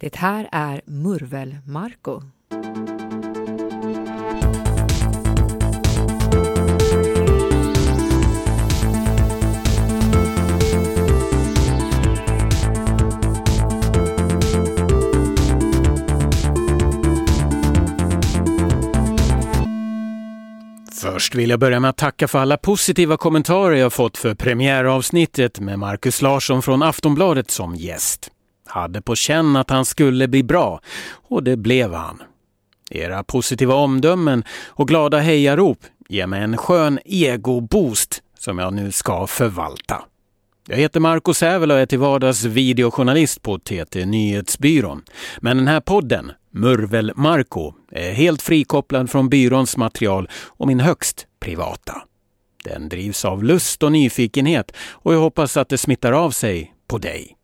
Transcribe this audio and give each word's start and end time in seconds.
Det 0.00 0.14
här 0.14 0.48
är 0.52 0.80
Murvel-Marco. 0.86 2.22
Först 21.02 21.34
vill 21.34 21.50
jag 21.50 21.60
börja 21.60 21.80
med 21.80 21.90
att 21.90 21.96
tacka 21.96 22.28
för 22.28 22.38
alla 22.38 22.56
positiva 22.56 23.16
kommentarer 23.16 23.76
jag 23.76 23.92
fått 23.92 24.16
för 24.16 24.34
premiäravsnittet 24.34 25.60
med 25.60 25.78
Marcus 25.78 26.22
Larsson 26.22 26.62
från 26.62 26.82
Aftonbladet 26.82 27.50
som 27.50 27.74
gäst. 27.74 28.30
Hade 28.66 29.02
på 29.02 29.16
känn 29.16 29.56
att 29.56 29.70
han 29.70 29.84
skulle 29.84 30.28
bli 30.28 30.42
bra 30.42 30.80
och 31.28 31.42
det 31.42 31.56
blev 31.56 31.94
han. 31.94 32.22
Era 32.90 33.24
positiva 33.24 33.74
omdömen 33.74 34.44
och 34.66 34.88
glada 34.88 35.18
hejarop 35.18 35.78
ger 36.08 36.26
mig 36.26 36.42
en 36.42 36.56
skön 36.56 36.98
ego-boost 37.04 38.22
som 38.38 38.58
jag 38.58 38.72
nu 38.72 38.92
ska 38.92 39.26
förvalta. 39.26 40.04
Jag 40.68 40.76
heter 40.76 41.00
Marco 41.00 41.34
Sävel 41.34 41.70
och 41.70 41.78
är 41.78 41.86
till 41.86 41.98
vardags 41.98 42.44
videojournalist 42.44 43.42
på 43.42 43.58
TT 43.58 44.06
Nyhetsbyrån. 44.06 45.02
Men 45.40 45.56
den 45.56 45.68
här 45.68 45.80
podden, 45.80 46.32
Murvel 46.50 47.12
Marco, 47.16 47.72
är 47.90 48.12
helt 48.12 48.42
frikopplad 48.42 49.10
från 49.10 49.28
byråns 49.28 49.76
material 49.76 50.28
och 50.46 50.66
min 50.66 50.80
högst 50.80 51.26
privata. 51.40 52.02
Den 52.64 52.88
drivs 52.88 53.24
av 53.24 53.44
lust 53.44 53.82
och 53.82 53.92
nyfikenhet 53.92 54.72
och 54.76 55.14
jag 55.14 55.20
hoppas 55.20 55.56
att 55.56 55.68
det 55.68 55.78
smittar 55.78 56.12
av 56.12 56.30
sig 56.30 56.74
på 56.88 56.98
dig. 56.98 57.36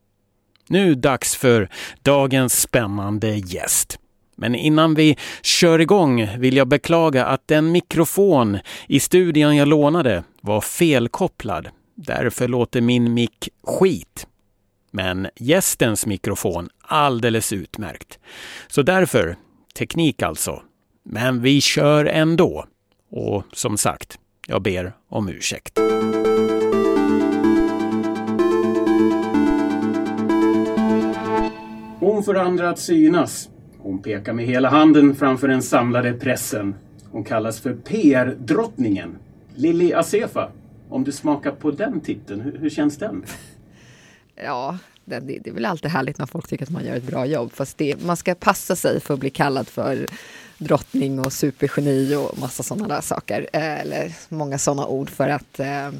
Nu 0.71 0.95
dags 0.95 1.37
för 1.37 1.69
dagens 2.03 2.61
spännande 2.61 3.29
gäst. 3.37 3.99
Men 4.37 4.55
innan 4.55 4.95
vi 4.95 5.17
kör 5.43 5.79
igång 5.79 6.29
vill 6.39 6.57
jag 6.57 6.69
beklaga 6.69 7.27
att 7.27 7.49
den 7.49 7.73
mikrofon 7.73 8.59
i 8.89 9.01
studion 9.01 9.57
jag 9.57 9.69
lånade 9.69 10.25
var 10.41 10.61
felkopplad. 10.61 11.69
Därför 11.95 12.49
låter 12.49 12.81
min 12.81 13.15
mick 13.15 13.49
skit. 13.65 14.27
Men 14.91 15.29
gästens 15.37 16.07
mikrofon 16.07 16.69
alldeles 16.83 17.53
utmärkt. 17.53 18.19
Så 18.69 18.83
därför, 18.83 19.37
teknik 19.79 20.23
alltså. 20.23 20.63
Men 21.05 21.43
vi 21.43 21.61
kör 21.61 22.05
ändå. 22.05 22.65
Och 23.11 23.45
som 23.53 23.79
sagt, 23.79 24.19
jag 24.47 24.63
ber 24.63 24.93
om 25.09 25.29
ursäkt. 25.29 25.81
Hon 32.01 32.23
får 32.23 32.39
andra 32.39 32.71
att 32.71 32.79
synas. 32.79 33.49
Hon 33.79 34.03
pekar 34.03 34.33
med 34.33 34.47
hela 34.47 34.69
handen 34.69 35.15
framför 35.15 35.49
den 35.49 35.63
samlade 35.63 36.13
pressen. 36.13 36.75
Hon 37.11 37.25
kallas 37.25 37.61
för 37.61 37.75
PR-drottningen. 37.75 39.19
Lili 39.55 39.95
Asefa, 39.95 40.51
om 40.89 41.05
du 41.05 41.13
smakar 41.13 41.51
på 41.51 41.71
den 41.71 42.01
titeln, 42.01 42.41
hur, 42.41 42.59
hur 42.59 42.71
känns 42.71 42.97
den? 42.97 43.25
Ja, 44.45 44.79
det, 45.05 45.21
det, 45.21 45.47
är 45.47 45.53
väl 45.53 45.65
alltid 45.65 45.91
härligt 45.91 46.19
när 46.19 46.27
folk 46.27 46.49
tycker 46.49 46.65
att 46.65 46.71
man 46.71 46.85
gör 46.85 46.97
ett 46.97 47.07
bra 47.07 47.27
jobb. 47.27 47.53
Fast 47.53 47.79
det, 47.79 48.05
man 48.05 48.17
ska 48.17 48.35
passa 48.35 48.77
sig 48.77 49.01
för 49.01 49.15
att 49.15 49.21
bli 49.21 49.31
kallad 49.31 49.69
för 49.69 50.07
drottning 50.59 51.21
och 51.21 51.33
supergeni 51.33 52.15
och 52.15 52.39
massa 52.39 52.63
sådana 52.63 52.89
där 52.89 53.01
saker. 53.01 53.47
Eh, 53.53 53.81
eller 53.81 54.13
många 54.29 54.59
sådana 54.59 54.87
ord 54.87 55.11
för 55.11 55.29
att 55.29 55.61
eh, 55.61 55.91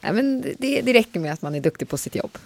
men 0.00 0.40
det, 0.58 0.80
det 0.80 0.92
räcker 0.92 1.20
med 1.20 1.32
att 1.32 1.42
man 1.42 1.54
är 1.54 1.60
duktig 1.60 1.88
på 1.88 1.98
sitt 1.98 2.14
jobb. 2.14 2.38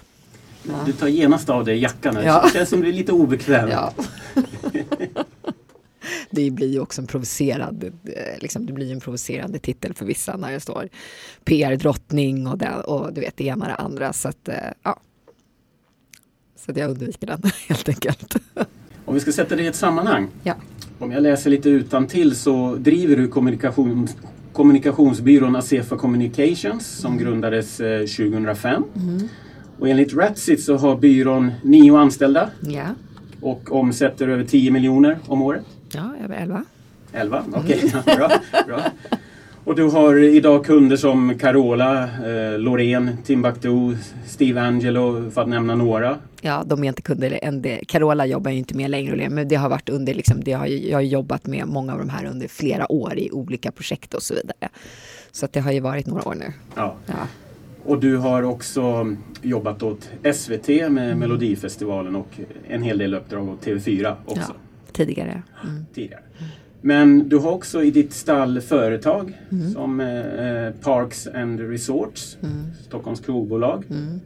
Ja. 0.68 0.74
Du 0.86 0.92
tar 0.92 1.08
genast 1.08 1.50
av 1.50 1.64
dig 1.64 1.78
jackan. 1.78 2.16
Ja. 2.24 2.42
Det 2.44 2.50
känns 2.58 2.68
som 2.68 2.80
du 2.80 2.88
är 2.88 2.92
lite 2.92 3.12
obekväm. 3.12 3.68
Ja. 3.68 3.92
det 6.30 6.50
blir 6.50 6.72
ju 6.72 6.80
också 6.80 7.00
en 7.00 7.06
provocerad, 7.06 7.84
eh, 7.84 8.40
liksom, 8.40 8.66
det 8.66 8.72
blir 8.72 8.92
en 8.92 9.00
provocerande 9.00 9.58
titel 9.58 9.94
för 9.94 10.06
vissa 10.06 10.36
när 10.36 10.52
det 10.52 10.60
står 10.60 10.88
PR-drottning 11.44 12.46
och, 12.46 12.62
och 12.84 13.12
du 13.12 13.20
vet 13.20 13.36
det 13.36 13.44
ena 13.44 13.64
och 13.64 13.68
det 13.68 13.74
andra. 13.74 14.12
Så 14.12 14.28
att, 14.28 14.48
eh, 14.48 14.54
ja. 14.82 15.00
Så 16.56 16.70
att 16.70 16.76
jag 16.76 16.90
undviker 16.90 17.26
den 17.26 17.42
helt 17.68 17.88
enkelt. 17.88 18.36
Om 19.04 19.14
vi 19.14 19.20
ska 19.20 19.32
sätta 19.32 19.56
det 19.56 19.62
i 19.62 19.66
ett 19.66 19.76
sammanhang. 19.76 20.28
Ja. 20.42 20.54
Om 20.98 21.12
jag 21.12 21.22
läser 21.22 21.50
lite 21.50 21.68
utan 21.68 22.06
till 22.06 22.36
så 22.36 22.74
driver 22.74 23.16
du 23.16 23.28
kommunikation, 23.28 24.08
kommunikationsbyrån 24.52 25.56
Asefa 25.56 25.96
Communications 25.96 26.86
som 26.86 27.12
mm. 27.12 27.24
grundades 27.24 27.76
2005. 27.76 28.84
Eh, 28.94 29.02
mm. 29.02 29.28
Och 29.78 29.88
enligt 29.88 30.14
Ratsit 30.14 30.64
så 30.64 30.76
har 30.76 30.96
byrån 30.96 31.52
nio 31.62 31.98
anställda. 31.98 32.50
Ja. 32.60 32.86
Och 33.40 33.72
omsätter 33.72 34.28
över 34.28 34.44
10 34.44 34.70
miljoner 34.70 35.18
om 35.26 35.42
året. 35.42 35.64
Ja, 35.92 36.12
över 36.24 36.34
11. 36.34 36.64
11, 37.12 37.44
okej. 37.54 37.82
Okay. 37.84 37.90
Mm. 37.90 38.18
bra, 38.18 38.30
bra. 38.66 38.80
Och 39.66 39.74
du 39.74 39.82
har 39.82 40.16
idag 40.18 40.64
kunder 40.64 40.96
som 40.96 41.38
Carola, 41.38 42.02
eh, 42.02 42.58
Loreen, 42.58 43.16
Timbuktu, 43.24 43.96
Steve 44.26 44.60
Angelo 44.60 45.30
för 45.30 45.42
att 45.42 45.48
nämna 45.48 45.74
några. 45.74 46.18
Ja, 46.40 46.64
de 46.66 46.84
är 46.84 46.88
inte 46.88 47.02
kunder 47.02 47.38
än 47.42 47.62
det. 47.62 47.80
Carola 47.88 48.26
jobbar 48.26 48.50
ju 48.50 48.58
inte 48.58 48.76
med 48.76 48.90
längre, 48.90 49.28
men 49.30 49.48
det 49.48 49.54
har 49.54 49.68
varit 49.68 49.88
under, 49.88 50.14
liksom, 50.14 50.44
det 50.44 50.52
har, 50.52 50.66
jag 50.66 50.96
har 50.96 51.02
jobbat 51.02 51.46
med 51.46 51.66
många 51.66 51.92
av 51.92 51.98
de 51.98 52.08
här 52.08 52.24
under 52.26 52.48
flera 52.48 52.92
år 52.92 53.18
i 53.18 53.30
olika 53.30 53.72
projekt 53.72 54.14
och 54.14 54.22
så 54.22 54.34
vidare. 54.34 54.68
Så 55.32 55.46
det 55.50 55.60
har 55.60 55.72
ju 55.72 55.80
varit 55.80 56.06
några 56.06 56.28
år 56.28 56.34
nu. 56.34 56.52
Ja. 56.74 56.96
ja. 57.06 57.14
Och 57.86 58.00
du 58.00 58.16
har 58.16 58.42
också 58.42 59.16
jobbat 59.42 59.82
åt 59.82 60.10
SVT 60.34 60.68
med 60.68 60.88
mm. 60.88 61.18
Melodifestivalen 61.18 62.16
och 62.16 62.40
en 62.68 62.82
hel 62.82 62.98
del 62.98 63.14
uppdrag 63.14 63.48
åt 63.48 63.66
TV4 63.66 64.14
också. 64.24 64.40
Ja, 64.48 64.92
tidigare. 64.92 65.42
Mm. 65.64 65.86
tidigare. 65.94 66.22
Men 66.80 67.28
du 67.28 67.36
har 67.36 67.52
också 67.52 67.82
i 67.82 67.90
ditt 67.90 68.12
stall 68.12 68.60
företag 68.60 69.32
mm. 69.52 69.70
som 69.70 70.00
eh, 70.00 70.70
Parks 70.82 71.26
and 71.26 71.60
Resorts, 71.60 72.38
mm. 72.42 72.64
Stockholms 72.86 73.20
krogbolag 73.20 73.84
mm. 73.90 74.02
eh, 74.04 74.18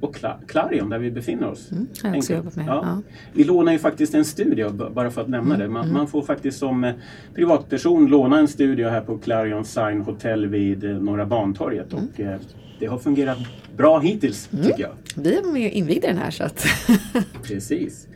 och 0.00 0.14
Cla 0.14 0.40
Clarion 0.46 0.90
där 0.90 0.98
vi 0.98 1.10
befinner 1.10 1.50
oss. 1.50 1.72
Mm. 1.72 1.86
Jag 2.02 2.16
också 2.16 2.32
jobbat 2.32 2.56
med. 2.56 2.66
Ja. 2.66 2.82
Ja. 2.84 3.02
Vi 3.32 3.44
lånar 3.44 3.72
ju 3.72 3.78
faktiskt 3.78 4.14
en 4.14 4.24
studio 4.24 4.70
bara 4.70 5.10
för 5.10 5.20
att 5.20 5.28
nämna 5.28 5.56
det. 5.56 5.68
Man, 5.68 5.82
mm. 5.84 5.94
man, 5.94 6.06
får 6.06 6.22
faktiskt 6.22 6.58
som 6.58 6.84
eh, 6.84 6.94
privatperson 7.34 8.06
låna 8.06 8.38
en 8.38 8.48
studio 8.48 8.88
här 8.88 9.00
på 9.00 9.18
Clarion 9.18 9.64
Sign 9.64 10.00
Hotel 10.00 10.46
vid 10.46 10.84
eh, 10.84 10.90
Norra 10.90 11.26
Bantorget. 11.26 11.92
Och, 11.92 12.20
eh, 12.20 12.40
det 12.78 12.86
har 12.86 12.98
fungerat 12.98 13.38
bra 13.76 13.98
hittills 13.98 14.48
tycker 14.48 14.82
jag. 14.82 14.92
Vi 15.16 15.36
är 15.36 15.52
med 15.52 15.66
och 15.66 15.72
invigde 15.72 16.06
den 16.06 16.16
här 16.16 16.30
så 16.30 16.44
att... 16.44 16.66
Precis. 17.42 18.08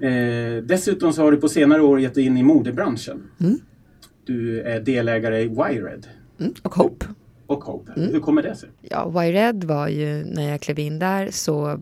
Eh, 0.00 0.62
dessutom 0.62 1.12
så 1.12 1.22
har 1.22 1.32
du 1.32 1.36
på 1.36 1.48
senare 1.48 1.82
år 1.82 2.00
gett 2.00 2.14
dig 2.14 2.24
in 2.24 2.36
i 2.36 2.42
modebranschen. 2.42 3.22
Mm. 3.40 3.58
Du 4.24 4.60
är 4.60 4.80
delägare 4.80 5.42
i 5.42 5.48
Wired. 5.48 6.06
Mm. 6.40 6.54
Och 6.62 6.74
Hope. 6.74 7.06
Och 7.50 7.64
Hope. 7.64 7.92
Mm. 7.92 8.12
Hur 8.12 8.20
kommer 8.20 8.42
det 8.42 8.56
sig? 8.56 8.68
Ja, 8.80 9.08
Wired 9.08 9.64
var 9.64 9.88
ju 9.88 10.24
när 10.24 10.50
jag 10.50 10.60
klev 10.60 10.78
in 10.78 10.98
där 10.98 11.30
så 11.30 11.80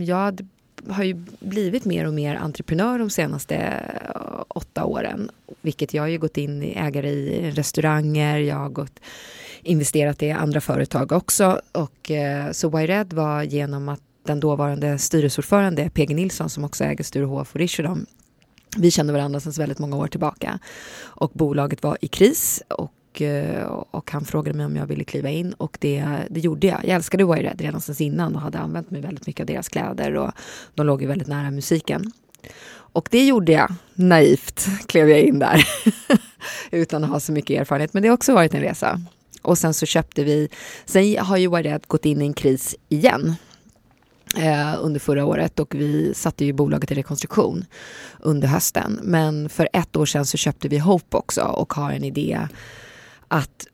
jag 0.00 0.48
har 0.88 1.04
ju 1.04 1.14
blivit 1.40 1.84
mer 1.84 2.06
och 2.06 2.14
mer 2.14 2.36
entreprenör 2.36 2.98
de 2.98 3.10
senaste 3.10 3.56
eh, 3.56 4.44
åtta 4.48 4.84
åren. 4.84 5.30
Vilket 5.60 5.94
jag 5.94 6.02
har 6.02 6.08
ju 6.08 6.18
gått 6.18 6.36
in 6.36 6.62
i 6.62 6.74
ägare 6.76 7.10
i 7.10 7.50
restauranger, 7.50 8.38
jag 8.38 8.56
har 8.56 8.68
gått, 8.68 9.00
investerat 9.62 10.22
i 10.22 10.30
andra 10.30 10.60
företag 10.60 11.12
också. 11.12 11.60
Och, 11.72 12.10
eh, 12.10 12.52
så 12.52 12.68
Wired 12.68 13.12
var 13.12 13.42
genom 13.42 13.88
att 13.88 14.02
den 14.24 14.40
dåvarande 14.40 14.98
styrelseordförande 14.98 15.90
PG 15.90 16.14
Nilsson 16.14 16.50
som 16.50 16.64
också 16.64 16.84
äger 16.84 17.04
Sturehof 17.04 17.54
och 17.54 17.60
Richardson. 17.60 18.06
Vi 18.76 18.90
kände 18.90 19.12
varandra 19.12 19.40
sedan 19.40 19.52
väldigt 19.52 19.78
många 19.78 19.96
år 19.96 20.06
tillbaka 20.06 20.58
och 21.00 21.30
bolaget 21.34 21.82
var 21.82 21.98
i 22.00 22.08
kris 22.08 22.62
och, 22.68 22.92
och, 23.12 23.22
eh, 23.22 23.64
och 23.90 24.10
han 24.10 24.24
frågade 24.24 24.56
mig 24.56 24.66
om 24.66 24.76
jag 24.76 24.86
ville 24.86 25.04
kliva 25.04 25.30
in 25.30 25.52
och 25.52 25.76
det, 25.80 26.04
det 26.30 26.40
gjorde 26.40 26.66
jag. 26.66 26.80
Jag 26.84 26.94
älskade 26.96 27.24
Wired 27.24 27.60
redan 27.60 27.80
sen 27.80 27.94
innan 27.98 28.34
och 28.34 28.40
hade 28.40 28.58
använt 28.58 28.90
mig 28.90 29.00
väldigt 29.00 29.26
mycket 29.26 29.40
av 29.40 29.46
deras 29.46 29.68
kläder 29.68 30.14
och 30.16 30.32
de 30.74 30.86
låg 30.86 31.02
ju 31.02 31.08
väldigt 31.08 31.28
nära 31.28 31.50
musiken. 31.50 32.12
Och 32.94 33.08
det 33.10 33.24
gjorde 33.26 33.52
jag. 33.52 33.74
Naivt 33.94 34.68
klev 34.86 35.08
jag 35.08 35.20
in 35.20 35.38
där 35.38 35.64
utan 36.70 37.04
att 37.04 37.10
ha 37.10 37.20
så 37.20 37.32
mycket 37.32 37.60
erfarenhet. 37.60 37.94
Men 37.94 38.02
det 38.02 38.08
har 38.08 38.14
också 38.14 38.34
varit 38.34 38.54
en 38.54 38.60
resa. 38.60 39.00
Och 39.42 39.58
sen 39.58 39.74
så 39.74 39.86
köpte 39.86 40.24
vi, 40.24 40.48
sen 40.84 41.16
har 41.18 41.36
ju 41.36 41.56
Wired 41.56 41.82
gått 41.86 42.04
in 42.04 42.22
i 42.22 42.24
en 42.24 42.34
kris 42.34 42.76
igen 42.88 43.34
eh, 44.36 44.74
under 44.80 45.00
förra 45.00 45.24
året 45.24 45.60
och 45.60 45.74
vi 45.74 46.14
satte 46.14 46.44
ju 46.44 46.52
bolaget 46.52 46.90
i 46.90 46.94
rekonstruktion 46.94 47.64
under 48.20 48.48
hösten. 48.48 49.00
Men 49.02 49.48
för 49.48 49.68
ett 49.72 49.96
år 49.96 50.06
sedan 50.06 50.26
så 50.26 50.36
köpte 50.36 50.68
vi 50.68 50.78
Hope 50.78 51.16
också 51.16 51.42
och 51.42 51.72
har 51.72 51.92
en 51.92 52.04
idé 52.04 52.48
att 53.32 53.66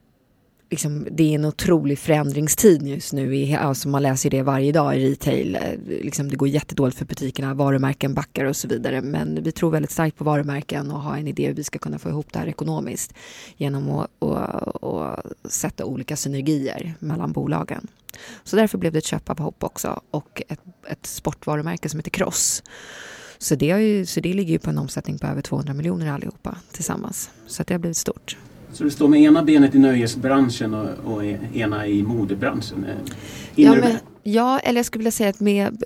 liksom, 0.70 1.06
det 1.10 1.22
är 1.22 1.34
en 1.34 1.44
otrolig 1.44 1.98
förändringstid 1.98 2.82
just 2.82 3.12
nu. 3.12 3.36
I, 3.36 3.54
alltså 3.54 3.88
man 3.88 4.02
läser 4.02 4.30
det 4.30 4.42
varje 4.42 4.72
dag 4.72 4.96
i 4.96 5.10
retail. 5.10 5.54
Eh, 5.54 5.62
liksom, 5.86 6.28
det 6.28 6.36
går 6.36 6.48
jättedåligt 6.48 6.98
för 6.98 7.04
butikerna, 7.04 7.54
varumärken 7.54 8.14
backar 8.14 8.44
och 8.44 8.56
så 8.56 8.68
vidare. 8.68 9.02
Men 9.02 9.42
vi 9.42 9.52
tror 9.52 9.70
väldigt 9.70 9.90
starkt 9.90 10.16
på 10.16 10.24
varumärken 10.24 10.90
och 10.90 11.00
har 11.00 11.16
en 11.16 11.28
idé 11.28 11.46
hur 11.46 11.54
vi 11.54 11.64
ska 11.64 11.78
kunna 11.78 11.98
få 11.98 12.08
ihop 12.08 12.32
det 12.32 12.38
här 12.38 12.46
ekonomiskt 12.46 13.14
genom 13.56 13.90
att 13.90 14.10
och, 14.18 14.84
och 14.84 15.16
sätta 15.44 15.84
olika 15.84 16.16
synergier 16.16 16.94
mellan 16.98 17.32
bolagen. 17.32 17.86
Så 18.44 18.56
därför 18.56 18.78
blev 18.78 18.92
det 18.92 18.98
ett 18.98 19.04
köp 19.04 19.30
av 19.30 19.38
Hopp 19.38 19.64
också 19.64 20.00
och 20.10 20.42
ett 20.48 20.60
ett 20.88 21.06
sportvarumärke 21.06 21.88
som 21.88 21.98
heter 21.98 22.10
Cross. 22.10 22.62
Så 23.38 23.54
det, 23.54 23.66
ju, 23.66 24.06
så 24.06 24.20
det 24.20 24.34
ligger 24.34 24.52
ju 24.52 24.58
på 24.58 24.70
en 24.70 24.78
omsättning 24.78 25.18
på 25.18 25.26
över 25.26 25.42
200 25.42 25.74
miljoner 25.74 26.12
allihopa 26.12 26.58
tillsammans. 26.72 27.30
Så 27.46 27.62
det 27.62 27.74
har 27.74 27.78
blivit 27.78 27.96
stort. 27.96 28.36
Så 28.78 28.84
du 28.84 28.90
står 28.90 29.08
med 29.08 29.20
ena 29.20 29.42
benet 29.42 29.74
i 29.74 29.78
nöjesbranschen 29.78 30.74
och, 30.74 31.14
och 31.14 31.24
ena 31.54 31.86
i 31.86 32.02
modebranschen? 32.02 32.86
Ja, 33.54 33.74
men, 33.74 33.96
ja, 34.22 34.58
eller 34.58 34.78
jag 34.78 34.86
skulle 34.86 35.00
vilja 35.00 35.10
säga 35.10 35.30
att 35.30 35.40
med 35.40 35.82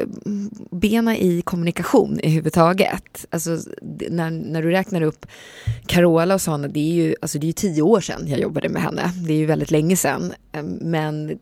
bena 0.70 1.16
i 1.16 1.42
kommunikation 1.42 2.20
i 2.20 2.30
huvudtaget. 2.30 3.26
Alltså, 3.30 3.58
när, 4.10 4.30
när 4.30 4.62
du 4.62 4.70
räknar 4.70 5.02
upp 5.02 5.26
Carola 5.86 6.34
och 6.34 6.40
sådana, 6.40 6.68
det 6.68 6.80
är 6.80 6.94
ju 6.94 7.14
alltså, 7.22 7.38
det 7.38 7.48
är 7.48 7.52
tio 7.52 7.82
år 7.82 8.00
sedan 8.00 8.26
jag 8.26 8.40
jobbade 8.40 8.68
med 8.68 8.82
henne. 8.82 9.12
Det 9.26 9.32
är 9.32 9.38
ju 9.38 9.46
väldigt 9.46 9.70
länge 9.70 9.96
sedan. 9.96 10.32
Men 10.80 11.38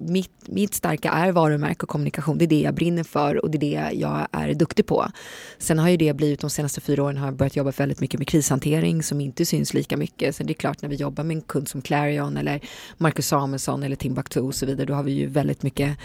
mitt, 0.00 0.30
mitt 0.46 0.74
starka 0.74 1.10
är 1.10 1.32
varumärke 1.32 1.82
och 1.82 1.88
kommunikation. 1.88 2.38
Det 2.38 2.44
är 2.44 2.46
det 2.46 2.60
jag 2.60 2.74
brinner 2.74 3.04
för 3.04 3.44
och 3.44 3.50
det 3.50 3.58
är 3.58 3.90
det 3.90 3.96
jag 3.96 4.28
är 4.32 4.54
duktig 4.54 4.86
på. 4.86 5.06
Sen 5.58 5.78
har 5.78 5.88
ju 5.88 5.96
det 5.96 6.16
blivit, 6.16 6.40
de 6.40 6.50
senaste 6.50 6.80
fyra 6.80 7.02
åren 7.02 7.16
har 7.16 7.26
jag 7.26 7.36
börjat 7.36 7.56
jobba 7.56 7.70
väldigt 7.70 8.00
mycket 8.00 8.20
med 8.20 8.28
krishantering 8.28 9.02
som 9.02 9.20
inte 9.20 9.46
syns 9.46 9.74
lika 9.74 9.96
mycket. 9.96 10.36
Sen 10.36 10.46
det 10.46 10.52
är 10.52 10.54
klart 10.54 10.82
när 10.82 10.88
vi 10.88 10.96
jobbar 10.96 11.24
med 11.24 11.36
en 11.36 11.42
kund 11.42 11.68
som 11.68 11.82
Clarion 11.82 12.36
eller 12.36 12.60
Marcus 12.96 13.26
Samuelsson 13.26 13.82
eller 13.82 13.96
Timbuktu 13.96 14.40
och 14.40 14.54
så 14.54 14.66
vidare, 14.66 14.86
då 14.86 14.94
har 14.94 15.02
vi 15.02 15.12
ju 15.12 15.26
väldigt 15.26 15.62
mycket 15.62 15.98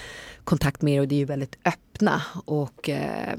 kontakt 0.46 0.82
med 0.82 1.02
och 1.02 1.08
det 1.08 1.16
är 1.16 1.20
ju 1.20 1.26
väldigt 1.26 1.58
öppna 1.66 2.22
och 2.46 2.90
eh, 2.90 3.38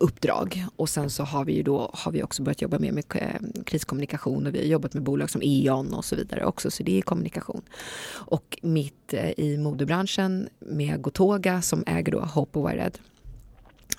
uppdrag. 0.00 0.64
Och 0.76 0.88
sen 0.88 1.10
så 1.10 1.22
har 1.22 1.44
vi 1.44 1.52
ju 1.52 1.62
då 1.62 1.90
har 1.92 2.12
vi 2.12 2.22
också 2.22 2.42
börjat 2.42 2.62
jobba 2.62 2.78
mer 2.78 2.92
med 2.92 3.04
eh, 3.14 3.62
kriskommunikation 3.64 4.46
och 4.46 4.54
vi 4.54 4.58
har 4.58 4.66
jobbat 4.66 4.94
med 4.94 5.02
bolag 5.02 5.30
som 5.30 5.42
E.ON 5.44 5.94
och 5.94 6.04
så 6.04 6.16
vidare 6.16 6.44
också, 6.44 6.70
så 6.70 6.82
det 6.82 6.98
är 6.98 7.02
kommunikation. 7.02 7.62
Och 8.10 8.58
mitt 8.62 9.14
eh, 9.14 9.30
i 9.30 9.58
modebranschen 9.58 10.48
med 10.58 11.02
Gotoga 11.02 11.62
som 11.62 11.84
äger 11.86 12.12
då 12.12 12.20
Hope 12.20 12.58
och 12.58 12.70
Wired 12.70 12.98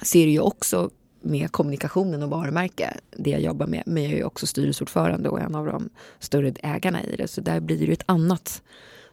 ser 0.01 0.27
ju 0.27 0.39
också 0.39 0.89
med 1.21 1.51
kommunikationen 1.51 2.23
och 2.23 2.29
varumärke, 2.29 2.97
det 3.17 3.29
jag 3.29 3.41
jobbar 3.41 3.67
med, 3.67 3.83
men 3.85 4.03
jag 4.03 4.11
är 4.11 4.17
ju 4.17 4.23
också 4.23 4.47
styrelseordförande 4.47 5.29
och 5.29 5.39
en 5.39 5.56
av 5.56 5.65
de 5.65 5.89
större 6.19 6.53
ägarna 6.63 7.03
i 7.03 7.15
det, 7.15 7.27
så 7.27 7.41
där 7.41 7.59
blir 7.59 7.77
det 7.77 7.85
ju 7.85 7.94
ett 7.94 8.03
annat 8.06 8.61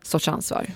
sorts 0.07 0.29
ansvar. 0.29 0.67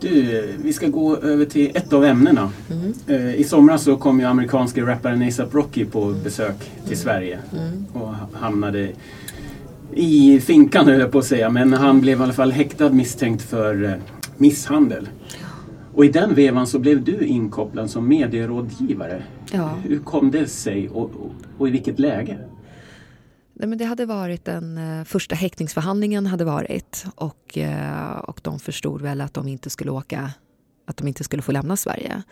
Du, 0.00 0.54
vi 0.62 0.72
ska 0.72 0.88
gå 0.88 1.16
över 1.16 1.44
till 1.44 1.70
ett 1.74 1.92
av 1.92 2.04
ämnena. 2.04 2.50
Mm. 2.70 3.34
I 3.34 3.44
somras 3.44 3.82
så 3.82 3.96
kom 3.96 4.20
ju 4.20 4.26
amerikanske 4.26 4.82
rapparen 4.82 5.28
ASAP 5.28 5.54
Rocky 5.54 5.84
på 5.84 6.14
besök 6.24 6.56
till 6.88 6.98
Sverige 6.98 7.38
mm. 7.52 7.86
och 7.92 8.14
hamnade 8.32 8.92
i 9.92 10.40
finkan 10.40 10.86
höll 10.86 11.00
jag 11.00 11.12
på 11.12 11.18
att 11.18 11.24
säga, 11.24 11.50
men 11.50 11.72
han 11.72 12.00
blev 12.00 12.20
i 12.20 12.22
alla 12.22 12.32
fall 12.32 12.52
häktad 12.52 12.90
misstänkt 12.90 13.42
för 13.42 13.84
eh, 13.84 13.92
misshandel. 14.36 15.08
Och 15.94 16.04
i 16.04 16.08
den 16.08 16.34
vevan 16.34 16.66
så 16.66 16.78
blev 16.78 17.04
du 17.04 17.20
inkopplad 17.20 17.90
som 17.90 18.08
medierådgivare. 18.08 19.22
Ja. 19.52 19.70
Hur 19.84 19.98
kom 19.98 20.30
det 20.30 20.46
sig 20.46 20.88
och, 20.88 21.02
och, 21.02 21.32
och 21.58 21.68
i 21.68 21.70
vilket 21.70 21.98
läge? 21.98 22.38
Nej, 23.60 23.68
men 23.68 23.78
det 23.78 23.84
hade 23.84 24.06
varit 24.06 24.44
den 24.44 24.78
eh, 24.78 25.04
första 25.04 25.34
häktningsförhandlingen 25.34 26.26
hade 26.26 26.44
varit 26.44 27.04
och, 27.14 27.58
eh, 27.58 28.18
och 28.18 28.40
de 28.42 28.58
förstod 28.58 29.02
väl 29.02 29.20
att 29.20 29.34
de 29.34 29.48
inte 29.48 29.70
skulle 29.70 29.90
åka, 29.90 30.32
att 30.86 30.96
de 30.96 31.08
inte 31.08 31.24
skulle 31.24 31.42
få 31.42 31.52
lämna 31.52 31.76
Sverige. 31.76 32.22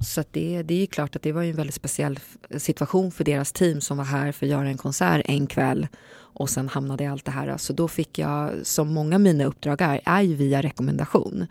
Så 0.00 0.24
det, 0.30 0.62
det 0.62 0.82
är 0.82 0.86
klart 0.86 1.16
att 1.16 1.22
det 1.22 1.32
var 1.32 1.42
en 1.42 1.56
väldigt 1.56 1.74
speciell 1.74 2.18
situation 2.56 3.12
för 3.12 3.24
deras 3.24 3.52
team 3.52 3.80
som 3.80 3.96
var 3.96 4.04
här 4.04 4.32
för 4.32 4.46
att 4.46 4.50
göra 4.50 4.68
en 4.68 4.76
konsert 4.76 5.22
en 5.24 5.46
kväll 5.46 5.88
och 6.14 6.50
sen 6.50 6.68
hamnade 6.68 7.10
allt 7.10 7.24
det 7.24 7.30
här. 7.30 7.56
Så 7.56 7.72
då 7.72 7.88
fick 7.88 8.18
jag, 8.18 8.52
som 8.62 8.94
många 8.94 9.16
av 9.16 9.20
mina 9.20 9.44
uppdrag 9.44 9.80
är, 9.80 10.00
är 10.04 10.22
ju 10.22 10.34
via 10.34 10.62
rekommendation. 10.62 11.46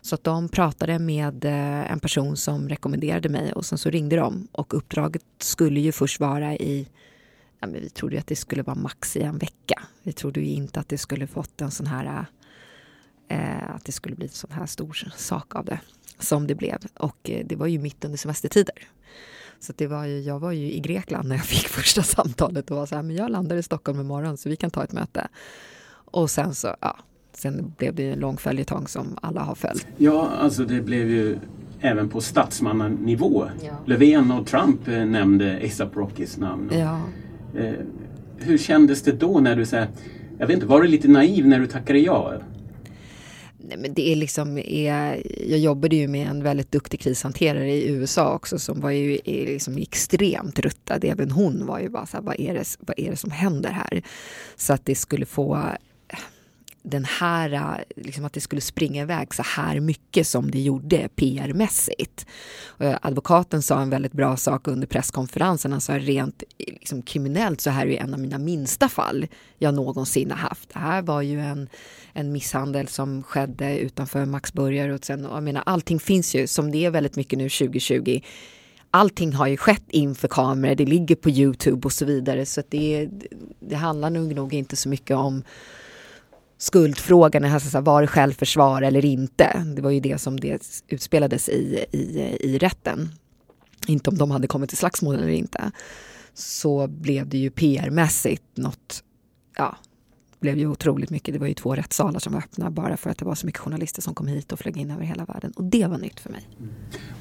Så 0.00 0.14
att 0.14 0.24
de 0.24 0.48
pratade 0.48 0.98
med 0.98 1.44
eh, 1.44 1.92
en 1.92 2.00
person 2.00 2.36
som 2.36 2.68
rekommenderade 2.68 3.28
mig 3.28 3.52
och 3.52 3.66
sen 3.66 3.78
så 3.78 3.90
ringde 3.90 4.16
de 4.16 4.48
och 4.52 4.74
uppdraget 4.74 5.22
skulle 5.38 5.80
ju 5.80 5.92
först 5.92 6.20
vara 6.20 6.54
i 6.54 6.88
ja, 7.60 7.66
men 7.66 7.80
vi 7.80 7.90
trodde 7.90 8.18
att 8.18 8.26
det 8.26 8.36
skulle 8.36 8.62
vara 8.62 8.76
max 8.76 9.16
i 9.16 9.22
en 9.22 9.38
vecka. 9.38 9.82
Vi 10.02 10.12
trodde 10.12 10.40
ju 10.40 10.46
inte 10.46 10.80
att 10.80 10.88
det 10.88 10.98
skulle 10.98 11.26
fått 11.26 11.60
en 11.60 11.70
sån 11.70 11.86
här 11.86 12.26
eh, 13.28 13.74
att 13.74 13.84
det 13.84 13.92
skulle 13.92 14.16
bli 14.16 14.26
en 14.26 14.32
sån 14.32 14.50
här 14.52 14.66
stor 14.66 15.12
sak 15.16 15.54
av 15.54 15.64
det 15.64 15.80
som 16.18 16.46
det 16.46 16.54
blev. 16.54 16.78
Och 16.94 17.30
eh, 17.30 17.46
det 17.46 17.56
var 17.56 17.66
ju 17.66 17.78
mitt 17.78 18.04
under 18.04 18.18
semestertider. 18.18 18.88
Så 19.60 19.72
det 19.76 19.86
var 19.86 20.04
ju, 20.04 20.20
jag 20.20 20.38
var 20.38 20.52
ju 20.52 20.72
i 20.72 20.80
Grekland 20.80 21.28
när 21.28 21.36
jag 21.36 21.44
fick 21.54 21.68
första 21.68 22.02
samtalet 22.02 22.70
och 22.70 22.76
var 22.76 22.86
så 22.86 22.94
här, 22.94 23.02
men 23.02 23.16
jag 23.16 23.30
landar 23.30 23.56
i 23.56 23.62
Stockholm 23.62 24.00
imorgon 24.00 24.36
så 24.36 24.48
vi 24.48 24.56
kan 24.56 24.70
ta 24.70 24.84
ett 24.84 24.92
möte. 24.92 25.28
Och 25.90 26.30
sen 26.30 26.54
så, 26.54 26.76
ja, 26.80 26.96
sen 27.32 27.74
blev 27.78 27.94
det 27.94 28.10
en 28.10 28.18
lång 28.18 28.36
följetong 28.36 28.88
som 28.88 29.18
alla 29.22 29.40
har 29.40 29.54
följt. 29.54 29.86
Ja, 29.96 30.30
alltså 30.38 30.64
det 30.64 30.80
blev 30.80 31.10
ju 31.10 31.38
även 31.80 32.08
på 32.08 32.20
statsmannanivå. 32.20 33.50
Ja. 33.62 33.72
Löfven 33.86 34.30
och 34.30 34.46
Trump 34.46 34.88
eh, 34.88 35.04
nämnde 35.04 35.60
ASAP 35.64 35.96
Rockys 35.96 36.36
namn. 36.36 36.70
Ja. 36.72 37.00
Eh, 37.56 37.72
hur 38.38 38.58
kändes 38.58 39.02
det 39.02 39.12
då 39.12 39.40
när 39.40 39.56
du 39.56 39.66
säger, 39.66 39.88
jag 40.38 40.46
vet 40.46 40.54
inte, 40.54 40.66
var 40.66 40.82
du 40.82 40.88
lite 40.88 41.08
naiv 41.08 41.46
när 41.46 41.60
du 41.60 41.66
tackade 41.66 41.98
ja? 41.98 42.32
Nej, 43.68 43.78
men 43.78 43.94
det 43.94 44.12
är 44.12 44.16
liksom, 44.16 44.58
är, 44.58 45.22
jag 45.50 45.58
jobbade 45.58 45.96
ju 45.96 46.08
med 46.08 46.28
en 46.28 46.42
väldigt 46.42 46.72
duktig 46.72 47.00
krishanterare 47.00 47.72
i 47.72 47.88
USA 47.88 48.34
också 48.34 48.58
som 48.58 48.80
var 48.80 48.90
ju 48.90 49.18
liksom 49.24 49.76
extremt 49.76 50.58
ruttad. 50.58 51.04
Även 51.04 51.30
hon 51.30 51.66
var 51.66 51.80
ju 51.80 51.88
bara 51.88 52.06
så 52.06 52.16
här, 52.16 52.24
vad 52.24 52.40
är, 52.40 52.54
det, 52.54 52.64
vad 52.80 52.98
är 52.98 53.10
det 53.10 53.16
som 53.16 53.30
händer 53.30 53.70
här? 53.70 54.02
Så 54.56 54.72
att 54.72 54.84
det 54.84 54.94
skulle 54.94 55.26
få 55.26 55.62
den 56.90 57.04
här, 57.04 57.84
liksom 57.96 58.24
att 58.24 58.32
det 58.32 58.40
skulle 58.40 58.60
springa 58.60 59.02
iväg 59.02 59.34
så 59.34 59.42
här 59.42 59.80
mycket 59.80 60.26
som 60.26 60.50
det 60.50 60.60
gjorde 60.60 61.08
PR-mässigt. 61.16 62.26
Advokaten 62.78 63.62
sa 63.62 63.80
en 63.80 63.90
väldigt 63.90 64.12
bra 64.12 64.36
sak 64.36 64.68
under 64.68 64.86
presskonferensen. 64.86 65.72
Han 65.72 65.80
sa 65.80 65.98
rent 65.98 66.42
liksom, 66.58 67.02
kriminellt 67.02 67.60
så 67.60 67.70
här 67.70 67.86
är 67.86 68.00
en 68.00 68.14
av 68.14 68.20
mina 68.20 68.38
minsta 68.38 68.88
fall 68.88 69.26
jag 69.58 69.74
någonsin 69.74 70.30
har 70.30 70.38
haft. 70.38 70.68
Det 70.72 70.78
här 70.78 71.02
var 71.02 71.22
ju 71.22 71.40
en, 71.40 71.68
en 72.12 72.32
misshandel 72.32 72.88
som 72.88 73.22
skedde 73.22 73.78
utanför 73.78 74.24
Max 74.24 74.52
Börjar 74.52 74.88
och 74.88 75.04
sen, 75.04 75.22
jag 75.22 75.42
menar, 75.42 75.62
allting 75.66 76.00
finns 76.00 76.34
ju 76.34 76.46
som 76.46 76.70
det 76.70 76.84
är 76.84 76.90
väldigt 76.90 77.16
mycket 77.16 77.38
nu 77.38 77.48
2020 77.48 78.20
allting 78.90 79.32
har 79.32 79.46
ju 79.46 79.56
skett 79.56 79.84
inför 79.88 80.28
kameror, 80.28 80.74
det 80.74 80.84
ligger 80.84 81.14
på 81.14 81.30
Youtube 81.30 81.86
och 81.86 81.92
så 81.92 82.04
vidare. 82.04 82.46
Så 82.46 82.62
det, 82.68 83.08
det 83.60 83.76
handlar 83.76 84.10
nog, 84.10 84.34
nog 84.34 84.54
inte 84.54 84.76
så 84.76 84.88
mycket 84.88 85.16
om 85.16 85.42
skuldfrågan, 86.58 87.44
alltså, 87.44 87.80
var 87.80 88.00
det 88.00 88.06
självförsvar 88.06 88.82
eller 88.82 89.04
inte? 89.04 89.64
Det 89.76 89.82
var 89.82 89.90
ju 89.90 90.00
det 90.00 90.18
som 90.18 90.40
det 90.40 90.82
utspelades 90.88 91.48
i, 91.48 91.84
i, 91.92 92.36
i 92.40 92.58
rätten. 92.58 93.08
Inte 93.86 94.10
om 94.10 94.18
de 94.18 94.30
hade 94.30 94.46
kommit 94.46 94.68
till 94.68 94.78
slagsmål 94.78 95.14
eller 95.14 95.28
inte. 95.28 95.70
Så 96.34 96.86
blev 96.86 97.28
det 97.28 97.38
ju 97.38 97.50
PR-mässigt 97.50 98.42
något, 98.54 99.02
ja, 99.56 99.76
blev 100.40 100.58
ju 100.58 100.66
otroligt 100.66 101.10
mycket. 101.10 101.34
Det 101.34 101.40
var 101.40 101.46
ju 101.46 101.54
två 101.54 101.74
rättssalar 101.74 102.20
som 102.20 102.32
var 102.32 102.40
öppna 102.40 102.70
bara 102.70 102.96
för 102.96 103.10
att 103.10 103.18
det 103.18 103.24
var 103.24 103.34
så 103.34 103.46
mycket 103.46 103.60
journalister 103.60 104.02
som 104.02 104.14
kom 104.14 104.26
hit 104.26 104.52
och 104.52 104.58
flög 104.58 104.76
in 104.76 104.90
över 104.90 105.04
hela 105.04 105.24
världen. 105.24 105.52
Och 105.56 105.64
det 105.64 105.86
var 105.86 105.98
nytt 105.98 106.20
för 106.20 106.30
mig. 106.30 106.48
Mm. 106.58 106.72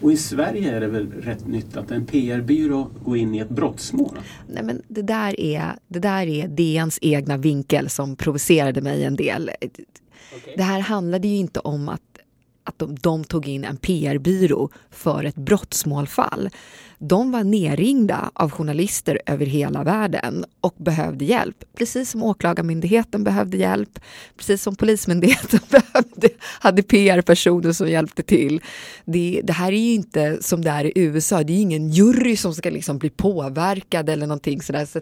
Och 0.01 0.11
i 0.11 0.17
Sverige 0.17 0.75
är 0.75 0.79
det 0.79 0.87
väl 0.87 1.11
rätt 1.11 1.47
nytt 1.47 1.77
att 1.77 1.91
en 1.91 2.05
PR-byrå 2.05 2.91
går 3.05 3.17
in 3.17 3.35
i 3.35 3.39
ett 3.39 3.49
brottsmål? 3.49 4.19
Nej 4.47 4.63
men 4.63 4.81
det 4.87 5.01
där 5.01 5.39
är, 5.39 5.75
det 5.87 5.99
där 5.99 6.27
är 6.27 6.47
DNs 6.47 6.99
egna 7.01 7.37
vinkel 7.37 7.89
som 7.89 8.15
provocerade 8.15 8.81
mig 8.81 9.03
en 9.03 9.15
del. 9.15 9.51
Okay. 9.61 10.53
Det 10.57 10.63
här 10.63 10.79
handlade 10.79 11.27
ju 11.27 11.35
inte 11.35 11.59
om 11.59 11.89
att 11.89 12.01
att 12.67 12.79
de, 12.79 12.95
de 12.95 13.23
tog 13.23 13.47
in 13.47 13.63
en 13.63 13.77
PR-byrå 13.77 14.69
för 14.89 15.23
ett 15.23 15.35
brottsmålfall. 15.35 16.49
De 16.99 17.31
var 17.31 17.43
nerringda 17.43 18.31
av 18.33 18.51
journalister 18.51 19.19
över 19.25 19.45
hela 19.45 19.83
världen 19.83 20.45
och 20.61 20.75
behövde 20.77 21.25
hjälp. 21.25 21.63
Precis 21.77 22.09
som 22.09 22.23
Åklagarmyndigheten 22.23 23.23
behövde 23.23 23.57
hjälp, 23.57 23.99
precis 24.37 24.63
som 24.63 24.75
Polismyndigheten 24.75 25.59
behövde, 25.69 26.29
hade 26.41 26.83
PR-personer 26.83 27.71
som 27.71 27.89
hjälpte 27.89 28.23
till. 28.23 28.61
Det, 29.05 29.41
det, 29.43 29.53
här 29.53 29.71
är 29.71 29.77
ju 29.77 29.93
inte 29.93 30.37
som 30.43 30.63
det 30.63 30.69
är 30.69 30.85
i 30.97 31.01
USA, 31.01 31.43
det 31.43 31.53
är 31.53 31.61
ingen 31.61 31.89
jury 31.89 32.37
som 32.37 32.53
ska 32.53 32.69
liksom 32.69 32.97
bli 32.97 33.09
påverkad 33.09 34.09
eller 34.09 34.27
någonting 34.27 34.61
sådär. 34.61 34.85
Så 34.85 34.99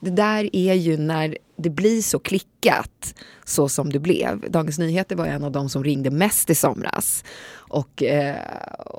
det 0.00 0.10
där 0.10 0.56
är 0.56 0.74
ju 0.74 0.96
när 0.96 1.38
det 1.62 1.70
blir 1.70 2.02
så 2.02 2.18
klickat 2.18 3.14
så 3.44 3.68
som 3.68 3.92
det 3.92 3.98
blev. 3.98 4.50
Dagens 4.50 4.78
Nyheter 4.78 5.16
var 5.16 5.26
en 5.26 5.44
av 5.44 5.52
de 5.52 5.68
som 5.68 5.84
ringde 5.84 6.10
mest 6.10 6.50
i 6.50 6.54
somras 6.54 7.24
och, 7.54 8.02
eh, 8.02 8.36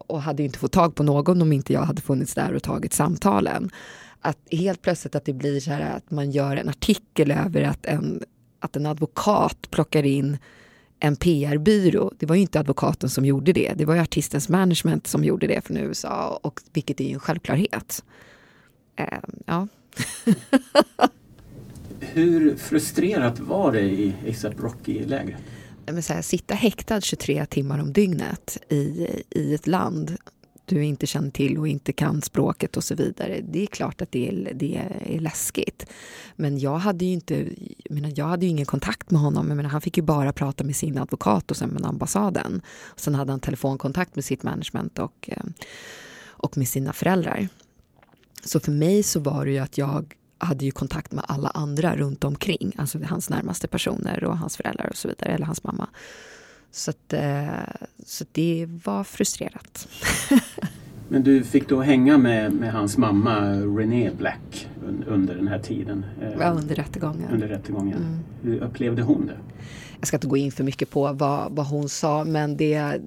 och 0.07 0.21
hade 0.21 0.43
inte 0.43 0.59
fått 0.59 0.71
tag 0.71 0.95
på 0.95 1.03
någon 1.03 1.41
om 1.41 1.53
inte 1.53 1.73
jag 1.73 1.81
hade 1.81 2.01
funnits 2.01 2.33
där 2.33 2.53
och 2.53 2.63
tagit 2.63 2.93
samtalen. 2.93 3.71
Att 4.21 4.37
helt 4.51 4.81
plötsligt 4.81 5.15
att 5.15 5.25
det 5.25 5.33
blir 5.33 5.59
så 5.59 5.71
här 5.71 5.95
att 5.95 6.11
man 6.11 6.31
gör 6.31 6.57
en 6.57 6.69
artikel 6.69 7.31
över 7.31 7.61
att 7.61 7.85
en, 7.85 8.23
att 8.59 8.75
en 8.75 8.85
advokat 8.85 9.57
plockar 9.71 10.03
in 10.03 10.37
en 10.99 11.15
PR-byrå. 11.15 12.11
Det 12.19 12.25
var 12.25 12.35
ju 12.35 12.41
inte 12.41 12.59
advokaten 12.59 13.09
som 13.09 13.25
gjorde 13.25 13.53
det. 13.53 13.73
Det 13.75 13.85
var 13.85 13.95
ju 13.95 14.01
artistens 14.01 14.49
management 14.49 15.07
som 15.07 15.23
gjorde 15.23 15.47
det 15.47 15.65
från 15.65 15.77
USA, 15.77 16.39
och, 16.43 16.59
vilket 16.73 16.99
är 16.99 17.03
ju 17.03 17.13
en 17.13 17.19
självklarhet. 17.19 18.03
Eh, 18.95 19.19
ja. 19.45 19.67
Hur 22.11 22.55
frustrerat 22.55 23.39
var 23.39 23.71
det 23.71 23.81
i 23.81 24.13
ASAP 24.29 24.59
Rocky-lägret? 24.59 25.37
sitta 26.21 26.53
häktad 26.53 27.01
23 27.01 27.45
timmar 27.45 27.79
om 27.79 27.93
dygnet 27.93 28.57
i, 28.69 29.07
i 29.29 29.53
ett 29.53 29.67
land 29.67 30.17
du 30.65 30.83
inte 30.83 31.07
känner 31.07 31.29
till 31.29 31.57
och 31.57 31.67
inte 31.67 31.93
kan 31.93 32.21
språket 32.21 32.77
och 32.77 32.83
så 32.83 32.95
vidare. 32.95 33.41
Det 33.49 33.61
är 33.61 33.65
klart 33.65 34.01
att 34.01 34.11
det 34.11 34.29
är, 34.29 34.53
det 34.53 34.81
är 35.05 35.19
läskigt. 35.19 35.85
Men 36.35 36.59
jag 36.59 36.77
hade 36.77 37.05
ju 37.05 37.11
inte, 37.11 37.47
jag, 37.83 37.93
menar, 37.95 38.13
jag 38.15 38.25
hade 38.25 38.45
ju 38.45 38.49
ingen 38.49 38.65
kontakt 38.65 39.11
med 39.11 39.21
honom. 39.21 39.47
Jag 39.47 39.57
menar, 39.57 39.69
han 39.69 39.81
fick 39.81 39.97
ju 39.97 40.03
bara 40.03 40.33
prata 40.33 40.63
med 40.63 40.75
sin 40.75 40.97
advokat 40.97 41.51
och 41.51 41.57
sen 41.57 41.69
med 41.69 41.85
ambassaden. 41.85 42.61
Sen 42.95 43.15
hade 43.15 43.31
han 43.31 43.39
telefonkontakt 43.39 44.15
med 44.15 44.25
sitt 44.25 44.43
management 44.43 44.99
och, 44.99 45.29
eh, 45.29 45.43
och 46.25 46.57
med 46.57 46.67
sina 46.67 46.93
föräldrar. 46.93 47.47
Så 48.45 48.59
för 48.59 48.71
mig 48.71 49.03
så 49.03 49.19
var 49.19 49.45
det 49.45 49.51
ju 49.51 49.59
att 49.59 49.77
jag 49.77 50.13
hade 50.43 50.65
ju 50.65 50.71
kontakt 50.71 51.11
med 51.11 51.23
alla 51.27 51.49
andra 51.49 51.95
runt 51.95 52.23
omkring, 52.23 52.71
alltså 52.77 52.99
hans 53.03 53.29
närmaste 53.29 53.67
personer 53.67 54.23
och 54.23 54.37
hans 54.37 54.57
föräldrar 54.57 54.87
och 54.89 54.97
så 54.97 55.07
vidare, 55.07 55.29
eller 55.29 55.45
hans 55.45 55.63
mamma. 55.63 55.87
Så, 56.71 56.91
att, 56.91 57.13
eh, 57.13 57.47
så 58.05 58.25
det 58.31 58.65
var 58.85 59.03
frustrerat. 59.03 59.87
Men 61.09 61.23
du 61.23 61.43
fick 61.43 61.69
då 61.69 61.81
hänga 61.81 62.17
med, 62.17 62.53
med 62.53 62.71
hans 62.71 62.97
mamma 62.97 63.51
René 63.51 64.11
Black 64.17 64.67
under 65.07 65.35
den 65.35 65.47
här 65.47 65.59
tiden? 65.59 66.05
Eh, 66.21 66.31
ja, 66.39 66.49
under 66.49 66.75
rättegången. 66.75 67.29
Under 67.33 67.47
rättegången. 67.47 67.97
Mm. 67.97 68.19
Hur 68.41 68.63
upplevde 68.63 69.01
hon 69.01 69.25
det? 69.25 69.37
Jag 69.99 70.07
ska 70.07 70.17
inte 70.17 70.27
gå 70.27 70.37
in 70.37 70.51
för 70.51 70.63
mycket 70.63 70.89
på 70.89 71.13
vad, 71.13 71.51
vad 71.51 71.67
hon 71.67 71.89
sa, 71.89 72.23
men 72.23 72.57
det 72.57 72.73
är 72.73 73.01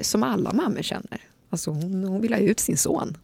som 0.00 0.22
alla 0.22 0.52
mammor 0.52 0.82
känner. 0.82 1.20
Alltså 1.50 1.70
hon, 1.70 2.04
hon 2.04 2.20
ville 2.20 2.36
ha 2.36 2.42
ut 2.42 2.60
sin 2.60 2.76
son 2.76 3.16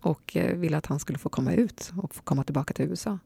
och 0.00 0.36
eh, 0.36 0.56
ville 0.56 0.76
att 0.76 0.86
han 0.86 1.00
skulle 1.00 1.18
få 1.18 1.28
komma 1.28 1.52
ut 1.52 1.92
och 2.02 2.14
få 2.14 2.22
komma 2.22 2.44
tillbaka 2.44 2.74
till 2.74 2.84
USA. 2.84 3.18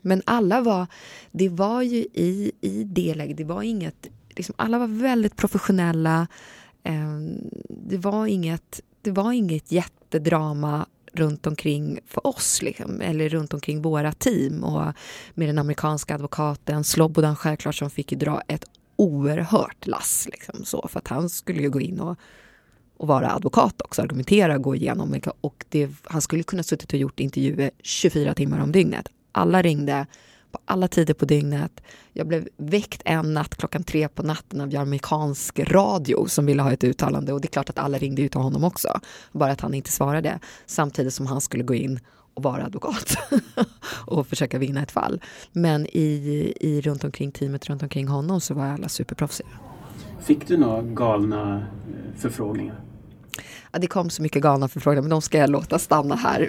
Men 0.00 0.22
alla 0.26 0.60
var, 0.60 0.86
det 1.30 1.48
var 1.48 1.82
ju 1.82 1.96
i, 1.96 2.52
i 2.60 2.84
det 2.84 3.14
läget, 3.14 3.36
det 3.36 3.44
var 3.44 3.62
inget, 3.62 4.06
liksom, 4.28 4.54
alla 4.58 4.78
var 4.78 4.86
väldigt 4.86 5.36
professionella. 5.36 6.26
Eh, 6.82 7.18
det, 7.68 7.98
var 7.98 8.26
inget, 8.26 8.80
det 9.02 9.10
var 9.10 9.32
inget 9.32 9.72
jättedrama 9.72 10.86
runt 11.12 11.46
omkring 11.46 11.98
för 12.06 12.26
oss, 12.26 12.62
liksom, 12.62 13.00
eller 13.00 13.28
runt 13.28 13.54
omkring 13.54 13.82
våra 13.82 14.12
team 14.12 14.64
och 14.64 14.92
med 15.34 15.48
den 15.48 15.58
amerikanska 15.58 16.14
advokaten 16.14 16.84
Slobodan 16.84 17.36
självklart 17.36 17.74
som 17.74 17.90
fick 17.90 18.10
dra 18.10 18.42
ett 18.48 18.64
oerhört 18.96 19.86
lass. 19.86 20.28
Liksom, 20.32 20.64
så, 20.64 20.88
för 20.88 20.98
att 20.98 21.08
han 21.08 21.28
skulle 21.28 21.62
ju 21.62 21.70
gå 21.70 21.80
in 21.80 22.00
och 22.00 22.18
och 22.98 23.08
vara 23.08 23.30
advokat 23.30 23.82
också, 23.82 24.02
argumentera, 24.02 24.58
gå 24.58 24.74
igenom. 24.76 25.20
Och 25.40 25.64
det, 25.68 25.90
han 26.04 26.20
skulle 26.20 26.42
kunna 26.42 26.62
suttit 26.62 26.92
och 26.92 26.98
gjort 26.98 27.20
intervjuer 27.20 27.70
24 27.82 28.34
timmar 28.34 28.60
om 28.60 28.72
dygnet. 28.72 29.08
Alla 29.32 29.62
ringde 29.62 30.06
på 30.52 30.58
alla 30.64 30.88
tider 30.88 31.14
på 31.14 31.24
dygnet. 31.24 31.80
Jag 32.12 32.26
blev 32.26 32.48
väckt 32.56 33.02
en 33.04 33.34
natt 33.34 33.54
klockan 33.54 33.84
tre 33.84 34.08
på 34.08 34.22
natten 34.22 34.60
av 34.60 34.76
amerikansk 34.76 35.58
radio 35.58 36.26
som 36.26 36.46
ville 36.46 36.62
ha 36.62 36.72
ett 36.72 36.84
uttalande 36.84 37.32
och 37.32 37.40
det 37.40 37.46
är 37.46 37.50
klart 37.50 37.70
att 37.70 37.78
alla 37.78 37.98
ringde 37.98 38.22
ut 38.22 38.32
till 38.32 38.40
honom 38.40 38.64
också. 38.64 39.00
Bara 39.32 39.52
att 39.52 39.60
han 39.60 39.74
inte 39.74 39.92
svarade 39.92 40.38
samtidigt 40.66 41.14
som 41.14 41.26
han 41.26 41.40
skulle 41.40 41.64
gå 41.64 41.74
in 41.74 42.00
och 42.34 42.42
vara 42.42 42.64
advokat 42.64 43.16
och 44.06 44.26
försöka 44.26 44.58
vinna 44.58 44.82
ett 44.82 44.90
fall. 44.90 45.20
Men 45.52 45.86
i, 45.86 46.52
i 46.60 46.80
runt 46.80 47.04
omkring 47.04 47.32
teamet 47.32 47.66
runt 47.66 47.82
omkring 47.82 48.08
honom 48.08 48.40
så 48.40 48.54
var 48.54 48.64
alla 48.64 48.88
superproffsiga. 48.88 49.48
Fick 50.20 50.48
du 50.48 50.56
några 50.56 50.82
galna 50.82 51.56
eh, 51.56 52.20
förfrågningar? 52.20 52.87
Ja, 53.72 53.78
det 53.78 53.86
kom 53.86 54.10
så 54.10 54.22
mycket 54.22 54.42
galna 54.42 54.68
förfrågningar 54.68 55.02
men 55.02 55.10
de 55.10 55.22
ska 55.22 55.38
jag 55.38 55.50
låta 55.50 55.78
stanna 55.78 56.16
här. 56.16 56.48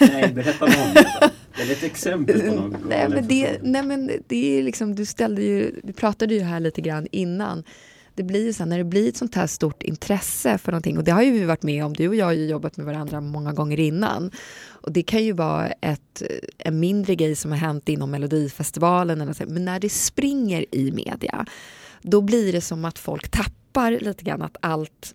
Nej, 0.00 0.32
berätta 0.34 0.64
om 0.64 0.70
det. 0.94 1.30
Det 1.56 1.72
ett 1.72 1.82
exempel 1.82 2.40
på 2.40 2.54
något 2.54 2.80
nej, 2.88 3.08
men 3.08 3.28
det, 3.28 3.58
nej 3.62 3.82
men 3.82 4.10
det 4.26 4.58
är 4.58 4.62
liksom, 4.62 4.94
du 4.94 5.06
ställde 5.06 5.42
ju, 5.42 5.80
du 5.82 5.92
pratade 5.92 6.34
ju 6.34 6.40
här 6.40 6.60
lite 6.60 6.80
grann 6.80 7.06
innan. 7.10 7.64
Det 8.14 8.22
blir 8.22 8.44
ju 8.44 8.52
så 8.52 8.62
här, 8.62 8.70
när 8.70 8.78
det 8.78 8.84
blir 8.84 9.08
ett 9.08 9.16
sånt 9.16 9.34
här 9.34 9.46
stort 9.46 9.82
intresse 9.82 10.58
för 10.58 10.72
någonting 10.72 10.98
och 10.98 11.04
det 11.04 11.10
har 11.10 11.22
ju 11.22 11.30
vi 11.30 11.44
varit 11.44 11.62
med 11.62 11.84
om, 11.84 11.92
du 11.92 12.08
och 12.08 12.14
jag 12.14 12.26
har 12.26 12.32
ju 12.32 12.46
jobbat 12.46 12.76
med 12.76 12.86
varandra 12.86 13.20
många 13.20 13.52
gånger 13.52 13.80
innan. 13.80 14.30
Och 14.66 14.92
det 14.92 15.02
kan 15.02 15.24
ju 15.24 15.32
vara 15.32 15.66
ett, 15.66 16.22
en 16.58 16.80
mindre 16.80 17.14
grej 17.14 17.36
som 17.36 17.50
har 17.50 17.58
hänt 17.58 17.88
inom 17.88 18.10
Melodifestivalen, 18.10 19.20
eller 19.20 19.32
så, 19.32 19.44
men 19.46 19.64
när 19.64 19.80
det 19.80 19.88
springer 19.88 20.64
i 20.74 20.92
media, 20.92 21.46
då 22.02 22.20
blir 22.20 22.52
det 22.52 22.60
som 22.60 22.84
att 22.84 22.98
folk 22.98 23.28
tappar 23.28 23.90
lite 23.90 24.24
grann 24.24 24.42
att 24.42 24.56
allt 24.60 25.14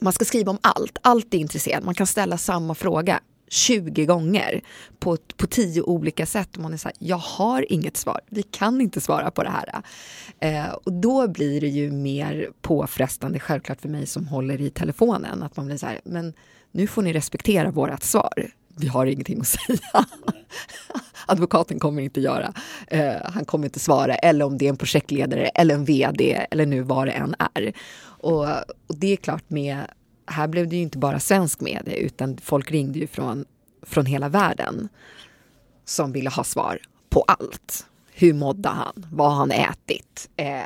man 0.00 0.12
ska 0.12 0.24
skriva 0.24 0.50
om 0.50 0.58
allt, 0.62 0.98
allt 1.02 1.34
är 1.34 1.38
intresserat. 1.38 1.84
Man 1.84 1.94
kan 1.94 2.06
ställa 2.06 2.38
samma 2.38 2.74
fråga 2.74 3.20
20 3.48 4.06
gånger 4.06 4.60
på, 4.98 5.16
på 5.36 5.46
tio 5.46 5.82
olika 5.82 6.26
sätt. 6.26 6.56
Och 6.56 6.62
man 6.62 6.72
är 6.72 6.76
så 6.76 6.88
här, 6.88 6.96
jag 6.98 7.16
har 7.16 7.72
inget 7.72 7.96
svar, 7.96 8.20
vi 8.28 8.42
kan 8.42 8.80
inte 8.80 9.00
svara 9.00 9.30
på 9.30 9.42
det 9.42 9.50
här. 9.50 9.82
Eh, 10.40 10.72
och 10.72 10.92
då 10.92 11.28
blir 11.28 11.60
det 11.60 11.68
ju 11.68 11.90
mer 11.90 12.48
påfrestande, 12.62 13.38
självklart 13.38 13.80
för 13.80 13.88
mig 13.88 14.06
som 14.06 14.26
håller 14.26 14.60
i 14.60 14.70
telefonen, 14.70 15.42
att 15.42 15.56
man 15.56 15.66
blir 15.66 15.76
så 15.76 15.86
här, 15.86 16.00
men 16.04 16.32
nu 16.72 16.86
får 16.86 17.02
ni 17.02 17.12
respektera 17.12 17.70
vårt 17.70 18.02
svar. 18.02 18.50
Vi 18.76 18.88
har 18.88 19.06
ingenting 19.06 19.40
att 19.40 19.46
säga. 19.48 20.04
Advokaten 21.26 21.78
kommer 21.78 22.02
inte 22.02 22.20
göra. 22.20 22.52
Eh, 22.86 23.14
han 23.24 23.44
kommer 23.44 23.64
inte 23.64 23.78
svara. 23.78 24.14
Eller 24.14 24.44
om 24.44 24.58
det 24.58 24.64
är 24.64 24.68
en 24.68 24.76
projektledare 24.76 25.46
eller 25.46 25.74
en 25.74 25.84
VD 25.84 26.46
eller 26.50 26.66
nu 26.66 26.80
vad 26.80 27.06
det 27.06 27.12
än 27.12 27.34
är. 27.54 27.72
Och, 28.20 28.46
och, 28.86 28.96
det 28.96 29.12
är 29.12 29.16
klart 29.16 29.50
med, 29.50 29.86
här 30.26 30.48
blev 30.48 30.68
det 30.68 30.76
ju 30.76 30.82
inte 30.82 30.98
bara 30.98 31.20
svensk 31.20 31.60
media 31.60 31.94
utan 31.94 32.38
folk 32.38 32.70
ringde 32.70 32.98
ju 32.98 33.06
från, 33.06 33.44
från 33.82 34.06
hela 34.06 34.28
världen 34.28 34.88
som 35.84 36.12
ville 36.12 36.30
ha 36.30 36.44
svar 36.44 36.78
på 37.08 37.22
allt. 37.22 37.86
Hur 38.12 38.34
mådde 38.34 38.68
han? 38.68 39.06
Vad 39.12 39.30
har 39.30 39.36
han 39.36 39.50
ätit? 39.50 40.28
Eh, 40.36 40.62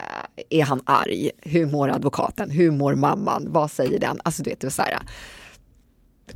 är 0.50 0.62
han 0.62 0.80
arg? 0.84 1.30
Hur 1.40 1.66
mår 1.66 1.88
advokaten? 1.88 2.50
Hur 2.50 2.70
mår 2.70 2.94
mamman? 2.94 3.46
Vad 3.48 3.70
säger 3.70 3.98
den? 3.98 4.20
Alltså 4.24 4.42
du 4.42 4.50
vet, 4.50 4.60
det 4.60 4.66
var 4.66 4.70
så 4.70 4.82
här, 4.82 4.98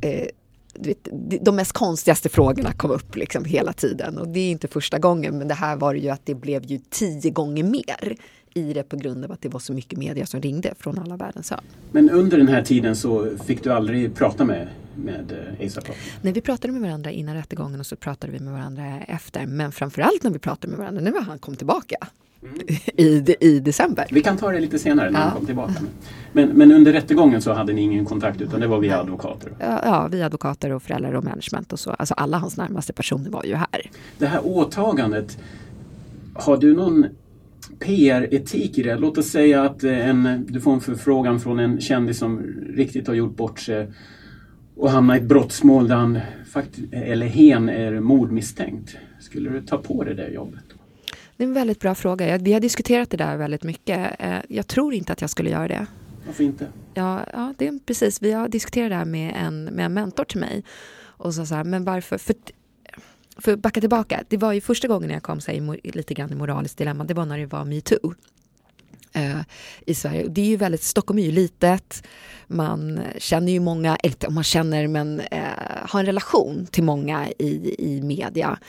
eh, 0.01 0.27
du 0.73 0.89
vet, 0.89 1.07
de 1.45 1.55
mest 1.55 1.71
konstigaste 1.71 2.29
frågorna 2.29 2.71
kom 2.71 2.91
upp 2.91 3.15
liksom 3.15 3.45
hela 3.45 3.73
tiden. 3.73 4.17
Och 4.17 4.27
det 4.27 4.39
är 4.39 4.51
inte 4.51 4.67
första 4.67 4.99
gången, 4.99 5.37
men 5.37 5.47
det 5.47 5.53
här 5.53 5.75
var 5.75 5.93
ju 5.93 6.09
att 6.09 6.25
det 6.25 6.35
blev 6.35 6.65
ju 6.65 6.79
tio 6.89 7.31
gånger 7.31 7.63
mer 7.63 8.17
i 8.53 8.73
det 8.73 8.83
på 8.83 8.97
grund 8.97 9.25
av 9.25 9.31
att 9.31 9.41
det 9.41 9.49
var 9.49 9.59
så 9.59 9.73
mycket 9.73 9.99
media 9.99 10.25
som 10.25 10.41
ringde 10.41 10.73
från 10.79 10.99
alla 10.99 11.17
världens 11.17 11.51
hörn. 11.51 11.63
Men 11.91 12.09
under 12.09 12.37
den 12.37 12.47
här 12.47 12.61
tiden 12.61 12.95
så 12.95 13.37
fick 13.45 13.63
du 13.63 13.73
aldrig 13.73 14.15
prata 14.15 14.45
med, 14.45 14.67
med 14.95 15.31
eh, 15.59 15.67
ASAP? 15.67 15.87
Nej, 16.21 16.33
vi 16.33 16.41
pratade 16.41 16.73
med 16.73 16.81
varandra 16.81 17.11
innan 17.11 17.35
rättegången 17.35 17.79
och 17.79 17.85
så 17.85 17.95
pratade 17.95 18.33
vi 18.33 18.39
med 18.39 18.53
varandra 18.53 18.99
efter. 19.07 19.45
Men 19.45 19.71
framförallt 19.71 20.23
när 20.23 20.31
vi 20.31 20.39
pratade 20.39 20.67
med 20.67 20.77
varandra 20.77 21.01
när 21.01 21.21
han 21.21 21.39
kom 21.39 21.55
tillbaka. 21.55 21.97
Mm. 22.43 22.59
I, 22.95 23.35
I 23.39 23.59
december. 23.59 24.07
Vi 24.11 24.21
kan 24.21 24.37
ta 24.37 24.51
det 24.51 24.59
lite 24.59 24.79
senare 24.79 25.09
när 25.09 25.19
ja. 25.19 25.25
han 25.25 25.37
kom 25.37 25.45
tillbaka. 25.45 25.73
Men, 26.33 26.49
men 26.49 26.71
under 26.71 26.93
rättegången 26.93 27.41
så 27.41 27.53
hade 27.53 27.73
ni 27.73 27.81
ingen 27.81 28.05
kontakt 28.05 28.41
utan 28.41 28.59
det 28.59 28.67
var 28.67 28.79
via 28.79 28.99
advokater? 28.99 29.51
Ja, 29.59 29.81
ja, 29.83 30.07
via 30.07 30.25
advokater 30.25 30.71
och 30.71 30.83
föräldrar 30.83 31.13
och 31.13 31.23
management 31.23 31.73
och 31.73 31.79
så. 31.79 31.91
Alltså 31.91 32.13
alla 32.13 32.37
hans 32.37 32.57
närmaste 32.57 32.93
personer 32.93 33.29
var 33.29 33.43
ju 33.43 33.55
här. 33.55 33.91
Det 34.17 34.27
här 34.27 34.41
åtagandet, 34.43 35.37
har 36.33 36.57
du 36.57 36.75
någon 36.75 37.05
PR-etik 37.79 38.77
i 38.77 38.83
det. 38.83 38.95
Låt 38.95 39.17
oss 39.17 39.27
säga 39.27 39.63
att 39.63 39.83
eh, 39.83 40.09
en, 40.09 40.45
du 40.49 40.61
får 40.61 40.73
en 40.73 40.81
förfrågan 40.81 41.39
från 41.39 41.59
en 41.59 41.81
kändis 41.81 42.17
som 42.17 42.39
riktigt 42.75 43.07
har 43.07 43.13
gjort 43.13 43.35
bort 43.35 43.59
sig 43.59 43.91
och 44.75 44.91
hamnar 44.91 45.15
i 45.15 45.17
ett 45.17 45.23
brottsmål 45.23 45.87
där 45.87 45.95
han 45.95 46.19
eller 46.91 47.27
hen 47.27 47.69
är 47.69 47.99
mordmisstänkt. 47.99 48.97
Skulle 49.19 49.49
du 49.49 49.61
ta 49.61 49.77
på 49.77 50.03
dig 50.03 50.15
det 50.15 50.29
jobbet? 50.29 50.63
Det 51.37 51.43
är 51.43 51.47
en 51.47 51.53
väldigt 51.53 51.79
bra 51.79 51.95
fråga. 51.95 52.37
Vi 52.37 52.53
har 52.53 52.59
diskuterat 52.59 53.09
det 53.09 53.17
där 53.17 53.37
väldigt 53.37 53.63
mycket. 53.63 54.15
Eh, 54.19 54.37
jag 54.47 54.67
tror 54.67 54.93
inte 54.93 55.13
att 55.13 55.21
jag 55.21 55.29
skulle 55.29 55.49
göra 55.49 55.67
det. 55.67 55.85
Varför 56.25 56.43
inte? 56.43 56.67
Ja, 56.93 57.25
ja 57.33 57.53
det 57.57 57.67
är 57.67 57.79
precis. 57.85 58.21
Vi 58.21 58.31
har 58.31 58.47
diskuterat 58.47 58.89
det 58.89 58.95
här 58.95 59.05
med 59.05 59.33
en, 59.37 59.63
med 59.63 59.85
en 59.85 59.93
mentor 59.93 60.23
till 60.23 60.39
mig. 60.39 60.63
Och 61.01 61.33
så, 61.33 61.45
så 61.45 61.55
här, 61.55 61.63
men 61.63 61.83
varför? 61.83 62.17
För 62.17 62.35
för 63.41 63.53
att 63.53 63.59
backa 63.59 63.79
tillbaka, 63.79 64.23
det 64.27 64.37
var 64.37 64.53
ju 64.53 64.61
första 64.61 64.87
gången 64.87 65.09
jag 65.09 65.23
kom 65.23 65.41
så 65.41 65.51
här, 65.51 65.79
lite 65.83 66.13
grann 66.13 66.31
i 66.31 66.35
moraliskt 66.35 66.77
dilemma, 66.77 67.03
det 67.03 67.13
var 67.13 67.25
när 67.25 67.37
det 67.37 67.45
var 67.45 67.65
metoo. 67.65 68.13
Uh, 69.17 69.41
i 69.85 69.93
Sverige. 69.93 70.27
Det 70.27 70.41
är 70.41 70.45
ju 70.45 70.57
väldigt, 70.57 70.83
Stockholm 70.83 71.19
är 71.19 71.23
ju 71.23 71.31
litet, 71.31 72.03
man 72.47 73.01
känner 73.17 73.51
ju 73.51 73.59
många, 73.59 73.95
eller 73.95 74.29
man 74.29 74.43
känner 74.43 74.87
men 74.87 75.19
uh, 75.19 75.27
har 75.81 75.99
en 75.99 76.05
relation 76.05 76.67
till 76.71 76.83
många 76.83 77.29
i, 77.39 77.75
i 77.79 78.01
media 78.01 78.59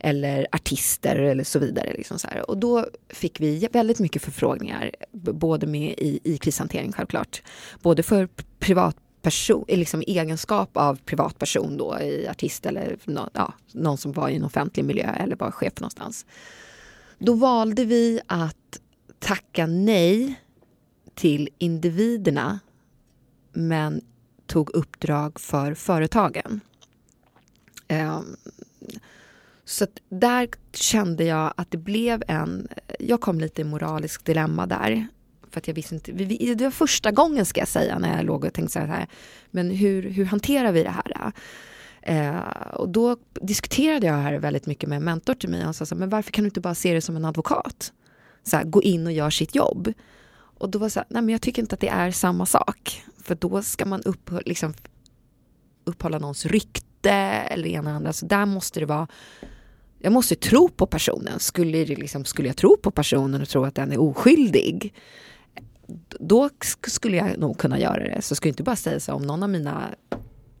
eller 0.00 0.46
artister 0.52 1.16
eller 1.16 1.44
så 1.44 1.58
vidare. 1.58 1.92
Liksom 1.94 2.18
så 2.18 2.28
här. 2.28 2.50
Och 2.50 2.58
då 2.58 2.86
fick 3.08 3.40
vi 3.40 3.68
väldigt 3.72 3.98
mycket 3.98 4.22
förfrågningar, 4.22 4.90
både 5.12 5.66
med 5.66 5.94
i, 5.98 6.20
i 6.24 6.38
krishantering 6.38 6.92
självklart, 6.92 7.42
både 7.82 8.02
för 8.02 8.28
privat 8.58 8.96
person, 9.26 9.64
liksom 9.68 10.02
egenskap 10.06 10.76
av 10.76 10.98
privatperson 11.04 11.76
då, 11.76 12.00
i 12.00 12.28
artist 12.28 12.66
eller 12.66 12.96
no, 13.04 13.30
ja, 13.32 13.54
någon 13.72 13.98
som 13.98 14.12
var 14.12 14.28
i 14.28 14.36
en 14.36 14.44
offentlig 14.44 14.84
miljö 14.84 15.10
eller 15.10 15.36
var 15.36 15.50
chef 15.50 15.80
någonstans. 15.80 16.26
Då 17.18 17.34
valde 17.34 17.84
vi 17.84 18.20
att 18.26 18.80
tacka 19.18 19.66
nej 19.66 20.40
till 21.14 21.48
individerna 21.58 22.60
men 23.52 24.00
tog 24.46 24.70
uppdrag 24.70 25.40
för 25.40 25.74
företagen. 25.74 26.60
Um, 27.88 28.36
så 29.64 29.86
där 30.08 30.48
kände 30.72 31.24
jag 31.24 31.54
att 31.56 31.70
det 31.70 31.78
blev 31.78 32.22
en... 32.28 32.68
Jag 32.98 33.20
kom 33.20 33.40
lite 33.40 33.60
i 33.60 33.64
moraliskt 33.64 34.24
dilemma 34.24 34.66
där. 34.66 35.06
För 35.56 35.60
att 35.60 35.68
jag 35.68 35.74
visste 35.74 35.94
inte, 35.94 36.12
det 36.12 36.64
var 36.64 36.70
första 36.70 37.10
gången 37.10 37.46
ska 37.46 37.60
jag 37.60 37.68
säga 37.68 37.98
när 37.98 38.16
jag 38.16 38.26
låg 38.26 38.44
och 38.44 38.52
tänkte 38.52 38.72
så 38.72 38.78
här, 38.78 39.06
men 39.50 39.70
hur, 39.70 40.02
hur 40.02 40.24
hanterar 40.24 40.72
vi 40.72 40.82
det 40.82 40.90
här? 40.90 41.32
Eh, 42.02 42.74
och 42.74 42.88
då 42.88 43.16
diskuterade 43.40 44.06
jag 44.06 44.14
här 44.14 44.38
väldigt 44.38 44.66
mycket 44.66 44.88
med 44.88 44.96
en 44.96 45.04
mentor 45.04 45.34
till 45.34 45.48
mig. 45.48 45.62
Han 45.62 45.74
sa 45.74 45.86
så 45.86 45.94
här, 45.94 46.00
men 46.00 46.08
varför 46.08 46.30
kan 46.30 46.44
du 46.44 46.46
inte 46.46 46.60
bara 46.60 46.74
se 46.74 46.94
det 46.94 47.00
som 47.00 47.16
en 47.16 47.24
advokat? 47.24 47.92
Så 48.42 48.56
här, 48.56 48.64
gå 48.64 48.82
in 48.82 49.06
och 49.06 49.12
gör 49.12 49.30
sitt 49.30 49.54
jobb. 49.54 49.92
Och 50.34 50.70
då 50.70 50.78
var 50.78 50.86
det 50.86 50.90
så 50.90 51.00
här, 51.00 51.06
nej 51.10 51.22
men 51.22 51.32
jag 51.32 51.42
tycker 51.42 51.62
inte 51.62 51.74
att 51.74 51.80
det 51.80 51.88
är 51.88 52.10
samma 52.10 52.46
sak. 52.46 53.02
För 53.22 53.34
då 53.34 53.62
ska 53.62 53.86
man 53.86 54.02
upp, 54.02 54.30
liksom, 54.44 54.74
upphålla 55.84 56.18
någons 56.18 56.46
rykte 56.46 57.10
eller 57.50 57.68
ena 57.68 57.96
andra. 57.96 58.12
Så 58.12 58.26
där 58.26 58.46
måste 58.46 58.80
det 58.80 58.86
vara 58.86 59.08
jag 59.98 60.12
måste 60.12 60.34
tro 60.34 60.68
på 60.68 60.86
personen. 60.86 61.40
Skulle, 61.40 61.84
det 61.84 61.96
liksom, 61.96 62.24
skulle 62.24 62.48
jag 62.48 62.56
tro 62.56 62.76
på 62.76 62.90
personen 62.90 63.42
och 63.42 63.48
tro 63.48 63.64
att 63.64 63.74
den 63.74 63.92
är 63.92 64.00
oskyldig 64.00 64.94
då 66.20 66.50
skulle 66.86 67.16
jag 67.16 67.38
nog 67.38 67.58
kunna 67.58 67.78
göra 67.78 68.04
det. 68.04 68.22
Så 68.22 68.34
skulle 68.34 68.48
jag 68.48 68.52
inte 68.52 68.62
bara 68.62 68.76
säga 68.76 69.00
så 69.00 69.12
om 69.12 69.22
någon 69.22 69.42
av 69.42 69.50
mina 69.50 69.94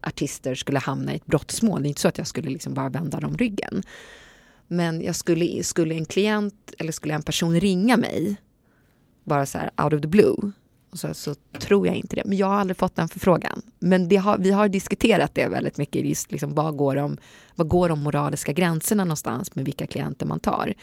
artister 0.00 0.54
skulle 0.54 0.78
hamna 0.78 1.12
i 1.12 1.16
ett 1.16 1.26
brottsmål. 1.26 1.82
Det 1.82 1.86
är 1.86 1.88
inte 1.88 2.00
så 2.00 2.08
att 2.08 2.18
jag 2.18 2.26
skulle 2.26 2.50
liksom 2.50 2.74
bara 2.74 2.88
vända 2.88 3.20
dem 3.20 3.36
ryggen. 3.36 3.82
Men 4.68 5.02
jag 5.02 5.16
skulle, 5.16 5.64
skulle 5.64 5.94
en 5.94 6.04
klient 6.04 6.74
eller 6.78 6.92
skulle 6.92 7.14
en 7.14 7.22
person 7.22 7.60
ringa 7.60 7.96
mig 7.96 8.36
bara 9.24 9.46
så 9.46 9.58
här 9.58 9.70
out 9.84 9.92
of 9.92 10.00
the 10.00 10.08
blue 10.08 10.52
så, 10.92 11.14
så 11.14 11.34
tror 11.58 11.86
jag 11.86 11.96
inte 11.96 12.16
det. 12.16 12.22
Men 12.24 12.36
jag 12.36 12.46
har 12.46 12.54
aldrig 12.54 12.76
fått 12.76 12.96
den 12.96 13.08
förfrågan. 13.08 13.62
Men 13.78 14.16
har, 14.18 14.38
vi 14.38 14.50
har 14.50 14.68
diskuterat 14.68 15.34
det 15.34 15.48
väldigt 15.48 15.76
mycket. 15.76 16.06
Just 16.06 16.32
liksom, 16.32 16.54
vad, 16.54 16.76
går 16.76 16.96
de, 16.96 17.16
vad 17.54 17.68
går 17.68 17.88
de 17.88 18.02
moraliska 18.02 18.52
gränserna 18.52 19.04
någonstans 19.04 19.54
med 19.54 19.64
vilka 19.64 19.86
klienter 19.86 20.26
man 20.26 20.40
tar? 20.40 20.74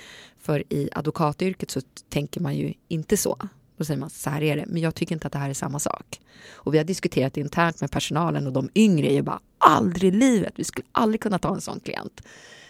För 0.42 0.74
i 0.74 0.90
advokatyrket 0.92 1.72
så 1.72 1.82
tänker 2.10 2.42
man 2.42 2.56
ju 2.56 2.74
inte 2.88 3.18
så. 3.18 3.38
Då 3.84 3.86
säger 3.86 4.00
man 4.00 4.10
så 4.10 4.30
här 4.30 4.44
är 4.44 4.58
det. 4.58 4.66
Men 4.68 4.82
jag 4.82 4.96
tycker 4.96 5.16
inte 5.16 5.28
att 5.28 5.34
det 5.34 5.40
här 5.40 5.50
är 5.50 5.54
samma 5.54 5.80
sak. 5.80 6.22
Och 6.54 6.74
vi 6.74 6.78
har 6.78 6.86
diskuterat 6.86 7.38
internt 7.38 7.82
med 7.82 7.92
personalen 7.92 8.48
och 8.48 8.54
de 8.54 8.70
yngre 8.76 9.08
är 9.12 9.14
ju 9.14 9.22
bara 9.22 9.40
aldrig 9.58 10.14
i 10.14 10.18
livet. 10.18 10.54
Vi 10.56 10.64
skulle 10.64 10.88
aldrig 10.92 11.22
kunna 11.22 11.40
ta 11.40 11.56
en 11.56 11.62
sån 11.62 11.80
klient. 11.80 12.22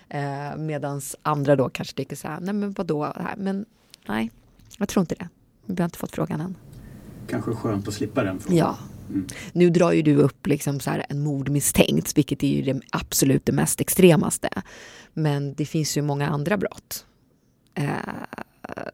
Eh, 0.09 0.57
Medan 0.57 1.01
andra 1.21 1.55
då 1.55 1.69
kanske 1.69 1.95
tycker 1.95 2.15
så 2.15 2.27
här, 2.27 2.39
nej 2.39 2.53
men 2.53 2.71
vadå, 2.71 3.13
men 3.37 3.65
nej, 4.07 4.31
jag 4.77 4.89
tror 4.89 5.01
inte 5.01 5.15
det. 5.15 5.27
Vi 5.65 5.81
har 5.81 5.85
inte 5.85 5.97
fått 5.97 6.11
frågan 6.11 6.41
än 6.41 6.55
kanske 7.27 7.51
skönt 7.51 7.87
att 7.87 7.93
slippa 7.93 8.23
den 8.23 8.39
frågan. 8.39 8.57
Ja. 8.57 8.77
Mm. 9.09 9.27
Nu 9.53 9.69
drar 9.69 9.91
ju 9.91 10.01
du 10.01 10.15
upp 10.15 10.47
liksom 10.47 10.79
så 10.79 10.91
en 11.09 11.23
mordmisstänkt, 11.23 12.17
vilket 12.17 12.43
är 12.43 12.47
ju 12.47 12.61
det 12.61 12.81
absolut 12.91 13.45
det 13.45 13.51
mest 13.51 13.81
extremaste. 13.81 14.49
Men 15.13 15.53
det 15.53 15.65
finns 15.65 15.97
ju 15.97 16.01
många 16.01 16.27
andra 16.27 16.57
brott 16.57 17.05
eh, 17.73 17.95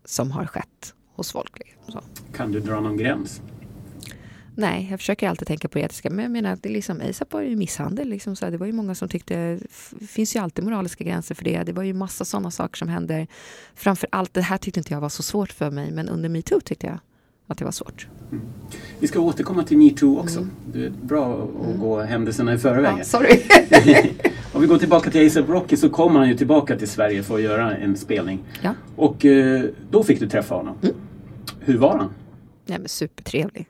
som 0.06 0.32
har 0.32 0.46
skett 0.46 0.94
hos 1.20 1.32
folk. 1.32 1.60
Liksom. 1.60 2.02
Kan 2.34 2.52
du 2.52 2.60
dra 2.60 2.80
någon 2.80 2.98
gräns? 2.98 3.42
Nej, 4.60 4.88
jag 4.90 5.00
försöker 5.00 5.30
alltid 5.30 5.48
tänka 5.48 5.68
på 5.68 5.80
etiska. 5.80 6.10
Men 6.10 6.24
jag 6.24 6.32
menar, 6.32 6.58
det 6.62 6.70
liksom, 6.70 7.02
ASAP 7.10 7.34
var 7.34 7.42
ju 7.42 7.56
misshandel. 7.56 8.10
Liksom, 8.10 8.36
så 8.36 8.50
det 8.50 8.58
var 8.58 8.66
ju 8.66 8.74
många 8.74 8.96
som 8.96 9.10
tyckte... 9.10 9.60
Det 9.92 10.08
finns 10.08 10.36
ju 10.36 10.40
alltid 10.40 10.64
moraliska 10.64 11.04
gränser 11.04 11.36
för 11.36 11.44
det. 11.44 11.64
Det 11.64 11.74
var 11.74 11.84
ju 11.84 11.94
massa 11.94 12.26
sådana 12.26 12.52
saker 12.52 12.78
som 12.78 12.90
händer. 12.90 13.28
Framför 13.76 14.10
allt, 14.12 14.34
det 14.34 14.42
här 14.42 14.58
tyckte 14.58 14.80
inte 14.80 14.94
jag 14.94 15.02
var 15.02 15.10
så 15.10 15.24
svårt 15.24 15.52
för 15.52 15.72
mig, 15.72 15.92
men 15.92 16.10
under 16.10 16.30
metoo 16.30 16.60
tyckte 16.60 16.88
jag 16.88 17.00
att 17.48 17.58
det 17.58 17.66
var 17.66 17.72
svårt. 17.72 18.08
Mm. 18.32 18.44
Vi 19.00 19.08
ska 19.08 19.20
återkomma 19.20 19.64
till 19.64 19.78
metoo 19.78 20.20
också. 20.20 20.40
Mm. 20.40 20.52
Det 20.74 20.86
är 20.86 20.92
bra 21.02 21.44
att 21.44 21.66
mm. 21.66 21.80
gå 21.80 22.02
händelserna 22.02 22.54
i 22.54 22.58
förväg. 22.58 22.96
Ja, 23.00 23.04
sorry. 23.04 23.42
Om 24.54 24.62
vi 24.62 24.68
går 24.68 24.78
tillbaka 24.78 25.12
till 25.12 25.28
ASAP 25.28 25.50
Rocky 25.50 25.78
så 25.78 25.90
kom 25.90 26.16
han 26.16 26.30
ju 26.30 26.38
tillbaka 26.38 26.78
till 26.78 26.88
Sverige 26.88 27.24
för 27.24 27.36
att 27.36 27.42
göra 27.42 27.76
en 27.78 27.98
spelning. 27.98 28.40
Ja. 28.62 28.74
Och 28.96 29.26
eh, 29.26 29.64
då 29.92 30.04
fick 30.04 30.20
du 30.20 30.30
träffa 30.30 30.56
honom. 30.56 30.76
Mm. 30.82 30.96
Hur 31.60 31.78
var 31.78 31.98
han? 31.98 32.10
Ja, 32.66 32.78
men 32.80 32.90
supertrevlig. 32.90 33.68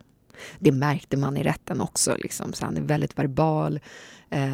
Det 0.60 0.72
märkte 0.72 1.18
man 1.18 1.38
i 1.38 1.44
rätten 1.44 1.82
också. 1.82 2.16
Liksom. 2.20 2.54
Så 2.54 2.66
han 2.66 2.78
är 2.78 2.82
väldigt 2.82 3.18
verbal, 3.18 3.80
eh, 4.30 4.54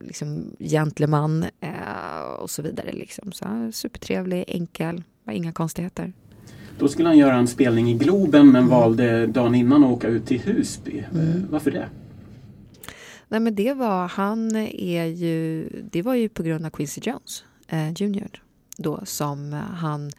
liksom 0.00 0.56
gentleman 0.58 1.44
eh, 1.60 2.30
och 2.38 2.50
så 2.50 2.62
vidare. 2.62 2.92
Liksom. 2.92 3.32
Så 3.32 3.70
supertrevlig, 3.72 4.44
enkel, 4.48 5.02
inga 5.30 5.52
konstigheter. 5.52 6.12
Då 6.78 6.88
skulle 6.88 7.08
han 7.08 7.18
göra 7.18 7.36
en 7.36 7.46
spelning 7.46 7.90
i 7.90 7.94
Globen 7.94 8.46
men 8.46 8.62
mm. 8.62 8.68
valde 8.68 9.26
dagen 9.26 9.54
innan 9.54 9.84
att 9.84 9.90
åka 9.90 10.08
ut 10.08 10.26
till 10.26 10.40
Husby. 10.40 11.04
Mm. 11.14 11.46
Varför 11.50 11.70
det? 11.70 11.88
Nej 13.28 13.40
men 13.40 13.54
det 13.54 13.74
var, 13.74 14.08
han 14.08 14.56
är 14.56 15.04
ju, 15.04 15.68
det 15.90 16.02
var 16.02 16.14
ju 16.14 16.28
på 16.28 16.42
grund 16.42 16.66
av 16.66 16.70
Quincy 16.70 17.00
Jones 17.04 17.44
eh, 17.68 17.92
Junior 17.92 18.42
då 18.82 19.00
som 19.04 19.52
han, 19.52 20.10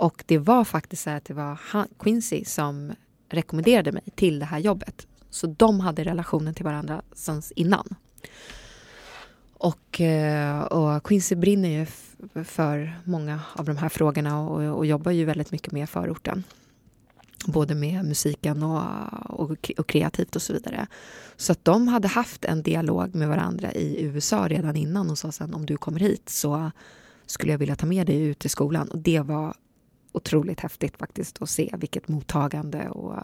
och 0.00 0.24
det 0.26 0.38
var 0.38 0.64
faktiskt 0.64 1.02
så 1.02 1.10
att 1.10 1.24
det 1.24 1.34
var 1.34 1.58
han, 1.62 1.88
Quincy 1.98 2.44
som 2.44 2.92
rekommenderade 3.28 3.92
mig 3.92 4.02
till 4.14 4.38
det 4.38 4.44
här 4.44 4.58
jobbet. 4.58 5.06
Så 5.30 5.46
de 5.46 5.80
hade 5.80 6.04
relationen 6.04 6.54
till 6.54 6.64
varandra 6.64 7.02
sen 7.12 7.42
innan. 7.56 7.94
Och, 9.54 10.00
eh, 10.00 10.60
och 10.60 11.04
Quincy 11.04 11.34
brinner 11.34 11.68
ju 11.68 11.86
för 12.44 13.00
många 13.04 13.40
av 13.52 13.64
de 13.64 13.76
här 13.76 13.88
frågorna 13.88 14.40
och, 14.40 14.78
och 14.78 14.86
jobbar 14.86 15.12
ju 15.12 15.24
väldigt 15.24 15.52
mycket 15.52 15.72
med 15.72 15.88
förorten. 15.88 16.44
Både 17.46 17.74
med 17.74 18.04
musiken 18.04 18.62
och, 18.62 18.82
och, 19.40 19.70
och, 19.78 19.86
kreativt 19.86 20.36
och 20.36 20.42
så 20.42 20.52
vidare. 20.52 20.86
Så 21.36 21.52
att 21.52 21.64
de 21.64 21.88
hade 21.88 22.08
haft 22.08 22.44
en 22.44 22.62
dialog 22.62 23.14
med 23.14 23.28
varandra 23.28 23.72
i 23.72 24.02
USA 24.02 24.48
redan 24.48 24.76
innan 24.76 25.10
och 25.10 25.18
sa 25.18 25.32
sen 25.32 25.54
om 25.54 25.66
du 25.66 25.76
kommer 25.76 26.00
hit 26.00 26.28
så 26.28 26.70
skulle 27.26 27.52
jag 27.52 27.58
vilja 27.58 27.76
ta 27.76 27.86
med 27.86 28.06
dig 28.06 28.22
ut 28.22 28.38
till 28.38 28.50
skolan. 28.50 28.88
Och 28.88 28.98
det 28.98 29.20
var 29.20 29.54
otroligt 30.12 30.60
häftigt 30.60 30.96
faktiskt 30.96 31.42
att 31.42 31.50
se 31.50 31.74
vilket 31.78 32.08
mottagande 32.08 32.88
och, 32.88 33.14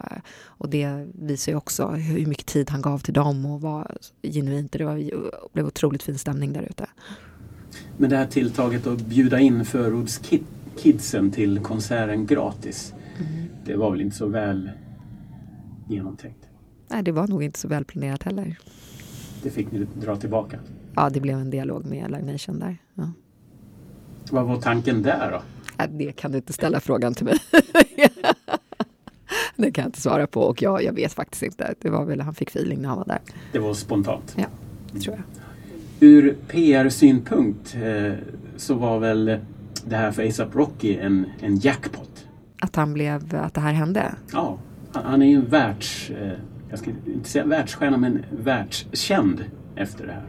och 0.45 0.71
det 0.71 1.07
visar 1.15 1.53
ju 1.53 1.59
också 1.59 1.87
hur 1.87 2.27
mycket 2.27 2.47
tid 2.47 2.71
han 2.71 2.83
gav 2.83 2.99
till 2.99 3.15
dem 3.15 3.47
och 3.47 3.61
var 3.61 3.97
genuint. 4.23 4.73
Det 4.73 4.85
var, 4.85 5.11
blev 5.53 5.67
otroligt 5.67 6.03
fin 6.03 6.19
stämning 6.19 6.53
där 6.53 6.63
ute. 6.63 6.87
Men 7.97 8.11
det 8.11 8.17
här 8.17 8.27
tilltaget 8.27 8.87
att 8.87 9.01
bjuda 9.01 9.41
in 9.41 9.65
förortskidsen 9.65 11.31
till 11.31 11.59
konserten 11.59 12.27
gratis, 12.27 12.95
mm. 13.19 13.49
det 13.65 13.77
var 13.77 13.91
väl 13.91 14.01
inte 14.01 14.17
så 14.17 14.27
väl 14.27 14.71
genomtänkt? 15.89 16.49
Nej, 16.89 17.03
det 17.03 17.13
var 17.13 17.29
nog 17.29 17.43
inte 17.43 17.59
så 17.59 17.69
väl 17.69 17.85
planerat 17.85 18.23
heller. 18.23 18.59
Det 19.43 19.51
fick 19.51 19.73
ni 19.73 19.87
dra 19.95 20.17
tillbaka? 20.17 20.59
Ja, 20.95 21.11
det 21.11 21.21
blev 21.21 21.39
en 21.39 21.51
dialog 21.51 21.87
med 21.87 22.11
Live 22.11 22.33
Nation 22.33 22.59
där. 22.59 22.77
Ja. 22.95 23.11
Vad 24.31 24.47
var 24.47 24.61
tanken 24.61 25.03
där 25.03 25.31
då? 25.31 25.43
Ja, 25.77 25.87
det 25.87 26.13
kan 26.13 26.33
du 26.33 26.39
inte 26.39 26.53
ställa 26.53 26.81
frågan 26.81 27.15
till 27.15 27.25
mig. 27.25 27.39
det 29.57 29.71
kan 29.71 29.83
jag 29.83 29.89
inte 29.89 30.01
svara 30.01 30.27
på 30.27 30.41
och 30.41 30.63
jag, 30.63 30.85
jag 30.85 30.93
vet 30.93 31.13
faktiskt 31.13 31.43
inte. 31.43 31.75
Det 31.81 31.91
var 31.91 32.05
väl 32.05 32.21
han 32.21 32.35
fick 32.35 32.49
feeling 32.49 32.83
när 32.83 32.89
han 32.89 32.99
var 32.99 33.05
där. 33.05 33.21
Det 33.53 33.59
var 33.59 33.75
spontant? 33.75 34.35
Ja, 34.39 34.47
det 34.93 35.01
tror 35.01 35.17
jag. 35.17 35.25
Ur 36.01 36.37
PR-synpunkt 36.49 37.77
eh, 37.83 38.13
så 38.57 38.75
var 38.75 38.99
väl 38.99 39.39
det 39.85 39.97
här 39.97 40.13
för 40.13 40.29
ASAP 40.29 40.55
Rocky 40.55 40.97
en, 40.97 41.27
en 41.41 41.57
jackpot? 41.57 42.27
Att 42.61 42.77
han 42.77 42.93
blev, 42.93 43.37
att 43.37 43.55
det 43.55 43.61
här 43.61 43.73
hände? 43.73 44.15
Ja, 44.33 44.59
han, 44.93 45.05
han 45.05 45.23
är 45.23 45.27
ju 45.27 45.37
en 45.37 45.49
världs, 45.49 46.11
eh, 46.11 46.33
jag 46.71 46.79
ska 46.79 46.91
inte 47.07 47.29
säga 47.29 47.45
världsstjärna 47.45 47.97
men 47.97 48.25
världskänd 48.31 49.45
efter 49.77 50.07
det 50.07 50.13
här. 50.13 50.25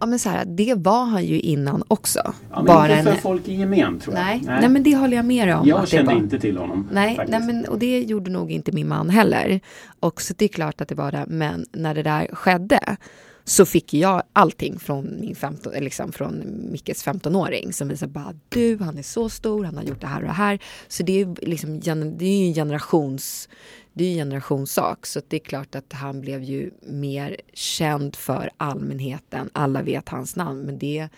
Ja 0.00 0.06
men 0.06 0.18
så 0.18 0.28
här, 0.28 0.44
det 0.44 0.74
var 0.74 1.04
han 1.04 1.24
ju 1.24 1.40
innan 1.40 1.82
också. 1.88 2.34
Ja, 2.50 2.62
Bara 2.62 2.90
inte 2.90 3.02
för 3.02 3.10
en... 3.10 3.16
folk 3.16 3.48
i 3.48 3.54
gemen 3.54 4.00
tror 4.00 4.16
jag. 4.16 4.24
Nej, 4.24 4.42
nej. 4.44 4.60
nej 4.60 4.68
men 4.68 4.82
det 4.82 4.96
håller 4.96 5.16
jag 5.16 5.24
med 5.24 5.56
om. 5.56 5.68
Jag 5.68 5.88
kände 5.88 6.12
var... 6.12 6.18
inte 6.18 6.38
till 6.38 6.56
honom. 6.56 6.88
Nej, 6.92 7.18
nej 7.28 7.40
men, 7.40 7.64
och 7.64 7.78
det 7.78 8.00
gjorde 8.00 8.30
nog 8.30 8.50
inte 8.50 8.72
min 8.72 8.88
man 8.88 9.10
heller. 9.10 9.60
Och 10.00 10.22
så 10.22 10.34
det 10.36 10.44
är 10.44 10.48
klart 10.48 10.80
att 10.80 10.88
det 10.88 10.94
var 10.94 11.12
det. 11.12 11.24
Men 11.28 11.66
när 11.72 11.94
det 11.94 12.02
där 12.02 12.28
skedde 12.32 12.96
så 13.48 13.66
fick 13.66 13.94
jag 13.94 14.22
allting 14.32 14.78
från, 14.78 15.20
min 15.20 15.34
15, 15.34 15.72
liksom 15.72 16.12
från 16.12 16.42
Mickes 16.72 17.06
15-åring 17.06 17.72
som 17.72 17.88
visar 17.88 18.06
bara 18.06 18.34
du, 18.48 18.78
han 18.78 18.98
är 18.98 19.02
så 19.02 19.28
stor, 19.28 19.64
han 19.64 19.76
har 19.76 19.84
gjort 19.84 20.00
det 20.00 20.06
här 20.06 20.20
och 20.20 20.26
det 20.26 20.32
här. 20.32 20.58
Så 20.88 21.02
det 21.02 21.20
är, 21.20 21.46
liksom, 21.46 21.80
det 22.18 22.24
är 22.24 22.42
ju 22.42 22.48
en 22.48 22.54
generations, 22.54 23.48
det 23.98 24.04
är 24.04 24.10
en 24.10 24.16
generationssak. 24.16 25.06
Så 25.06 25.20
det 25.28 25.36
är 25.36 25.40
klart 25.40 25.74
att 25.74 25.92
han 25.92 26.20
blev 26.20 26.42
ju 26.42 26.70
mer 26.82 27.36
känd 27.52 28.16
för 28.16 28.50
allmänheten. 28.56 29.50
Alla 29.52 29.82
vet 29.82 30.08
hans 30.08 30.36
namn, 30.36 30.60
men 30.60 30.78
det 30.78 31.08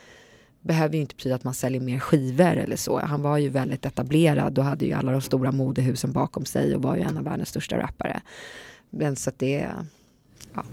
behöver 0.61 0.95
ju 0.95 1.01
inte 1.01 1.15
betyda 1.15 1.35
att 1.35 1.45
man 1.45 1.55
säljer 1.55 1.81
mer 1.81 1.99
skivor 1.99 2.57
eller 2.57 2.77
så. 2.77 2.99
Han 3.01 3.23
var 3.23 3.39
ju 3.39 3.49
väldigt 3.49 3.87
etablerad 3.87 4.59
och 4.59 4.65
hade 4.65 4.87
ju 4.87 4.93
alla 4.93 5.13
de 5.13 5.21
stora 5.21 5.53
modehusen 5.53 6.13
bakom 6.13 6.45
sig 6.45 6.77
och 6.77 6.83
var 6.83 6.97
ju 6.97 7.03
en 7.03 7.17
av 7.17 7.25
världens 7.25 7.49
största 7.49 7.79
rappare. 7.79 8.21
Men 8.91 9.17
så 9.17 9.31
att 9.31 9.39
det, 9.39 9.69
ja. 10.55 10.65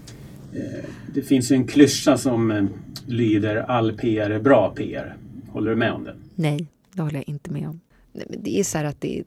Eh, 0.54 0.84
det 1.14 1.22
finns 1.22 1.50
ju 1.50 1.56
en 1.56 1.66
klyscha 1.66 2.18
som 2.18 2.50
eh, 2.50 2.64
lyder 3.06 3.56
all 3.56 3.96
PR 3.96 4.30
är 4.30 4.40
bra 4.40 4.70
PR. 4.76 5.16
Håller 5.48 5.70
du 5.70 5.76
med 5.76 5.92
om 5.92 6.04
det? 6.04 6.16
Nej, 6.34 6.66
det 6.92 7.02
håller 7.02 7.16
jag 7.16 7.28
inte 7.28 7.50
med 7.50 7.68
om. 7.68 7.80
Nej, 8.12 8.26
men 8.30 8.42
det 8.42 8.60
är 8.60 8.64
så 8.64 8.78
här 8.78 8.84
att 8.84 9.00
det, 9.00 9.24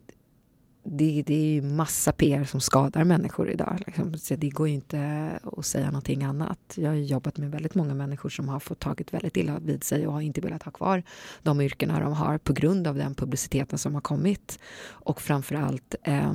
det, 0.83 1.23
det 1.25 1.33
är 1.33 1.53
ju 1.53 1.61
massa 1.61 2.11
PR 2.11 2.43
som 2.43 2.61
skadar 2.61 3.03
människor 3.03 3.49
idag. 3.49 3.83
Liksom. 3.85 4.17
Så 4.17 4.35
det 4.35 4.49
går 4.49 4.67
ju 4.67 4.73
inte 4.73 5.29
att 5.57 5.65
säga 5.65 5.85
någonting 5.85 6.23
annat. 6.23 6.59
Jag 6.75 6.89
har 6.89 6.95
jobbat 6.95 7.37
med 7.37 7.51
väldigt 7.51 7.75
många 7.75 7.93
människor 7.93 8.29
som 8.29 8.49
har 8.49 8.59
fått 8.59 8.79
tagit 8.79 9.13
väldigt 9.13 9.37
illa 9.37 9.59
vid 9.59 9.83
sig 9.83 10.07
och 10.07 10.13
har 10.13 10.21
inte 10.21 10.41
velat 10.41 10.63
ha 10.63 10.71
kvar 10.71 11.03
de 11.43 11.61
yrkena 11.61 11.99
de 11.99 12.13
har 12.13 12.37
på 12.37 12.53
grund 12.53 12.87
av 12.87 12.95
den 12.95 13.15
publiciteten 13.15 13.77
som 13.77 13.93
har 13.93 14.01
kommit. 14.01 14.59
Och 14.83 15.21
framför 15.21 15.55
allt 15.55 15.95
eh, 16.03 16.33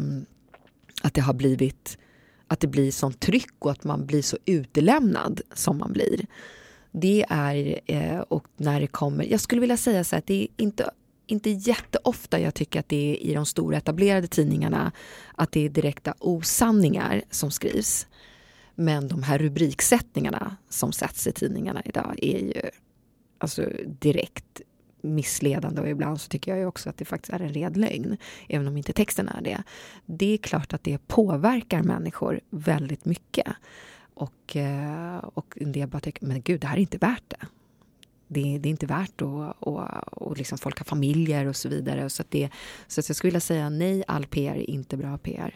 att 1.02 1.14
det 1.14 1.20
har 1.20 1.34
blivit 1.34 1.98
att 2.48 2.60
det 2.60 2.66
blir 2.66 2.90
sånt 2.90 3.20
tryck 3.20 3.54
och 3.58 3.70
att 3.70 3.84
man 3.84 4.06
blir 4.06 4.22
så 4.22 4.36
utelämnad 4.44 5.40
som 5.54 5.78
man 5.78 5.92
blir. 5.92 6.26
Det 6.92 7.24
är, 7.28 7.80
eh, 7.86 8.18
och 8.18 8.46
när 8.56 8.80
det 8.80 8.86
kommer, 8.86 9.24
jag 9.24 9.40
skulle 9.40 9.60
vilja 9.60 9.76
säga 9.76 10.04
så 10.04 10.16
att 10.16 10.26
det 10.26 10.42
är 10.42 10.48
inte, 10.56 10.90
inte 11.26 11.50
jätteofta 11.50 12.40
jag 12.40 12.54
tycker 12.54 12.80
att 12.80 12.88
det 12.88 13.12
är 13.12 13.16
i 13.16 13.34
de 13.34 13.46
stora 13.46 13.76
etablerade 13.76 14.26
tidningarna 14.26 14.92
att 15.34 15.52
det 15.52 15.64
är 15.64 15.68
direkta 15.68 16.14
osanningar 16.18 17.22
som 17.30 17.50
skrivs. 17.50 18.06
Men 18.74 19.08
de 19.08 19.22
här 19.22 19.38
rubriksättningarna 19.38 20.56
som 20.68 20.92
sätts 20.92 21.26
i 21.26 21.32
tidningarna 21.32 21.82
idag 21.84 22.18
är 22.22 22.38
ju 22.38 22.62
alltså 23.38 23.70
direkt 24.00 24.60
missledande 25.00 25.80
och 25.80 25.88
ibland 25.88 26.20
så 26.20 26.28
tycker 26.28 26.50
jag 26.50 26.58
ju 26.58 26.66
också 26.66 26.90
att 26.90 26.96
det 26.96 27.04
faktiskt 27.04 27.32
är 27.32 27.40
en 27.40 27.52
red 27.52 27.76
lögn, 27.76 28.16
även 28.48 28.68
om 28.68 28.76
inte 28.76 28.92
texten 28.92 29.28
är 29.28 29.40
det. 29.40 29.62
Det 30.06 30.34
är 30.34 30.38
klart 30.38 30.72
att 30.72 30.84
det 30.84 30.98
påverkar 31.06 31.82
människor 31.82 32.40
väldigt 32.50 33.04
mycket. 33.04 33.46
Och, 34.14 34.56
eh, 34.56 35.16
och 35.16 35.58
en 35.60 35.72
del 35.72 35.88
bara 35.88 36.00
tycker, 36.00 36.26
men 36.26 36.42
gud, 36.42 36.60
det 36.60 36.66
här 36.66 36.76
är 36.76 36.80
inte 36.80 36.98
värt 36.98 37.24
det. 37.28 37.46
Det, 38.28 38.58
det 38.58 38.68
är 38.68 38.70
inte 38.70 38.86
värt 38.86 39.22
att, 39.22 39.56
och, 39.58 39.88
och 40.22 40.36
liksom 40.36 40.58
folk 40.58 40.78
har 40.78 40.84
familjer 40.84 41.46
och 41.46 41.56
så 41.56 41.68
vidare. 41.68 42.10
Så, 42.10 42.22
att 42.22 42.30
det, 42.30 42.50
så 42.86 42.98
jag 42.98 43.16
skulle 43.16 43.28
vilja 43.28 43.40
säga 43.40 43.68
nej, 43.68 44.04
all 44.06 44.26
PR 44.26 44.54
är 44.54 44.70
inte 44.70 44.96
bra 44.96 45.18
PR. 45.18 45.54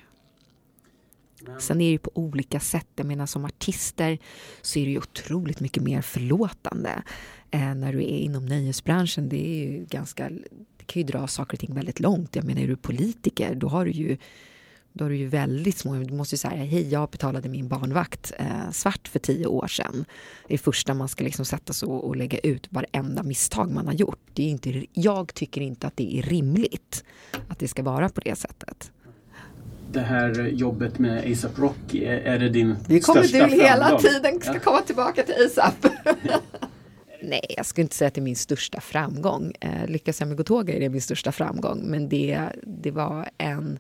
Sen 1.59 1.81
är 1.81 1.85
det 1.85 1.91
ju 1.91 1.99
på 1.99 2.11
olika 2.15 2.61
sätt. 2.61 2.87
Jag 2.97 3.07
menar 3.07 3.27
som 3.27 3.45
artister 3.45 4.19
så 4.63 4.79
är 4.79 4.85
det 4.85 4.91
ju 4.91 4.99
otroligt 4.99 5.61
mycket 5.61 5.83
mer 5.83 6.03
förlåtande 6.03 7.03
eh, 7.51 7.75
när 7.75 7.93
du 7.93 7.99
är 7.99 8.19
inom 8.19 8.47
nöjesbranschen. 8.47 9.29
Det 9.29 9.47
är 9.47 9.55
ju 9.55 9.85
ganska, 9.85 10.31
det 10.77 10.85
kan 10.87 11.03
ju 11.03 11.07
dra 11.07 11.27
saker 11.27 11.57
och 11.57 11.61
ting 11.61 11.75
väldigt 11.75 12.01
långt. 12.01 12.37
Jag 12.37 12.45
menar 12.45 12.63
är 12.63 12.69
du 12.69 12.77
politiker 12.77 13.55
då 13.55 13.69
har 13.69 13.85
du 13.85 13.91
ju 13.91 14.17
då 14.93 15.05
har 15.05 15.11
du 15.11 15.17
ju 15.17 15.27
väldigt 15.27 15.79
små, 15.79 15.95
du 15.95 16.15
måste 16.15 16.35
ju 16.35 16.39
säga 16.39 16.65
hej 16.65 16.89
jag 16.89 17.11
betalade 17.11 17.49
min 17.49 17.69
barnvakt 17.69 18.33
eh, 18.39 18.71
svart 18.73 19.09
för 19.09 19.19
tio 19.19 19.47
år 19.47 19.67
sedan. 19.67 20.05
Det 20.49 20.55
är 20.55 20.59
det 20.59 20.65
första 20.65 20.95
man 20.95 21.09
ska 21.09 21.25
liksom 21.25 21.45
sätta 21.45 21.73
sig 21.73 21.89
och, 21.89 22.05
och 22.05 22.17
lägga 22.17 22.39
ut 22.39 22.67
varenda 22.71 23.23
misstag 23.23 23.71
man 23.71 23.87
har 23.87 23.95
gjort. 23.95 24.21
Det 24.35 24.43
är 24.43 24.49
inte, 24.49 24.85
jag 24.93 25.35
tycker 25.35 25.61
inte 25.61 25.87
att 25.87 25.97
det 25.97 26.19
är 26.19 26.23
rimligt 26.23 27.05
att 27.49 27.59
det 27.59 27.69
ska 27.69 27.83
vara 27.83 28.09
på 28.09 28.21
det 28.21 28.39
sättet 28.39 28.93
det 29.93 30.01
här 30.01 30.49
jobbet 30.49 30.99
med 30.99 31.33
ASAP 31.33 31.59
Rocky, 31.59 32.05
är 32.05 32.39
det 32.39 32.49
din 32.49 32.77
kommer 33.01 33.23
största 33.23 33.47
du 33.47 33.63
hela 33.63 33.99
tiden 33.99 34.41
ska 34.41 34.59
komma 34.59 34.81
tillbaka 34.81 35.23
till 35.23 35.35
ASAP. 35.47 35.87
Nej, 37.23 37.47
jag 37.57 37.67
skulle 37.67 37.83
inte 37.83 37.97
säga 37.97 38.09
att 38.09 38.15
det 38.15 38.21
är 38.21 38.23
min 38.23 38.37
största 38.37 38.81
framgång. 38.81 39.53
Eh, 39.61 39.87
lyckas 39.87 40.21
jag 40.21 40.29
med 40.29 40.37
Gotoga 40.37 40.75
är 40.75 40.81
det 40.81 40.89
min 40.89 41.01
största 41.01 41.33
framgång, 41.33 41.83
men 41.85 42.09
det, 42.09 42.41
det, 42.63 42.91
var 42.91 43.31
en, 43.39 43.79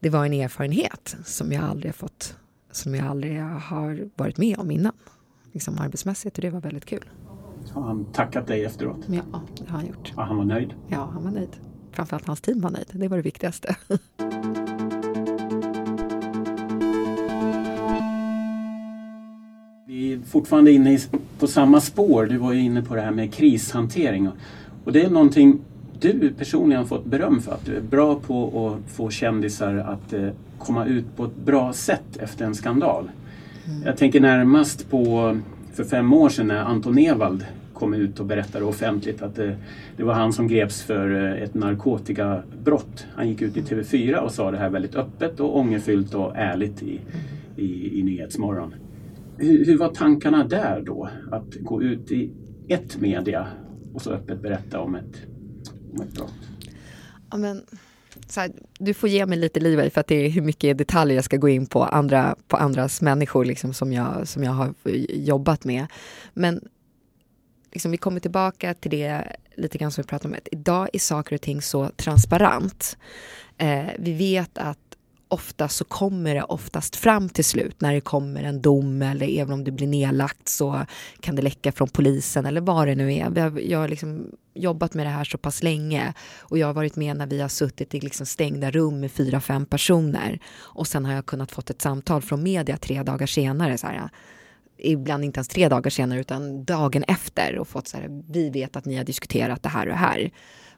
det 0.00 0.10
var 0.10 0.26
en 0.26 0.32
erfarenhet 0.32 1.16
som 1.24 1.52
jag 1.52 1.64
aldrig 1.64 1.88
har 1.88 1.92
fått, 1.92 2.36
som 2.70 2.94
jag 2.94 3.06
aldrig 3.06 3.40
har 3.42 4.08
varit 4.16 4.38
med 4.38 4.58
om 4.58 4.70
innan, 4.70 4.92
liksom 5.52 5.78
arbetsmässigt, 5.78 6.38
och 6.38 6.42
det 6.42 6.50
var 6.50 6.60
väldigt 6.60 6.84
kul. 6.84 7.04
Har 7.72 7.82
han 7.82 8.04
tackat 8.04 8.46
dig 8.46 8.64
efteråt? 8.64 8.98
Ja, 9.06 9.42
det 9.58 9.70
har 9.70 9.78
han 9.78 9.86
gjort. 9.86 10.12
Ja, 10.16 10.22
han 10.22 10.36
var 10.36 10.44
nöjd? 10.44 10.74
Ja, 10.88 11.10
han 11.12 11.24
var 11.24 11.30
nöjd. 11.30 11.56
Framförallt 11.92 12.26
hans 12.26 12.40
team 12.40 12.60
var 12.60 12.70
nöjd, 12.70 12.86
det 12.92 13.08
var 13.08 13.16
det 13.16 13.22
viktigaste. 13.22 13.76
Vi 19.86 20.12
är 20.12 20.18
fortfarande 20.18 20.72
inne 20.72 20.98
på 21.38 21.46
samma 21.46 21.80
spår. 21.80 22.26
Du 22.26 22.36
var 22.36 22.52
ju 22.52 22.60
inne 22.60 22.82
på 22.82 22.94
det 22.94 23.00
här 23.00 23.10
med 23.10 23.34
krishantering. 23.34 24.28
Och 24.84 24.92
det 24.92 25.02
är 25.02 25.10
någonting 25.10 25.60
du 26.00 26.32
personligen 26.38 26.86
fått 26.86 27.04
beröm 27.04 27.40
för. 27.40 27.52
Att 27.52 27.66
du 27.66 27.76
är 27.76 27.80
bra 27.80 28.20
på 28.20 28.68
att 28.68 28.90
få 28.92 29.10
kändisar 29.10 29.74
att 29.74 30.12
eh, 30.12 30.28
komma 30.58 30.86
ut 30.86 31.16
på 31.16 31.24
ett 31.24 31.36
bra 31.36 31.72
sätt 31.72 32.16
efter 32.16 32.44
en 32.44 32.54
skandal. 32.54 33.10
Mm. 33.66 33.82
Jag 33.86 33.96
tänker 33.96 34.20
närmast 34.20 34.90
på 34.90 35.36
för 35.72 35.84
fem 35.84 36.12
år 36.12 36.28
sedan 36.28 36.46
när 36.46 36.60
Anton 36.60 36.98
Ewald 36.98 37.44
kom 37.74 37.94
ut 37.94 38.20
och 38.20 38.26
berättade 38.26 38.64
offentligt 38.64 39.22
att 39.22 39.34
det, 39.34 39.56
det, 39.96 40.02
var 40.04 40.14
han 40.14 40.32
som 40.32 40.48
greps 40.48 40.82
för 40.82 41.24
eh, 41.24 41.42
ett 41.42 41.54
narkotikabrott. 41.54 43.06
Han 43.14 43.28
gick 43.28 43.42
ut 43.42 43.56
i 43.56 43.60
TV4 43.60 44.16
och 44.16 44.32
sa 44.32 44.50
det 44.50 44.58
här 44.58 44.70
väldigt 44.70 44.94
öppet 44.94 45.40
och 45.40 45.58
ångerfyllt 45.58 46.14
och 46.14 46.36
ärligt 46.36 46.82
i, 46.82 47.00
i, 47.56 48.00
i 48.00 48.02
Nyhetsmorgon. 48.02 48.74
Hur, 49.36 49.64
hur, 49.64 49.78
var 49.78 49.88
tankarna 49.88 50.44
där 50.44 50.82
då? 50.86 51.08
Att 51.30 51.54
gå 51.60 51.82
ut 51.82 52.12
i 52.12 52.30
ett 52.68 53.00
media 53.00 53.46
och 53.94 54.02
så 54.02 54.10
öppet 54.10 54.42
berätta 54.42 54.80
om 54.80 54.94
ett? 54.94 55.29
Ja, 57.30 57.36
men, 57.36 57.64
här, 58.36 58.52
du 58.78 58.94
får 58.94 59.08
ge 59.08 59.26
mig 59.26 59.38
lite 59.38 59.60
liv 59.60 59.90
för 59.90 60.00
att 60.00 60.06
det 60.06 60.26
är 60.26 60.30
hur 60.30 60.42
mycket 60.42 60.78
detaljer 60.78 61.14
jag 61.14 61.24
ska 61.24 61.36
gå 61.36 61.48
in 61.48 61.66
på, 61.66 61.84
andra, 61.84 62.36
på 62.48 62.56
andras 62.56 63.00
människor 63.00 63.44
liksom, 63.44 63.74
som, 63.74 63.92
jag, 63.92 64.28
som 64.28 64.44
jag 64.44 64.52
har 64.52 64.74
jobbat 65.08 65.64
med. 65.64 65.86
Men 66.34 66.68
liksom, 67.72 67.90
vi 67.90 67.96
kommer 67.96 68.20
tillbaka 68.20 68.74
till 68.74 68.90
det 68.90 69.36
lite 69.54 69.78
grann 69.78 69.90
som 69.90 70.02
vi 70.02 70.08
pratade 70.08 70.34
om. 70.34 70.40
Idag 70.44 70.88
är 70.92 70.98
saker 70.98 71.34
och 71.34 71.42
ting 71.42 71.62
så 71.62 71.90
transparent. 71.96 72.96
Eh, 73.58 73.86
vi 73.98 74.12
vet 74.12 74.58
att 74.58 74.89
ofta 75.32 75.68
så 75.68 75.84
kommer 75.84 76.34
det 76.34 76.42
oftast 76.42 76.96
fram 76.96 77.28
till 77.28 77.44
slut 77.44 77.80
när 77.80 77.94
det 77.94 78.00
kommer 78.00 78.44
en 78.44 78.62
dom 78.62 79.02
eller 79.02 79.28
även 79.40 79.52
om 79.52 79.64
det 79.64 79.70
blir 79.70 79.86
nedlagt 79.86 80.48
så 80.48 80.86
kan 81.20 81.36
det 81.36 81.42
läcka 81.42 81.72
från 81.72 81.88
polisen 81.88 82.46
eller 82.46 82.60
vad 82.60 82.88
det 82.88 82.94
nu 82.94 83.14
är. 83.14 83.60
Jag 83.70 83.78
har 83.78 83.88
liksom 83.88 84.26
jobbat 84.54 84.94
med 84.94 85.06
det 85.06 85.10
här 85.10 85.24
så 85.24 85.38
pass 85.38 85.62
länge 85.62 86.14
och 86.38 86.58
jag 86.58 86.66
har 86.66 86.74
varit 86.74 86.96
med 86.96 87.16
när 87.16 87.26
vi 87.26 87.40
har 87.40 87.48
suttit 87.48 87.94
i 87.94 88.00
liksom 88.00 88.26
stängda 88.26 88.70
rum 88.70 89.00
med 89.00 89.12
fyra, 89.12 89.40
fem 89.40 89.66
personer 89.66 90.38
och 90.56 90.86
sen 90.86 91.04
har 91.04 91.12
jag 91.12 91.26
kunnat 91.26 91.52
fått 91.52 91.70
ett 91.70 91.82
samtal 91.82 92.22
från 92.22 92.42
media 92.42 92.76
tre 92.76 93.02
dagar 93.02 93.26
senare. 93.26 93.78
Så 93.78 93.86
här, 93.86 94.10
ibland 94.78 95.24
inte 95.24 95.38
ens 95.38 95.48
tre 95.48 95.68
dagar 95.68 95.90
senare 95.90 96.20
utan 96.20 96.64
dagen 96.64 97.04
efter 97.08 97.58
och 97.58 97.68
fått 97.68 97.88
så 97.88 97.96
här, 97.96 98.22
vi 98.28 98.50
vet 98.50 98.76
att 98.76 98.84
ni 98.84 98.96
har 98.96 99.04
diskuterat 99.04 99.62
det 99.62 99.68
här 99.68 99.86
och 99.86 99.92
det 99.92 99.98
här 99.98 100.30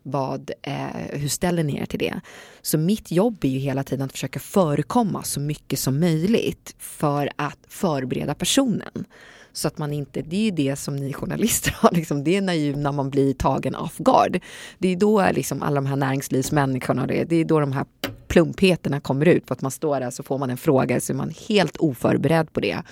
vad, 0.02 0.50
eh, 0.62 0.86
hur 1.10 1.28
ställer 1.28 1.62
ni 1.64 1.80
er 1.80 1.86
till 1.86 1.98
det? 1.98 2.20
Så 2.62 2.78
mitt 2.78 3.10
jobb 3.10 3.44
är 3.44 3.48
ju 3.48 3.58
hela 3.58 3.84
tiden 3.84 4.06
att 4.06 4.12
försöka 4.12 4.40
förekomma 4.40 5.22
så 5.22 5.40
mycket 5.40 5.78
som 5.78 6.00
möjligt 6.00 6.74
för 6.78 7.30
att 7.36 7.58
förbereda 7.68 8.34
personen. 8.34 9.04
Så 9.52 9.68
att 9.68 9.78
man 9.78 9.92
inte, 9.92 10.22
det 10.22 10.36
är 10.36 10.44
ju 10.44 10.50
det 10.50 10.76
som 10.76 10.96
ni 10.96 11.12
journalister 11.12 11.76
har, 11.80 11.90
liksom, 11.92 12.24
det 12.24 12.36
är 12.36 12.40
när, 12.40 12.76
när 12.76 12.92
man 12.92 13.10
blir 13.10 13.34
tagen 13.34 13.74
off 13.74 13.98
guard. 13.98 14.40
Det 14.78 14.88
är 14.88 14.96
då 14.96 15.30
liksom 15.32 15.62
alla 15.62 15.74
de 15.74 15.86
här 15.86 15.96
näringslivsmänniskorna, 15.96 17.06
det, 17.06 17.24
det 17.24 17.36
är 17.36 17.44
då 17.44 17.60
de 17.60 17.72
här 17.72 17.86
plumpheterna 18.28 19.00
kommer 19.00 19.26
ut. 19.26 19.46
För 19.46 19.54
att 19.54 19.62
man 19.62 19.70
står 19.70 20.00
där 20.00 20.10
så 20.10 20.22
får 20.22 20.38
man 20.38 20.50
en 20.50 20.56
fråga 20.56 21.00
så 21.00 21.12
är 21.12 21.16
man 21.16 21.32
helt 21.48 21.76
oförberedd 21.76 22.52
på 22.52 22.60
det. 22.60 22.82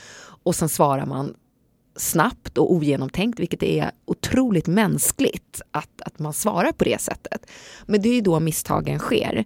Och 0.43 0.55
sen 0.55 0.69
svarar 0.69 1.07
man 1.07 1.35
snabbt 2.01 2.59
och 2.59 2.73
ogenomtänkt, 2.73 3.41
vilket 3.41 3.63
är 3.63 3.91
otroligt 4.05 4.67
mänskligt 4.67 5.63
att, 5.71 6.03
att 6.03 6.19
man 6.19 6.33
svarar 6.33 6.73
på 6.73 6.85
det 6.85 7.01
sättet. 7.01 7.47
Men 7.87 8.03
det 8.03 8.09
är 8.09 8.15
ju 8.15 8.21
då 8.21 8.41
misstagen 8.41 8.99
sker. 8.99 9.45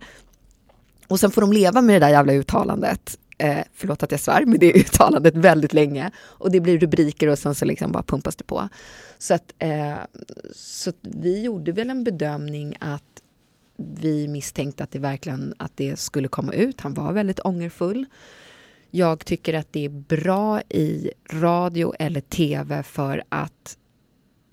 Och 1.09 1.21
sen 1.21 1.31
får 1.31 1.41
de 1.41 1.53
leva 1.53 1.83
med 1.83 1.95
det 1.95 2.07
där 2.07 2.13
jävla 2.13 2.33
uttalandet. 2.33 3.19
Eh, 3.39 3.59
förlåt 3.75 4.03
att 4.03 4.11
jag 4.11 4.21
svär, 4.21 4.45
men 4.47 4.59
det 4.59 4.73
uttalandet 4.73 5.37
väldigt 5.37 5.73
länge. 5.73 6.11
Och 6.19 6.51
det 6.51 6.61
blir 6.61 6.79
rubriker 6.79 7.29
och 7.29 7.39
sen 7.39 7.55
så 7.55 7.65
liksom 7.65 7.93
bara 7.93 8.03
pumpas 8.03 8.37
det 8.37 8.45
på. 8.45 8.69
Så 9.19 9.35
att, 9.35 9.53
eh, 9.59 9.95
så 10.55 10.91
att 10.91 10.97
vi 11.01 11.43
gjorde 11.43 11.73
väl 11.73 11.91
en 11.91 12.05
bedömning 12.05 12.77
att 12.81 13.23
vi 13.77 14.29
misstänkte 14.29 14.85
att 14.85 14.91
det 14.91 14.99
verkligen 14.99 15.55
att 15.57 15.73
det 15.75 15.99
skulle 15.99 16.29
komma 16.29 16.53
ut. 16.53 16.81
Han 16.81 16.95
var 16.95 17.13
väldigt 17.13 17.41
ångerfull. 17.45 18.07
Jag 18.97 19.25
tycker 19.25 19.55
att 19.55 19.73
det 19.73 19.85
är 19.85 19.89
bra 19.89 20.61
i 20.61 21.11
radio 21.31 21.95
eller 21.99 22.21
tv 22.21 22.83
för 22.83 23.25
att 23.29 23.79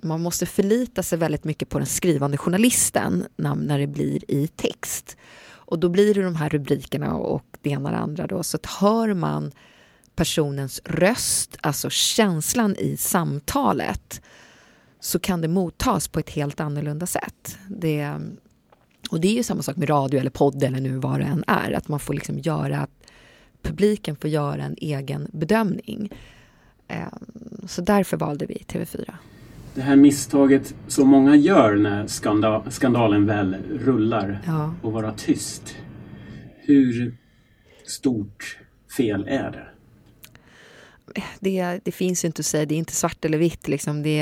man 0.03 0.21
måste 0.21 0.45
förlita 0.45 1.03
sig 1.03 1.17
väldigt 1.17 1.43
mycket 1.43 1.69
på 1.69 1.77
den 1.77 1.87
skrivande 1.87 2.37
journalisten 2.37 3.25
när, 3.35 3.79
det 3.79 3.87
blir 3.87 4.31
i 4.31 4.47
text. 4.47 5.17
Och 5.43 5.79
då 5.79 5.89
blir 5.89 6.13
det 6.13 6.21
de 6.21 6.35
här 6.35 6.49
rubrikerna 6.49 7.15
och 7.15 7.45
det 7.61 7.69
ena 7.69 7.89
och 7.89 7.91
det 7.91 7.97
andra. 7.97 8.27
Då. 8.27 8.43
Så 8.43 8.57
att 8.57 8.65
hör 8.65 9.13
man 9.13 9.51
personens 10.15 10.81
röst, 10.85 11.57
alltså 11.61 11.89
känslan 11.89 12.75
i 12.75 12.97
samtalet 12.97 14.21
så 14.99 15.19
kan 15.19 15.41
det 15.41 15.47
mottas 15.47 16.07
på 16.07 16.19
ett 16.19 16.29
helt 16.29 16.59
annorlunda 16.59 17.05
sätt. 17.05 17.57
Det, 17.67 18.19
och 19.11 19.21
det 19.21 19.27
är 19.27 19.33
ju 19.33 19.43
samma 19.43 19.61
sak 19.61 19.75
med 19.75 19.89
radio 19.89 20.19
eller 20.19 20.29
podd 20.29 20.63
eller 20.63 20.79
nu 20.79 20.97
vad 20.97 21.19
det 21.19 21.25
än 21.25 21.43
är, 21.47 21.71
att 21.71 21.87
man 21.87 21.99
får 21.99 22.13
liksom 22.13 22.39
göra 22.39 22.87
publiken 23.61 24.15
får 24.15 24.29
göra 24.29 24.63
en 24.63 24.75
egen 24.77 25.27
bedömning. 25.33 26.09
Ehm, 26.87 27.67
så 27.67 27.81
därför 27.81 28.17
valde 28.17 28.45
vi 28.45 28.55
TV4. 28.67 29.13
Det 29.73 29.81
här 29.81 29.95
misstaget 29.95 30.75
som 30.87 31.07
många 31.09 31.35
gör 31.35 31.75
när 31.75 32.07
skandalen 32.69 33.25
väl 33.25 33.55
rullar 33.79 34.41
ja. 34.45 34.73
och 34.81 34.91
vara 34.91 35.11
tyst. 35.11 35.75
Hur 36.57 37.17
stort 37.85 38.57
fel 38.97 39.25
är 39.27 39.51
det? 39.51 39.67
Det, 41.39 41.79
det, 41.83 41.91
finns 41.91 42.23
ju 42.23 42.27
inte 42.27 42.39
att 42.39 42.45
säga, 42.45 42.65
det 42.65 42.75
är 42.75 42.79
inte 42.79 42.95
svart 42.95 43.25
eller 43.25 43.37
vitt. 43.37 43.67
Liksom. 43.67 44.03
Det, 44.03 44.17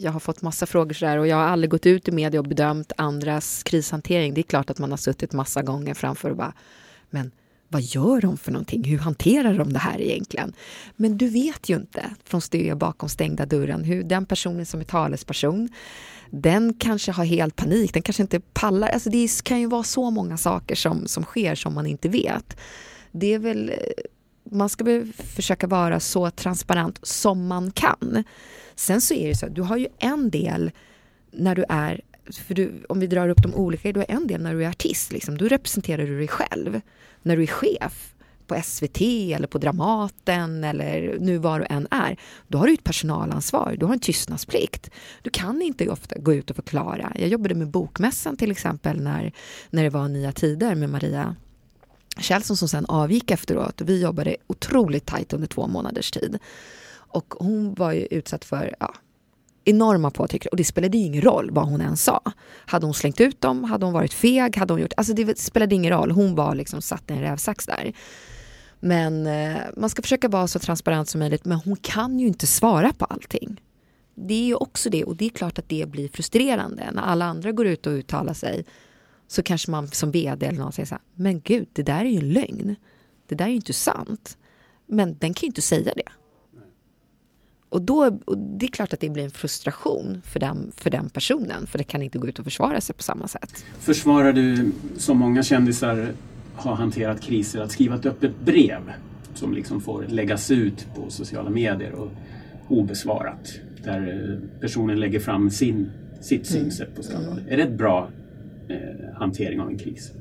jag 0.00 0.12
har 0.12 0.20
fått 0.20 0.42
massa 0.42 0.66
frågor 0.66 0.92
sådär 0.94 1.18
och 1.18 1.26
jag 1.26 1.36
har 1.36 1.44
aldrig 1.44 1.70
gått 1.70 1.86
ut 1.86 2.08
i 2.08 2.12
media 2.12 2.40
och 2.40 2.46
bedömt 2.46 2.92
andras 2.96 3.62
krishantering. 3.62 4.34
Det 4.34 4.40
är 4.40 4.42
klart 4.42 4.70
att 4.70 4.78
man 4.78 4.90
har 4.90 4.96
suttit 4.96 5.32
massa 5.32 5.62
gånger 5.62 5.94
framför 5.94 6.30
och 6.30 6.36
bara, 6.36 6.52
men 7.10 7.30
vad 7.74 7.82
gör 7.82 8.20
de 8.20 8.36
för 8.36 8.52
någonting? 8.52 8.84
Hur 8.84 8.98
hanterar 8.98 9.58
de 9.58 9.72
det 9.72 9.78
här 9.78 10.00
egentligen? 10.00 10.52
Men 10.96 11.18
du 11.18 11.28
vet 11.28 11.68
ju 11.68 11.76
inte 11.76 12.10
från 12.24 12.40
stö 12.40 12.74
bakom 12.74 13.08
stängda 13.08 13.46
dörren 13.46 13.84
hur 13.84 14.02
den 14.02 14.26
personen 14.26 14.66
som 14.66 14.80
är 14.80 14.84
talesperson 14.84 15.68
den 16.30 16.74
kanske 16.74 17.12
har 17.12 17.24
helt 17.24 17.56
panik, 17.56 17.92
den 17.94 18.02
kanske 18.02 18.22
inte 18.22 18.40
pallar. 18.40 18.88
Alltså 18.88 19.10
det 19.10 19.44
kan 19.44 19.60
ju 19.60 19.66
vara 19.66 19.82
så 19.82 20.10
många 20.10 20.36
saker 20.36 20.74
som, 20.74 21.06
som 21.06 21.24
sker 21.24 21.54
som 21.54 21.74
man 21.74 21.86
inte 21.86 22.08
vet. 22.08 22.56
Det 23.12 23.34
är 23.34 23.38
väl, 23.38 23.68
eh, 23.68 23.76
man 24.50 24.68
ska 24.68 24.84
väl 24.84 25.12
försöka 25.12 25.66
vara 25.66 26.00
så 26.00 26.30
transparent 26.30 26.98
som 27.02 27.46
man 27.46 27.70
kan. 27.70 28.24
Sen 28.74 29.00
så 29.00 29.14
är 29.14 29.28
det 29.28 29.34
så, 29.34 29.46
att 29.46 29.54
du 29.54 29.62
har 29.62 29.76
ju 29.76 29.86
en 29.98 30.30
del 30.30 30.70
när 31.32 31.54
du 31.54 31.64
är 31.68 32.00
för 32.32 32.54
du, 32.54 32.72
om 32.88 33.00
vi 33.00 33.06
drar 33.06 33.28
upp 33.28 33.42
de 33.42 33.54
olika, 33.54 33.92
du 33.92 34.00
har 34.00 34.06
en 34.08 34.26
del 34.26 34.42
när 34.42 34.54
du 34.54 34.64
är 34.64 34.68
artist, 34.68 35.12
liksom, 35.12 35.38
då 35.38 35.44
representerar 35.44 36.06
du 36.06 36.18
dig 36.18 36.28
själv. 36.28 36.80
När 37.22 37.36
du 37.36 37.42
är 37.42 37.46
chef 37.46 38.14
på 38.46 38.62
SVT 38.64 39.00
eller 39.34 39.46
på 39.46 39.58
Dramaten 39.58 40.64
eller 40.64 41.16
nu 41.20 41.38
var 41.38 41.60
du 41.60 41.66
än 41.70 41.88
är, 41.90 42.16
då 42.48 42.58
har 42.58 42.66
du 42.66 42.74
ett 42.74 42.84
personalansvar, 42.84 43.76
du 43.78 43.86
har 43.86 43.92
en 43.92 44.00
tystnadsplikt. 44.00 44.90
Du 45.22 45.30
kan 45.30 45.62
inte 45.62 45.88
ofta 45.88 46.18
gå 46.18 46.34
ut 46.34 46.50
och 46.50 46.56
förklara. 46.56 47.12
Jag 47.14 47.28
jobbade 47.28 47.54
med 47.54 47.70
Bokmässan 47.70 48.36
till 48.36 48.50
exempel 48.50 49.00
när, 49.00 49.32
när 49.70 49.82
det 49.82 49.90
var 49.90 50.08
Nya 50.08 50.32
Tider 50.32 50.74
med 50.74 50.90
Maria 50.90 51.36
Kjellson 52.18 52.56
som 52.56 52.68
sen 52.68 52.86
avgick 52.86 53.30
efteråt 53.30 53.80
vi 53.80 54.02
jobbade 54.02 54.36
otroligt 54.46 55.06
tajt 55.06 55.32
under 55.32 55.48
två 55.48 55.66
månaders 55.66 56.10
tid. 56.10 56.38
Och 56.92 57.34
hon 57.38 57.74
var 57.74 57.92
ju 57.92 58.06
utsatt 58.06 58.44
för 58.44 58.74
ja, 58.80 58.94
enorma 59.64 60.10
påtryckningar 60.10 60.50
och 60.50 60.56
det 60.56 60.64
spelade 60.64 60.98
ingen 60.98 61.22
roll 61.22 61.50
vad 61.50 61.68
hon 61.68 61.80
än 61.80 61.96
sa. 61.96 62.20
Hade 62.66 62.86
hon 62.86 62.94
slängt 62.94 63.20
ut 63.20 63.40
dem, 63.40 63.64
hade 63.64 63.86
hon 63.86 63.92
varit 63.92 64.12
feg, 64.12 64.56
hade 64.56 64.72
hon 64.72 64.80
gjort... 64.80 64.92
Alltså 64.96 65.14
det 65.14 65.38
spelade 65.38 65.74
ingen 65.74 65.92
roll, 65.92 66.10
hon 66.10 66.34
var 66.34 66.54
liksom 66.54 66.82
satt 66.82 67.10
i 67.10 67.12
en 67.12 67.20
rävsax 67.20 67.66
där. 67.66 67.92
Men 68.80 69.26
eh, 69.26 69.56
man 69.76 69.90
ska 69.90 70.02
försöka 70.02 70.28
vara 70.28 70.46
så 70.46 70.58
transparent 70.58 71.08
som 71.08 71.18
möjligt, 71.18 71.44
men 71.44 71.58
hon 71.58 71.76
kan 71.76 72.18
ju 72.18 72.26
inte 72.26 72.46
svara 72.46 72.92
på 72.92 73.04
allting. 73.04 73.60
Det 74.14 74.34
är 74.34 74.46
ju 74.46 74.54
också 74.54 74.90
det, 74.90 75.04
och 75.04 75.16
det 75.16 75.24
är 75.24 75.30
klart 75.30 75.58
att 75.58 75.68
det 75.68 75.88
blir 75.88 76.08
frustrerande. 76.08 76.90
När 76.92 77.02
alla 77.02 77.24
andra 77.24 77.52
går 77.52 77.66
ut 77.66 77.86
och 77.86 77.92
uttalar 77.92 78.34
sig 78.34 78.64
så 79.28 79.42
kanske 79.42 79.70
man 79.70 79.88
som 79.88 80.10
vd 80.10 80.46
eller 80.46 80.58
någon 80.58 80.72
säger 80.72 80.86
så 80.86 80.94
här, 80.94 81.02
men 81.14 81.40
gud, 81.40 81.68
det 81.72 81.82
där 81.82 82.00
är 82.00 82.08
ju 82.08 82.18
en 82.18 82.32
lögn. 82.32 82.76
Det 83.28 83.34
där 83.34 83.44
är 83.44 83.48
ju 83.48 83.56
inte 83.56 83.72
sant. 83.72 84.38
Men 84.86 85.18
den 85.18 85.34
kan 85.34 85.46
ju 85.46 85.46
inte 85.46 85.62
säga 85.62 85.92
det. 85.96 86.12
Och 87.74 87.82
då, 87.82 88.18
och 88.24 88.38
det 88.38 88.66
är 88.66 88.70
klart 88.70 88.92
att 88.92 89.00
det 89.00 89.10
blir 89.10 89.24
en 89.24 89.30
frustration 89.30 90.22
för 90.24 90.40
den, 90.40 90.72
för 90.76 90.90
den 90.90 91.10
personen, 91.10 91.66
för 91.66 91.78
det 91.78 91.84
kan 91.84 92.02
inte 92.02 92.18
gå 92.18 92.28
ut 92.28 92.38
och 92.38 92.44
försvara 92.44 92.80
sig 92.80 92.94
på 92.94 93.02
samma 93.02 93.28
sätt. 93.28 93.64
Försvarar 93.78 94.32
du, 94.32 94.72
som 94.96 95.18
många 95.18 95.42
kändisar 95.42 96.12
har 96.54 96.74
hanterat 96.74 97.20
kriser, 97.20 97.60
att 97.60 97.72
skriva 97.72 97.94
ett 97.94 98.06
öppet 98.06 98.40
brev 98.44 98.92
som 99.34 99.54
liksom 99.54 99.80
får 99.80 100.04
läggas 100.08 100.50
ut 100.50 100.86
på 100.94 101.10
sociala 101.10 101.50
medier 101.50 101.92
och 101.92 102.10
obesvarat, 102.68 103.60
där 103.84 104.40
personen 104.60 105.00
lägger 105.00 105.20
fram 105.20 105.50
sin, 105.50 105.90
sitt 106.20 106.50
mm. 106.50 106.62
synsätt 106.62 106.96
på 106.96 107.02
skandalen. 107.02 107.38
Mm. 107.38 107.52
Är 107.52 107.56
det 107.56 107.62
ett 107.62 107.78
bra 107.78 108.08
eh, 108.68 109.14
hantering 109.14 109.60
av 109.60 109.68
en 109.68 109.78
kris? 109.78 110.12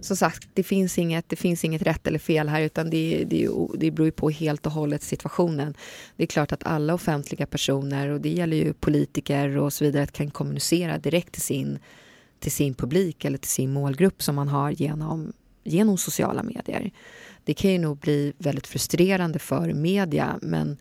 Som 0.00 0.16
sagt, 0.16 0.48
det 0.54 0.62
finns 0.62 0.98
inget, 0.98 1.28
det 1.28 1.36
finns 1.36 1.64
inget 1.64 1.82
rätt 1.82 2.06
eller 2.06 2.18
fel 2.18 2.48
här 2.48 2.60
utan 2.62 2.90
det, 2.90 3.24
det, 3.24 3.48
det 3.74 3.90
beror 3.90 4.10
på 4.10 4.30
helt 4.30 4.66
och 4.66 4.72
hållet 4.72 5.02
situationen. 5.02 5.74
Det 6.16 6.22
är 6.22 6.26
klart 6.26 6.52
att 6.52 6.66
alla 6.66 6.94
offentliga 6.94 7.46
personer 7.46 8.08
och 8.08 8.20
det 8.20 8.28
gäller 8.28 8.56
ju 8.56 8.72
politiker 8.72 9.56
och 9.56 9.72
så 9.72 9.84
vidare 9.84 10.06
kan 10.06 10.30
kommunicera 10.30 10.98
direkt 10.98 11.32
till 11.32 11.42
sin, 11.42 11.78
till 12.38 12.52
sin 12.52 12.74
publik 12.74 13.24
eller 13.24 13.38
till 13.38 13.50
sin 13.50 13.72
målgrupp 13.72 14.22
som 14.22 14.34
man 14.34 14.48
har 14.48 14.70
genom, 14.70 15.32
genom 15.64 15.98
sociala 15.98 16.42
medier. 16.42 16.90
Det 17.44 17.54
kan 17.54 17.70
ju 17.70 17.78
nog 17.78 17.98
bli 17.98 18.32
väldigt 18.38 18.66
frustrerande 18.66 19.38
för 19.38 19.72
media 19.72 20.38
men 20.42 20.76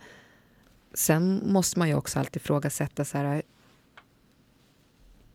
sen 0.93 1.41
måste 1.45 1.79
man 1.79 1.87
ju 1.87 1.95
också 1.95 2.19
alltid 2.19 2.41
ifrågasätta 2.41 3.05
så 3.05 3.17
här, 3.17 3.41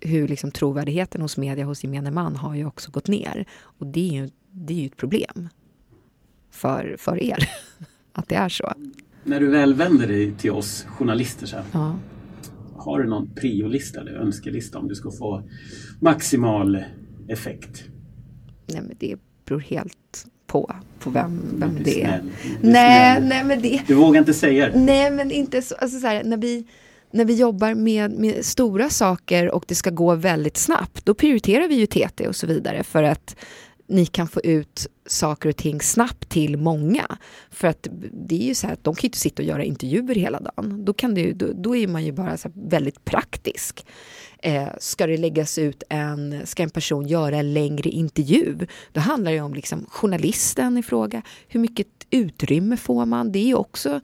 hur 0.05 0.29
liksom 0.29 0.51
trovärdigheten 0.51 1.21
hos 1.21 1.37
media, 1.37 1.65
hos 1.65 1.85
gemene 1.85 2.11
man, 2.11 2.37
har 2.37 2.55
ju 2.55 2.67
också 2.67 2.91
gått 2.91 3.09
ner. 3.09 3.47
Och 3.63 3.87
det 3.87 4.09
är 4.09 4.23
ju, 4.23 4.31
det 4.51 4.75
är 4.75 4.79
ju 4.79 4.87
ett 4.87 4.97
problem 4.97 5.49
för, 6.51 6.97
för 6.99 7.23
er, 7.23 7.49
att 8.13 8.29
det 8.29 8.35
är 8.35 8.49
så. 8.49 8.73
När 9.25 9.41
du 9.41 9.51
väl 9.51 9.75
vänder 9.75 10.09
dig 10.09 10.33
till 10.33 10.51
oss 10.51 10.87
journalister, 10.89 11.53
här, 11.53 11.65
ja. 11.73 11.97
har 12.77 12.99
du 13.03 13.09
någon 13.09 13.35
priolista 13.35 14.01
eller 14.01 14.13
önskelista 14.13 14.79
om 14.79 14.89
du 14.89 14.95
ska 14.95 15.11
få 15.11 15.43
maximal 16.01 16.85
effekt? 17.29 17.85
Nej, 18.67 18.83
men 18.83 18.97
det 18.99 19.17
beror 19.45 19.61
helt 19.61 20.27
på, 20.47 20.75
på 20.99 21.11
vem, 21.11 21.41
vem 21.57 21.79
det 21.85 22.03
är. 22.03 22.19
Snäll, 22.19 22.73
nej, 22.73 23.21
nej, 23.23 23.45
men 23.45 23.63
det... 23.63 23.83
Du 23.87 23.95
vågar 23.95 24.21
inte 24.21 24.35
säga 24.35 24.71
det? 24.71 24.81
Nej, 24.81 25.11
men 25.11 25.31
inte 25.31 25.63
så. 25.63 25.75
Alltså 25.75 26.01
så 26.01 26.07
här, 26.07 26.25
när 26.25 26.37
vi 26.37 26.67
när 27.15 27.25
vi 27.25 27.35
jobbar 27.35 27.75
med, 27.75 28.11
med, 28.11 28.45
stora 28.45 28.91
saker 28.91 29.51
och 29.51 29.65
det 29.69 29.75
ska 29.75 29.91
gå 29.91 30.15
väldigt 30.15 30.57
snabbt, 30.57 31.05
då 31.05 31.15
prioriterar 31.15 31.69
vi 31.69 31.75
ju 31.75 31.87
TT 31.87 32.29
och 32.29 32.37
så 32.37 32.47
vidare 32.47 32.85
för 32.85 33.03
att 33.03 33.37
ni 33.87 34.07
kan 34.07 34.29
få 34.29 34.41
ut 34.41 34.87
saker 35.07 35.49
och 35.49 35.57
ting 35.57 35.81
snabbt 35.81 36.29
till 36.29 36.57
många. 36.57 37.19
För 37.51 37.69
att 37.69 37.89
det 38.13 38.35
är 38.35 38.47
ju 38.47 38.55
så 38.55 38.67
här 38.67 38.75
att 38.75 38.85
de 38.85 38.95
kan 38.95 39.03
ju 39.03 39.07
inte 39.07 39.19
sitta 39.19 39.43
och 39.43 39.49
göra 39.49 39.65
intervjuer 39.65 40.15
hela 40.15 40.41
dagen. 40.41 40.85
Då, 40.85 40.93
kan 40.93 41.15
det, 41.15 41.33
då, 41.33 41.47
då 41.55 41.77
är 41.77 41.87
man 41.87 42.05
ju 42.05 42.13
bara 42.13 42.37
så 42.37 42.51
väldigt 42.55 43.05
praktisk. 43.05 43.87
Eh, 44.39 44.69
ska 44.79 45.07
det 45.07 45.17
läggas 45.17 45.59
ut 45.59 45.83
en, 45.89 46.47
ska 46.47 46.63
en 46.63 46.71
person 46.71 47.07
göra 47.07 47.37
en 47.37 47.55
längre 47.55 47.91
intervju, 47.91 48.67
då 48.93 49.01
handlar 49.01 49.33
det 49.33 49.41
om 49.41 49.55
liksom 49.55 49.87
journalisten 49.89 50.79
i 50.79 50.83
fråga. 50.83 51.23
Hur 51.49 51.61
mycket 51.61 51.89
utrymme 52.11 52.77
får 52.77 53.07
man? 53.07 53.33
Det 53.33 53.39
är 53.39 53.47
ju 53.47 53.55
också 53.55 54.01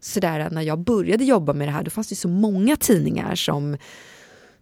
sådär 0.00 0.50
när 0.50 0.62
jag 0.62 0.78
började 0.78 1.24
jobba 1.24 1.52
med 1.52 1.68
det 1.68 1.72
här, 1.72 1.82
då 1.82 1.90
fanns 1.90 2.08
det 2.08 2.16
så 2.16 2.28
många 2.28 2.76
tidningar 2.76 3.34
som 3.34 3.76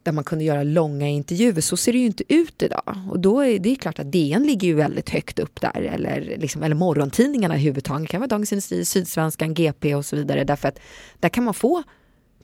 där 0.02 0.12
man 0.12 0.24
kunde 0.24 0.44
göra 0.44 0.62
långa 0.62 1.08
intervjuer. 1.08 1.60
Så 1.60 1.76
ser 1.76 1.92
det 1.92 1.98
ju 1.98 2.06
inte 2.06 2.34
ut 2.34 2.62
idag. 2.62 2.98
Och 3.10 3.20
då 3.20 3.40
är 3.40 3.58
det 3.58 3.70
är 3.70 3.76
klart 3.76 3.98
att 3.98 4.12
DN 4.12 4.42
ligger 4.42 4.68
ju 4.68 4.74
väldigt 4.74 5.10
högt 5.10 5.38
upp 5.38 5.60
där. 5.60 5.82
Eller, 5.82 6.36
liksom, 6.38 6.62
eller 6.62 6.76
morgontidningarna 6.76 7.54
överhuvudtaget. 7.54 8.02
Det 8.02 8.12
kan 8.12 8.20
vara 8.20 8.28
Dagens 8.28 8.52
Industri, 8.52 8.84
Sydsvenskan, 8.84 9.54
GP 9.54 9.94
och 9.94 10.06
så 10.06 10.16
vidare. 10.16 10.44
Därför 10.44 10.68
att 10.68 10.78
där 11.20 11.28
kan 11.28 11.44
man 11.44 11.54
få 11.54 11.82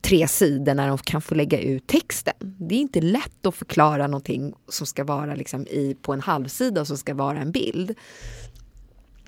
tre 0.03 0.29
sidor 0.29 0.75
när 0.75 0.89
de 0.89 0.99
kan 0.99 1.23
få 1.23 1.35
lägga 1.35 1.61
ut 1.61 1.87
texten. 1.87 2.35
Det 2.41 2.75
är 2.75 2.79
inte 2.79 3.01
lätt 3.01 3.47
att 3.47 3.55
förklara 3.55 4.07
någonting 4.07 4.55
som 4.69 4.87
ska 4.87 5.05
vara 5.05 5.35
liksom 5.35 5.67
i, 5.67 5.97
på 6.03 6.13
en 6.13 6.21
halvsida 6.21 6.81
och 6.81 6.87
som 6.87 6.99
ska 6.99 7.15
vara 7.15 7.39
en 7.39 7.53
bild. 7.53 7.95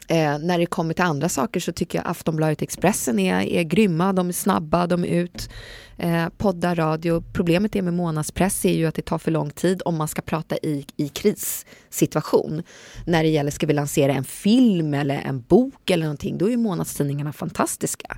Eh, 0.09 0.39
när 0.39 0.59
det 0.59 0.67
kommer 0.67 0.95
till 0.95 1.05
andra 1.05 1.29
saker 1.29 1.61
så 1.61 1.73
tycker 1.73 1.99
jag 1.99 2.07
Aftonbladet 2.07 2.63
Expressen 2.63 3.19
är, 3.19 3.41
är 3.41 3.63
grymma, 3.63 4.13
de 4.13 4.29
är 4.29 4.33
snabba, 4.33 4.87
de 4.87 5.05
är 5.05 5.09
ut. 5.09 5.51
Eh, 5.99 6.29
poddar, 6.37 6.75
radio. 6.75 7.25
Problemet 7.33 7.77
är 7.77 7.83
med 7.83 7.95
månadspress 7.95 8.65
är 8.65 8.73
ju 8.73 8.87
att 8.87 8.95
det 8.95 9.03
tar 9.03 9.19
för 9.19 9.31
lång 9.31 9.51
tid 9.51 9.83
om 9.85 9.97
man 9.97 10.09
ska 10.09 10.23
prata 10.23 10.57
i, 10.57 10.87
i 10.97 11.09
krissituation. 11.09 12.63
När 13.07 13.23
det 13.23 13.29
gäller, 13.29 13.51
ska 13.51 13.67
vi 13.67 13.73
lansera 13.73 14.13
en 14.13 14.25
film 14.25 14.95
eller 14.95 15.15
en 15.15 15.41
bok 15.41 15.91
eller 15.91 16.05
någonting, 16.05 16.39
då 16.39 16.51
är 16.51 16.57
månadstidningarna 16.57 17.33
fantastiska. 17.33 18.17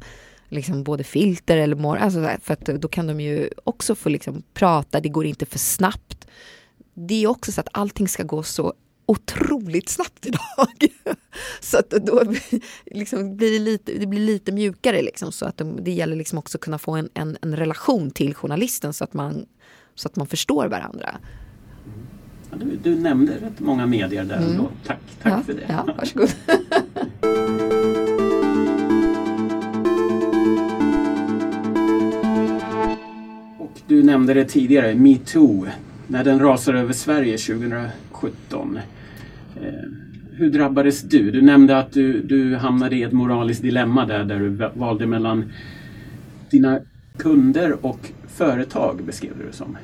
Liksom 0.49 0.85
både 0.85 1.05
filter 1.05 1.57
eller 1.57 1.77
mor, 1.77 1.97
alltså 1.97 2.31
för 2.43 2.53
att 2.53 2.65
då 2.65 2.89
kan 2.89 3.07
de 3.07 3.21
ju 3.21 3.51
också 3.65 3.95
få 3.95 4.09
liksom 4.09 4.43
prata, 4.55 5.01
det 5.01 5.09
går 5.09 5.27
inte 5.27 5.47
för 5.47 5.59
snabbt. 5.59 6.27
Det 6.95 7.25
är 7.25 7.27
också 7.27 7.53
så 7.53 7.61
att 7.61 7.69
allting 7.73 8.09
ska 8.09 8.23
gå 8.23 8.43
så 8.43 8.75
otroligt 9.09 9.89
snabbt 9.89 10.27
idag. 10.27 10.69
så 11.61 11.79
att 11.79 11.91
då 11.91 12.23
liksom 12.87 13.37
blir 13.37 13.53
det, 13.53 13.59
lite, 13.59 13.93
det 13.93 14.07
blir 14.07 14.21
lite 14.21 14.53
mjukare. 14.53 15.03
Liksom, 15.03 15.33
så 15.33 15.47
att 15.47 15.57
de, 15.57 15.85
det 15.85 15.91
gäller 15.91 16.17
liksom 16.17 16.39
också 16.39 16.59
att 16.59 16.63
kunna 16.63 16.79
få 16.79 16.93
en, 16.93 17.09
en, 17.15 17.37
en, 17.43 17.57
relation 17.57 18.11
till 18.11 18.35
journalisten 18.35 18.93
så 18.93 19.05
att 19.05 19.15
man, 19.15 19.47
så 19.95 20.09
att 20.09 20.17
man 20.17 20.27
förstår 20.27 20.67
varandra. 20.67 21.17
Ja, 22.51 22.57
du, 22.57 22.77
du, 22.83 23.01
nämnde 23.01 23.33
rätt 23.33 23.61
många 23.61 23.87
medier 23.87 24.25
där 24.25 24.37
mm. 24.37 24.51
ändå. 24.51 24.71
Tack, 24.87 24.99
tack 25.23 25.33
ja, 25.33 25.43
för 25.43 25.53
det. 25.53 25.67
Ja, 25.69 25.95
varsågod. 25.99 26.31
Och 33.59 33.81
du 33.87 34.03
nämnde 34.03 34.35
det 34.35 34.45
tidigare, 34.45 34.95
metoo. 34.95 35.67
När 36.07 36.25
den 36.25 36.41
rasar 36.41 36.75
över 36.75 36.93
Sverige 36.93 37.39
2017 37.39 38.79
Eh, 38.79 38.98
Eh, 39.63 39.73
hur 40.33 40.51
drabbades 40.51 41.03
du? 41.03 41.31
Du 41.31 41.43
nämnde 41.43 41.79
att 41.79 41.93
du, 41.93 42.23
du 42.23 42.57
hamnade 42.57 42.97
i 42.97 43.03
ett 43.03 43.13
moraliskt 43.13 43.63
dilemma 43.63 44.07
där, 44.07 44.25
där 44.25 44.39
du 44.39 44.49
valde 44.75 45.07
mellan 45.07 45.53
dina 46.51 46.81
kunder 47.19 47.87
och 47.87 48.13
företag, 48.27 49.05
beskrev 49.05 49.39
du 49.39 49.47
det 49.47 49.53
som. 49.53 49.79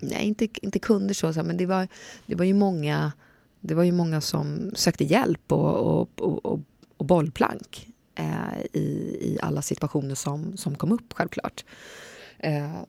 Nej, 0.00 0.26
inte, 0.26 0.48
inte 0.62 0.78
kunder 0.78 1.14
så, 1.14 1.42
men 1.42 1.56
det 1.56 1.66
var, 1.66 1.88
det 2.26 2.34
var 2.34 2.44
ju 2.44 2.54
många 2.54 3.12
det 3.60 3.74
var 3.74 3.82
ju 3.82 3.92
många 3.92 4.20
som 4.20 4.70
sökte 4.74 5.04
hjälp 5.04 5.52
och, 5.52 6.00
och, 6.00 6.20
och, 6.20 6.60
och 6.96 7.06
bollplank 7.06 7.88
eh, 8.14 8.64
i, 8.72 8.80
i 9.20 9.38
alla 9.42 9.62
situationer 9.62 10.14
som, 10.14 10.56
som 10.56 10.74
kom 10.74 10.92
upp, 10.92 11.12
självklart. 11.12 11.64
Eh, 12.38 12.82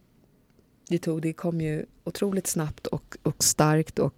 det, 0.90 0.98
tog, 0.98 1.22
det 1.22 1.34
kom 1.34 1.62
ju 1.62 1.86
otroligt 2.04 2.48
snabbt 2.48 2.88
och, 2.88 3.18
och 3.24 3.44
starkt 3.44 4.00
och 4.00 4.14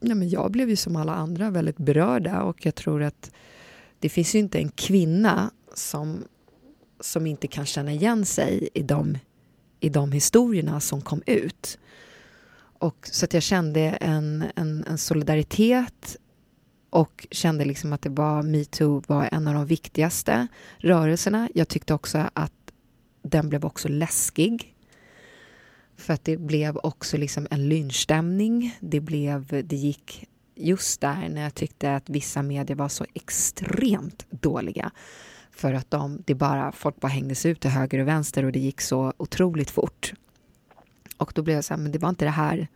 nej 0.00 0.14
men 0.14 0.28
jag 0.28 0.50
blev 0.50 0.70
ju 0.70 0.76
som 0.76 0.96
alla 0.96 1.14
andra 1.14 1.50
väldigt 1.50 1.76
berörda 1.76 2.42
och 2.42 2.66
jag 2.66 2.74
tror 2.74 3.02
att 3.02 3.30
det 3.98 4.08
finns 4.08 4.34
ju 4.34 4.38
inte 4.38 4.58
en 4.58 4.68
kvinna 4.68 5.50
som, 5.74 6.24
som 7.00 7.26
inte 7.26 7.46
kan 7.46 7.66
känna 7.66 7.92
igen 7.92 8.24
sig 8.24 8.68
i 8.74 8.82
de, 8.82 9.18
i 9.80 9.88
de 9.88 10.12
historierna 10.12 10.80
som 10.80 11.00
kom 11.00 11.22
ut. 11.26 11.78
Och 12.78 13.08
så 13.12 13.24
att 13.24 13.34
jag 13.34 13.42
kände 13.42 13.80
en, 13.80 14.44
en, 14.56 14.84
en 14.88 14.98
solidaritet 14.98 16.16
och 16.90 17.26
kände 17.30 17.64
liksom 17.64 17.92
att 17.92 18.02
det 18.02 18.08
var 18.08 18.42
metoo 18.42 19.02
var 19.06 19.28
en 19.32 19.48
av 19.48 19.54
de 19.54 19.66
viktigaste 19.66 20.46
rörelserna. 20.78 21.48
Jag 21.54 21.68
tyckte 21.68 21.94
också 21.94 22.28
att 22.32 22.52
den 23.22 23.48
blev 23.48 23.64
också 23.64 23.88
läskig. 23.88 24.76
För 26.00 26.14
att 26.14 26.24
det 26.24 26.36
blev 26.36 26.76
också 26.76 27.16
liksom 27.16 27.46
en 27.50 27.68
lynchstämning. 27.68 28.76
Det, 28.80 29.00
blev, 29.00 29.46
det 29.64 29.76
gick 29.76 30.28
just 30.54 31.00
där 31.00 31.28
när 31.28 31.42
jag 31.42 31.54
tyckte 31.54 31.94
att 31.94 32.10
vissa 32.10 32.42
medier 32.42 32.76
var 32.76 32.88
så 32.88 33.06
extremt 33.14 34.26
dåliga. 34.30 34.90
För 35.50 35.74
att 35.74 35.90
de, 35.90 36.22
det 36.26 36.34
bara, 36.34 36.72
folk 36.72 37.00
bara 37.00 37.08
hängdes 37.08 37.46
ut 37.46 37.60
till 37.60 37.70
höger 37.70 37.98
och 37.98 38.08
vänster 38.08 38.44
och 38.44 38.52
det 38.52 38.58
gick 38.58 38.80
så 38.80 39.12
otroligt 39.16 39.70
fort. 39.70 40.12
Och 41.16 41.32
då 41.34 41.42
blev 41.42 41.54
jag 41.54 41.64
så 41.64 41.74
här, 41.74 41.80
men 41.80 41.92
det 41.92 41.98
var 41.98 42.08
inte 42.08 42.24
det 42.24 42.30
här 42.30 42.68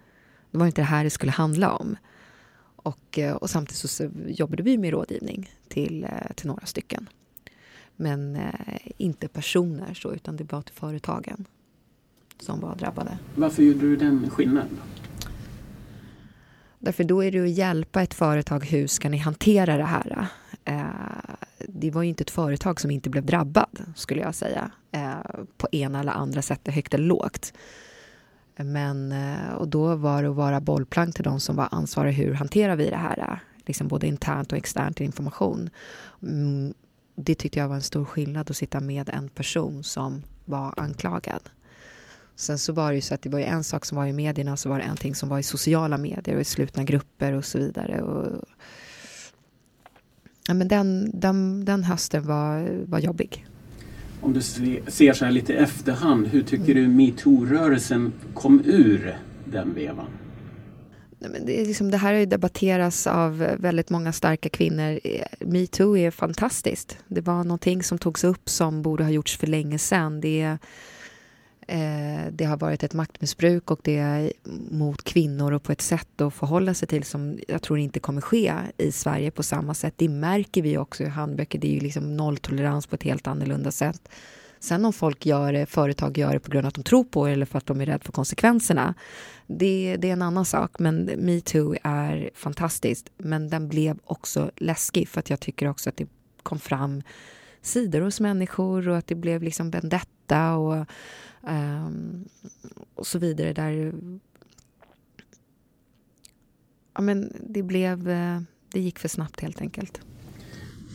det 0.54 0.58
var 0.58 0.66
inte 0.66 0.80
det 0.80 0.86
här 0.86 1.04
det 1.04 1.10
skulle 1.10 1.32
handla 1.32 1.72
om. 1.72 1.96
Och, 2.76 3.18
eh, 3.18 3.34
och 3.34 3.50
samtidigt 3.50 3.90
så 3.90 4.10
jobbade 4.26 4.62
vi 4.62 4.78
med 4.78 4.90
rådgivning 4.90 5.50
till, 5.68 6.04
eh, 6.04 6.32
till 6.34 6.46
några 6.46 6.66
stycken. 6.66 7.08
Men 7.96 8.36
eh, 8.36 8.76
inte 8.96 9.28
personer 9.28 9.94
så, 9.94 10.12
utan 10.12 10.36
det 10.36 10.52
var 10.52 10.62
till 10.62 10.74
företagen 10.74 11.44
som 12.40 12.60
var 12.60 12.74
drabbade. 12.76 13.18
Varför 13.34 13.62
gjorde 13.62 13.80
du 13.80 13.96
den 13.96 14.30
skillnaden? 14.30 14.78
Därför 16.78 17.04
då 17.04 17.24
är 17.24 17.30
det 17.32 17.40
att 17.40 17.50
hjälpa 17.50 18.02
ett 18.02 18.14
företag, 18.14 18.64
hur 18.64 18.86
ska 18.86 19.08
ni 19.08 19.16
hantera 19.16 19.76
det 19.76 19.84
här? 19.84 20.26
Eh, 20.64 20.84
det 21.68 21.90
var 21.90 22.02
ju 22.02 22.08
inte 22.08 22.22
ett 22.22 22.30
företag 22.30 22.80
som 22.80 22.90
inte 22.90 23.10
blev 23.10 23.26
drabbad, 23.26 23.80
skulle 23.96 24.20
jag 24.20 24.34
säga, 24.34 24.70
eh, 24.92 25.42
på 25.56 25.68
ena 25.72 26.00
eller 26.00 26.12
andra 26.12 26.42
sättet, 26.42 26.74
högt 26.74 26.94
eller 26.94 27.04
lågt. 27.04 27.52
Men, 28.56 29.12
eh, 29.12 29.52
och 29.54 29.68
då 29.68 29.96
var 29.96 30.22
det 30.22 30.28
att 30.28 30.36
vara 30.36 30.60
bollplank 30.60 31.14
till 31.14 31.24
de 31.24 31.40
som 31.40 31.56
var 31.56 31.68
ansvariga. 31.70 32.12
Hur 32.12 32.34
hanterar 32.34 32.76
vi 32.76 32.90
det 32.90 32.96
här? 32.96 33.38
Liksom 33.66 33.88
både 33.88 34.06
internt 34.06 34.52
och 34.52 34.58
externt 34.58 35.00
information. 35.00 35.70
Mm, 36.22 36.74
det 37.14 37.34
tyckte 37.34 37.58
jag 37.58 37.68
var 37.68 37.74
en 37.74 37.82
stor 37.82 38.04
skillnad 38.04 38.50
att 38.50 38.56
sitta 38.56 38.80
med 38.80 39.08
en 39.08 39.28
person 39.28 39.84
som 39.84 40.22
var 40.44 40.74
anklagad. 40.76 41.50
Sen 42.36 42.58
så 42.58 42.72
var 42.72 42.90
det 42.90 42.94
ju 42.94 43.00
så 43.00 43.14
att 43.14 43.22
det 43.22 43.28
var 43.28 43.40
en 43.40 43.64
sak 43.64 43.84
som 43.84 43.96
var 43.96 44.06
i 44.06 44.12
medierna 44.12 44.52
och 44.52 44.58
så 44.58 44.68
var 44.68 44.78
det 44.78 45.06
en 45.06 45.14
som 45.14 45.28
var 45.28 45.38
i 45.38 45.42
sociala 45.42 45.98
medier 45.98 46.34
och 46.34 46.40
i 46.40 46.44
slutna 46.44 46.84
grupper 46.84 47.32
och 47.32 47.44
så 47.44 47.58
vidare. 47.58 48.02
Och, 48.02 48.44
ja, 50.48 50.54
men 50.54 50.68
den, 50.68 51.10
den, 51.20 51.64
den 51.64 51.84
hösten 51.84 52.26
var, 52.26 52.84
var 52.86 52.98
jobbig. 52.98 53.46
Om 54.20 54.32
du 54.32 54.42
ser 54.42 55.12
så 55.12 55.24
här 55.24 55.32
lite 55.32 55.52
i 55.52 55.56
efterhand, 55.56 56.26
hur 56.26 56.42
tycker 56.42 56.74
du 56.74 56.88
metoo-rörelsen 56.88 58.12
kom 58.34 58.62
ur 58.64 59.18
den 59.44 59.74
vevan? 59.74 60.06
Det, 61.18 61.60
är 61.60 61.66
liksom, 61.66 61.90
det 61.90 61.96
här 61.96 62.12
har 62.12 62.20
ju 62.20 62.26
debatterats 62.26 63.06
av 63.06 63.38
väldigt 63.58 63.90
många 63.90 64.12
starka 64.12 64.48
kvinnor. 64.48 65.00
Metoo 65.40 65.96
är 65.96 66.10
fantastiskt. 66.10 66.98
Det 67.08 67.20
var 67.20 67.44
någonting 67.44 67.82
som 67.82 67.98
togs 67.98 68.24
upp 68.24 68.48
som 68.48 68.82
borde 68.82 69.04
ha 69.04 69.10
gjorts 69.10 69.38
för 69.38 69.46
länge 69.46 69.78
sedan. 69.78 70.20
Det 70.20 70.58
Eh, 71.68 72.32
det 72.32 72.44
har 72.44 72.56
varit 72.56 72.82
ett 72.82 72.94
maktmissbruk 72.94 73.70
och 73.70 73.80
det 73.82 73.96
är 73.96 74.32
mot 74.70 75.04
kvinnor 75.04 75.52
och 75.52 75.62
på 75.62 75.72
ett 75.72 75.80
sätt 75.80 76.20
att 76.20 76.34
förhålla 76.34 76.74
sig 76.74 76.88
till 76.88 77.04
som 77.04 77.38
jag 77.48 77.62
tror 77.62 77.78
inte 77.78 78.00
kommer 78.00 78.20
ske 78.20 78.52
i 78.76 78.92
Sverige 78.92 79.30
på 79.30 79.42
samma 79.42 79.74
sätt. 79.74 79.94
Det 79.96 80.08
märker 80.08 80.62
vi 80.62 80.78
också 80.78 81.02
i 81.02 81.06
handböcker. 81.06 81.58
Det 81.58 81.68
är 81.68 81.72
ju 81.72 81.80
liksom 81.80 82.16
nolltolerans 82.16 82.86
på 82.86 82.94
ett 82.94 83.02
helt 83.02 83.26
annorlunda 83.26 83.70
sätt. 83.70 84.08
Sen 84.60 84.84
om 84.84 84.92
folk 84.92 85.26
gör 85.26 85.52
det, 85.52 85.66
företag 85.66 86.18
gör 86.18 86.32
det 86.32 86.40
på 86.40 86.50
grund 86.50 86.66
av 86.66 86.68
att 86.68 86.74
de 86.74 86.84
tror 86.84 87.04
på 87.04 87.26
det 87.26 87.32
eller 87.32 87.46
för 87.46 87.58
att 87.58 87.66
de 87.66 87.80
är 87.80 87.86
rädda 87.86 88.04
för 88.04 88.12
konsekvenserna. 88.12 88.94
Det, 89.46 89.96
det 89.98 90.08
är 90.08 90.12
en 90.12 90.22
annan 90.22 90.44
sak. 90.44 90.78
Men 90.78 91.04
metoo 91.04 91.74
är 91.82 92.30
fantastiskt. 92.34 93.10
Men 93.18 93.50
den 93.50 93.68
blev 93.68 93.98
också 94.04 94.50
läskig 94.56 95.08
för 95.08 95.20
att 95.20 95.30
jag 95.30 95.40
tycker 95.40 95.68
också 95.68 95.88
att 95.88 95.96
det 95.96 96.08
kom 96.42 96.58
fram 96.58 97.02
sidor 97.62 98.00
hos 98.00 98.20
människor 98.20 98.88
och 98.88 98.96
att 98.96 99.06
det 99.06 99.14
blev 99.14 99.42
liksom 99.42 99.70
vendetta 99.70 100.54
och 100.54 100.86
Um, 101.46 102.24
och 102.94 103.06
så 103.06 103.18
vidare. 103.18 103.52
Där 103.52 103.92
ja, 106.94 107.00
men 107.00 107.32
det, 107.48 107.62
blev, 107.62 108.08
eh, 108.08 108.40
det 108.72 108.80
gick 108.80 108.98
för 108.98 109.08
snabbt 109.08 109.40
helt 109.40 109.60
enkelt. 109.60 110.00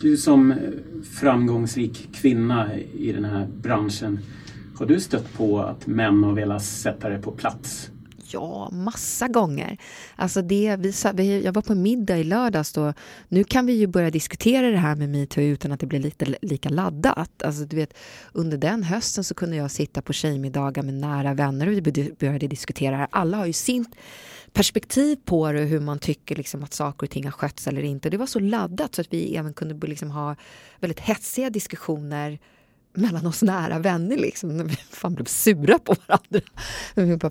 Du 0.01 0.17
som 0.17 0.51
eh, 0.51 0.57
framgångsrik 1.03 2.09
kvinna 2.13 2.75
i 2.77 3.11
den 3.11 3.25
här 3.25 3.47
branschen, 3.61 4.19
har 4.75 4.85
du 4.85 4.99
stött 4.99 5.33
på 5.33 5.59
att 5.59 5.87
män 5.87 6.23
har 6.23 6.33
velat 6.33 6.63
sätta 6.63 7.09
dig 7.09 7.21
på 7.21 7.31
plats? 7.31 7.91
Ja, 8.33 8.69
massa 8.71 9.27
gånger. 9.27 9.77
Alltså 10.15 10.41
det, 10.41 10.75
vi, 11.13 11.41
jag 11.43 11.53
var 11.53 11.61
på 11.61 11.75
middag 11.75 12.17
i 12.17 12.23
lördags 12.23 12.73
då. 12.73 12.93
Nu 13.27 13.43
kan 13.43 13.65
vi 13.65 13.73
ju 13.73 13.87
börja 13.87 14.11
diskutera 14.11 14.71
det 14.71 14.77
här 14.77 14.95
med 14.95 15.09
metoo 15.09 15.43
utan 15.43 15.71
att 15.71 15.79
det 15.79 15.85
blir 15.85 15.99
lite 15.99 16.35
lika 16.41 16.69
laddat. 16.69 17.43
Alltså 17.43 17.65
du 17.65 17.75
vet, 17.75 17.93
under 18.33 18.57
den 18.57 18.83
hösten 18.83 19.23
så 19.23 19.33
kunde 19.33 19.55
jag 19.55 19.71
sitta 19.71 20.01
på 20.01 20.13
tjejmiddagar 20.13 20.83
med 20.83 20.93
nära 20.93 21.33
vänner 21.33 21.67
och 21.67 21.73
vi 21.73 22.11
började 22.19 22.47
diskutera 22.47 22.91
det 22.91 22.97
här. 22.97 23.07
Alla 23.11 23.37
har 23.37 23.45
ju 23.45 23.53
sin 23.53 23.85
perspektiv 24.53 25.17
på 25.25 25.51
det, 25.51 25.59
hur 25.59 25.79
man 25.79 25.99
tycker 25.99 26.35
liksom 26.35 26.63
att 26.63 26.73
saker 26.73 27.07
och 27.07 27.11
ting 27.11 27.25
har 27.25 27.31
skötts 27.31 27.67
eller 27.67 27.81
inte. 27.83 28.09
Det 28.09 28.17
var 28.17 28.25
så 28.25 28.39
laddat 28.39 28.95
så 28.95 29.01
att 29.01 29.13
vi 29.13 29.35
även 29.35 29.53
kunde 29.53 29.87
liksom 29.87 30.11
ha 30.11 30.35
väldigt 30.79 30.99
hetsiga 30.99 31.49
diskussioner 31.49 32.39
mellan 32.93 33.27
oss 33.27 33.41
nära 33.41 33.79
vänner 33.79 34.17
liksom, 34.17 34.57
när 34.57 34.63
vi 34.63 34.75
fan 34.75 35.15
blev 35.15 35.25
sura 35.25 35.79
på 35.79 35.95
varandra. 36.07 36.41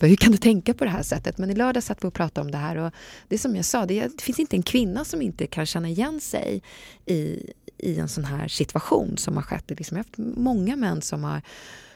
Hur 0.08 0.16
kan 0.16 0.32
du 0.32 0.38
tänka 0.38 0.74
på 0.74 0.84
det 0.84 0.90
här 0.90 1.02
sättet? 1.02 1.38
Men 1.38 1.50
i 1.50 1.54
lördag 1.54 1.82
satt 1.82 2.04
vi 2.04 2.08
och 2.08 2.14
pratade 2.14 2.44
om 2.44 2.50
det 2.50 2.58
här 2.58 2.76
och 2.76 2.92
det 3.28 3.34
är 3.34 3.38
som 3.38 3.56
jag 3.56 3.64
sa, 3.64 3.86
det, 3.86 4.00
det 4.00 4.22
finns 4.22 4.38
inte 4.38 4.56
en 4.56 4.62
kvinna 4.62 5.04
som 5.04 5.22
inte 5.22 5.46
kan 5.46 5.66
känna 5.66 5.88
igen 5.88 6.20
sig 6.20 6.62
i, 7.06 7.52
i 7.78 7.98
en 7.98 8.08
sån 8.08 8.24
här 8.24 8.48
situation 8.48 9.16
som 9.16 9.36
har 9.36 9.42
skett. 9.42 9.70
Liksom, 9.70 9.96
jag 9.96 10.04
har 10.04 10.08
haft 10.08 10.38
många 10.38 10.76
män 10.76 11.02
som 11.02 11.24
har 11.24 11.42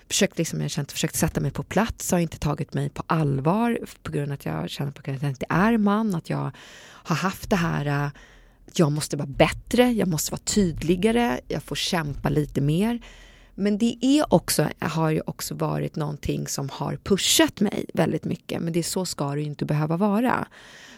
försökt, 0.08 0.38
liksom, 0.38 0.60
jag 0.60 0.70
känt, 0.70 0.92
försökt 0.92 1.16
sätta 1.16 1.40
mig 1.40 1.50
på 1.50 1.62
plats, 1.62 2.10
har 2.10 2.18
inte 2.18 2.38
tagit 2.38 2.74
mig 2.74 2.88
på 2.88 3.02
allvar 3.06 3.78
på 4.02 4.12
grund 4.12 4.32
av 4.32 4.34
att 4.34 4.44
jag 4.44 4.70
känner 4.70 4.90
att 4.90 5.22
jag 5.22 5.30
inte 5.30 5.46
är 5.48 5.76
man, 5.76 6.14
att 6.14 6.30
jag 6.30 6.50
har 7.04 7.16
haft 7.16 7.50
det 7.50 7.56
här 7.56 8.04
äh, 8.06 8.10
jag 8.74 8.92
måste 8.92 9.16
vara 9.16 9.26
bättre, 9.26 9.92
jag 9.92 10.08
måste 10.08 10.32
vara 10.32 10.42
tydligare, 10.44 11.40
jag 11.48 11.62
får 11.62 11.76
kämpa 11.76 12.28
lite 12.28 12.60
mer. 12.60 13.00
Men 13.54 13.78
det 13.78 13.96
är 14.00 14.34
också, 14.34 14.68
har 14.78 15.10
ju 15.10 15.20
också 15.26 15.54
varit 15.54 15.96
någonting 15.96 16.46
som 16.46 16.68
har 16.68 16.96
pushat 16.96 17.60
mig 17.60 17.86
väldigt 17.94 18.24
mycket. 18.24 18.62
Men 18.62 18.72
det 18.72 18.78
är 18.78 18.82
så 18.82 19.04
ska 19.04 19.34
det 19.34 19.40
ju 19.40 19.46
inte 19.46 19.64
behöva 19.64 19.96
vara. 19.96 20.48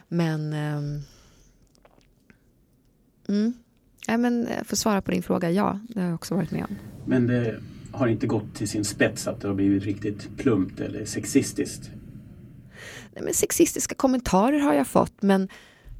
Men... 0.08 0.52
Um, 0.52 1.02
mm, 3.28 3.54
ja, 4.06 4.16
men 4.16 4.46
för 4.64 4.74
att 4.74 4.78
svara 4.78 5.02
på 5.02 5.10
din 5.10 5.22
fråga, 5.22 5.50
ja, 5.50 5.80
det 5.88 6.00
har 6.00 6.06
jag 6.06 6.14
också 6.14 6.34
varit 6.34 6.50
med 6.50 6.64
om. 6.64 6.76
Men 7.06 7.26
det 7.26 7.60
har 7.92 8.08
inte 8.08 8.26
gått 8.26 8.54
till 8.54 8.68
sin 8.68 8.84
spets 8.84 9.26
att 9.26 9.40
det 9.40 9.48
har 9.48 9.54
blivit 9.54 9.82
riktigt 9.82 10.36
plumpt 10.36 10.80
eller 10.80 11.04
sexistiskt? 11.04 11.90
Nej, 13.14 13.24
men 13.24 13.34
sexistiska 13.34 13.94
kommentarer 13.94 14.58
har 14.58 14.74
jag 14.74 14.86
fått, 14.86 15.22
men 15.22 15.48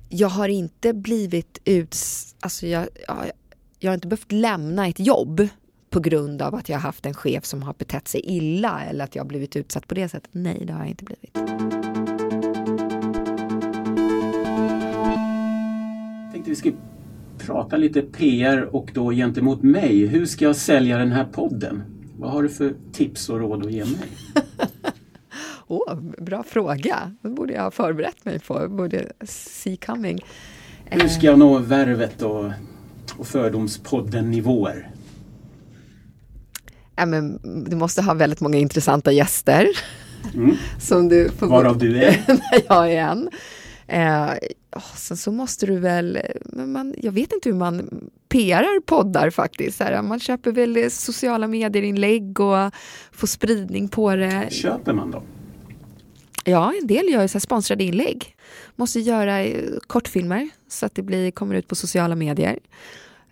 jag 0.09 0.29
har 0.29 0.49
inte 0.49 0.93
blivit 0.93 1.59
ut... 1.65 1.97
Alltså 2.41 2.67
jag, 2.67 2.89
jag, 3.09 3.31
jag 3.79 3.91
har 3.91 3.95
inte 3.95 4.09
behövt 4.09 4.33
lämna 4.33 4.89
ett 4.89 5.01
jobb 5.01 5.49
på 5.95 6.01
grund 6.01 6.43
av 6.43 6.55
att 6.55 6.69
jag 6.69 6.79
haft 6.79 7.07
en 7.07 7.15
chef 7.15 7.45
som 7.45 7.63
har 7.63 7.75
betett 7.79 8.09
sig 8.09 8.21
illa 8.25 8.83
eller 8.83 9.05
att 9.05 9.17
jag 9.17 9.27
blivit 9.27 9.57
utsatt 9.57 9.89
på 9.89 9.95
det 9.95 10.09
sättet. 10.09 10.31
Nej, 10.33 10.63
det 10.67 10.73
har 10.73 10.81
jag 10.81 10.89
inte 10.89 11.05
blivit. 11.05 11.31
Jag 16.23 16.33
tänkte 16.33 16.51
vi 16.51 16.57
skulle 16.57 16.77
prata 17.39 17.77
lite 17.77 18.03
PR 18.03 18.75
och 18.75 18.91
då 18.95 19.11
gentemot 19.11 19.63
mig. 19.63 20.07
Hur 20.07 20.27
ska 20.27 20.45
jag 20.45 20.57
sälja 20.57 20.99
den 20.99 21.13
här 21.13 21.25
podden? 21.25 21.83
Vad 22.19 22.31
har 22.31 22.43
du 22.43 22.49
för 22.49 22.75
tips 22.93 23.29
och 23.29 23.41
råd 23.41 23.67
att 23.67 23.73
ge 23.73 23.85
mig? 23.85 24.09
oh, 25.67 26.01
bra 26.19 26.43
fråga. 26.43 27.15
Det 27.21 27.29
borde 27.29 27.53
jag 27.53 27.63
ha 27.63 27.71
förberett 27.71 28.25
mig 28.25 28.39
på. 28.39 28.69
Borde 28.69 29.13
see 29.25 29.77
coming. 29.77 30.19
Hur 30.85 31.09
ska 31.09 31.27
jag 31.27 31.39
nå 31.39 31.59
värvet 31.59 32.23
och, 32.23 32.45
och 33.17 33.27
fördomspodden 33.27 34.31
nivåer? 34.31 34.94
Ja, 36.97 37.07
men, 37.07 37.39
du 37.69 37.77
måste 37.77 38.03
ha 38.03 38.15
väldigt 38.15 38.41
många 38.41 38.59
intressanta 38.59 39.13
gäster. 39.13 39.69
Mm. 40.35 40.57
som 40.81 41.09
du 41.09 41.31
får 41.39 41.47
Varav 41.47 41.79
du 41.79 42.03
är. 42.03 42.25
jag 42.69 42.93
är 42.93 43.01
en. 43.01 43.29
Eh, 43.87 44.31
sen 44.95 45.17
så 45.17 45.33
måste 45.33 45.67
du 45.67 45.79
väl, 45.79 46.19
man, 46.53 46.95
jag 46.99 47.13
vet 47.13 47.33
inte 47.33 47.49
hur 47.49 47.57
man 47.57 47.89
PRar 48.29 48.81
poddar 48.81 49.31
faktiskt. 49.31 49.81
Här, 49.81 50.03
man 50.03 50.21
köper 50.21 50.53
väl 50.53 50.91
sociala 50.91 51.49
medier-inlägg 51.49 52.41
och 52.41 52.75
får 53.13 53.27
spridning 53.27 53.89
på 53.89 54.17
det. 54.17 54.49
Köper 54.51 54.93
man 54.93 55.11
dem? 55.11 55.23
Ja, 56.45 56.73
en 56.81 56.87
del 56.87 57.09
gör 57.09 57.27
så 57.27 57.41
sponsrade 57.41 57.85
inlägg. 57.85 58.37
Måste 58.77 59.01
göra 59.01 59.41
eh, 59.41 59.71
kortfilmer 59.87 60.49
så 60.69 60.87
att 60.87 60.95
det 60.95 61.03
blir, 61.03 61.31
kommer 61.31 61.55
ut 61.55 61.69
på 61.69 61.75
sociala 61.75 62.15
medier. 62.15 62.59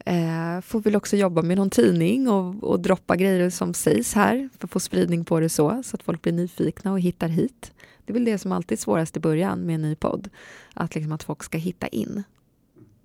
Eh, 0.07 0.61
får 0.61 0.80
väl 0.80 0.96
också 0.96 1.16
jobba 1.16 1.42
med 1.42 1.57
någon 1.57 1.70
tidning 1.70 2.28
och, 2.28 2.64
och 2.64 2.80
droppa 2.80 3.16
grejer 3.16 3.50
som 3.50 3.74
sägs 3.74 4.14
här 4.14 4.48
för 4.59 4.66
att 4.66 4.70
få 4.70 4.80
spridning 4.80 5.24
på 5.24 5.40
det 5.40 5.48
så, 5.48 5.82
så 5.82 5.96
att 5.96 6.03
folk 6.03 6.22
blir 6.22 6.32
nyfikna 6.32 6.92
och 6.92 7.00
hittar 7.00 7.28
hit. 7.28 7.72
Det 8.05 8.12
är 8.12 8.14
väl 8.14 8.24
det 8.24 8.38
som 8.38 8.53
alltid 8.53 8.78
är 8.78 8.80
svårast 8.80 9.16
i 9.16 9.20
början 9.20 9.61
med 9.61 9.74
en 9.74 9.82
ny 9.82 9.94
podd. 9.94 10.28
Att, 10.74 10.94
liksom 10.94 11.12
att 11.12 11.22
folk 11.22 11.42
ska 11.42 11.59
hitta 11.59 11.86
in. 11.86 12.22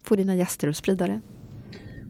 Få 0.04 0.16
dina 0.16 0.36
gäster 0.36 0.68
att 0.68 0.78
sprida 0.78 1.08
det. 1.08 1.22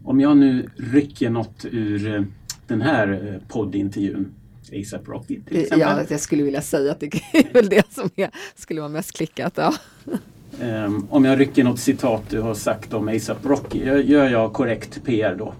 Om 0.04 0.20
jag 0.20 0.36
nu 0.36 0.70
rycker 0.76 1.30
något 1.30 1.64
ur 1.64 2.14
eh, 2.14 2.22
den 2.66 2.80
här 2.80 3.32
eh, 3.34 3.48
poddintervjun 3.48 4.32
ASAP 4.72 5.08
Rocky 5.08 5.40
till 5.40 5.56
exempel. 5.56 5.80
Ja, 5.80 6.04
jag 6.08 6.20
skulle 6.20 6.42
vilja 6.42 6.62
säga 6.62 6.92
att 6.92 7.00
det 7.00 7.06
är 7.06 7.52
väl 7.52 7.68
det 7.68 7.92
som 7.92 8.10
är, 8.16 8.30
skulle 8.54 8.80
vara 8.80 8.90
mest 8.90 9.12
klickat. 9.16 9.52
Ja. 9.56 9.74
Um, 10.62 11.06
om 11.10 11.24
jag 11.24 11.40
rycker 11.40 11.64
något 11.64 11.78
citat 11.78 12.22
du 12.30 12.40
har 12.40 12.54
sagt 12.54 12.94
om 12.94 13.08
ASAP 13.08 13.46
Rocky, 13.46 13.78
gör 13.84 14.28
jag 14.28 14.52
korrekt 14.52 15.04
PR 15.04 15.34
då? 15.34 15.54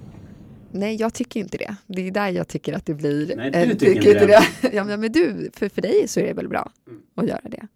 Nej, 0.70 0.96
jag 0.96 1.14
tycker 1.14 1.40
inte 1.40 1.58
det. 1.58 1.76
Det 1.86 2.06
är 2.08 2.10
där 2.10 2.28
jag 2.28 2.48
tycker 2.48 2.72
att 2.72 2.86
det 2.86 2.94
blir... 2.94 3.36
Nej, 3.36 3.50
du 3.50 3.74
tycker, 3.74 3.94
tycker 3.94 4.14
inte 4.14 4.26
det. 4.26 4.42
det. 4.62 4.68
ja, 4.76 4.84
men 4.84 5.12
du, 5.12 5.50
för, 5.54 5.68
för 5.68 5.82
dig 5.82 6.08
så 6.08 6.20
är 6.20 6.26
det 6.26 6.32
väl 6.32 6.48
bra 6.48 6.72
att 7.14 7.28
göra 7.28 7.40
det. 7.44 7.66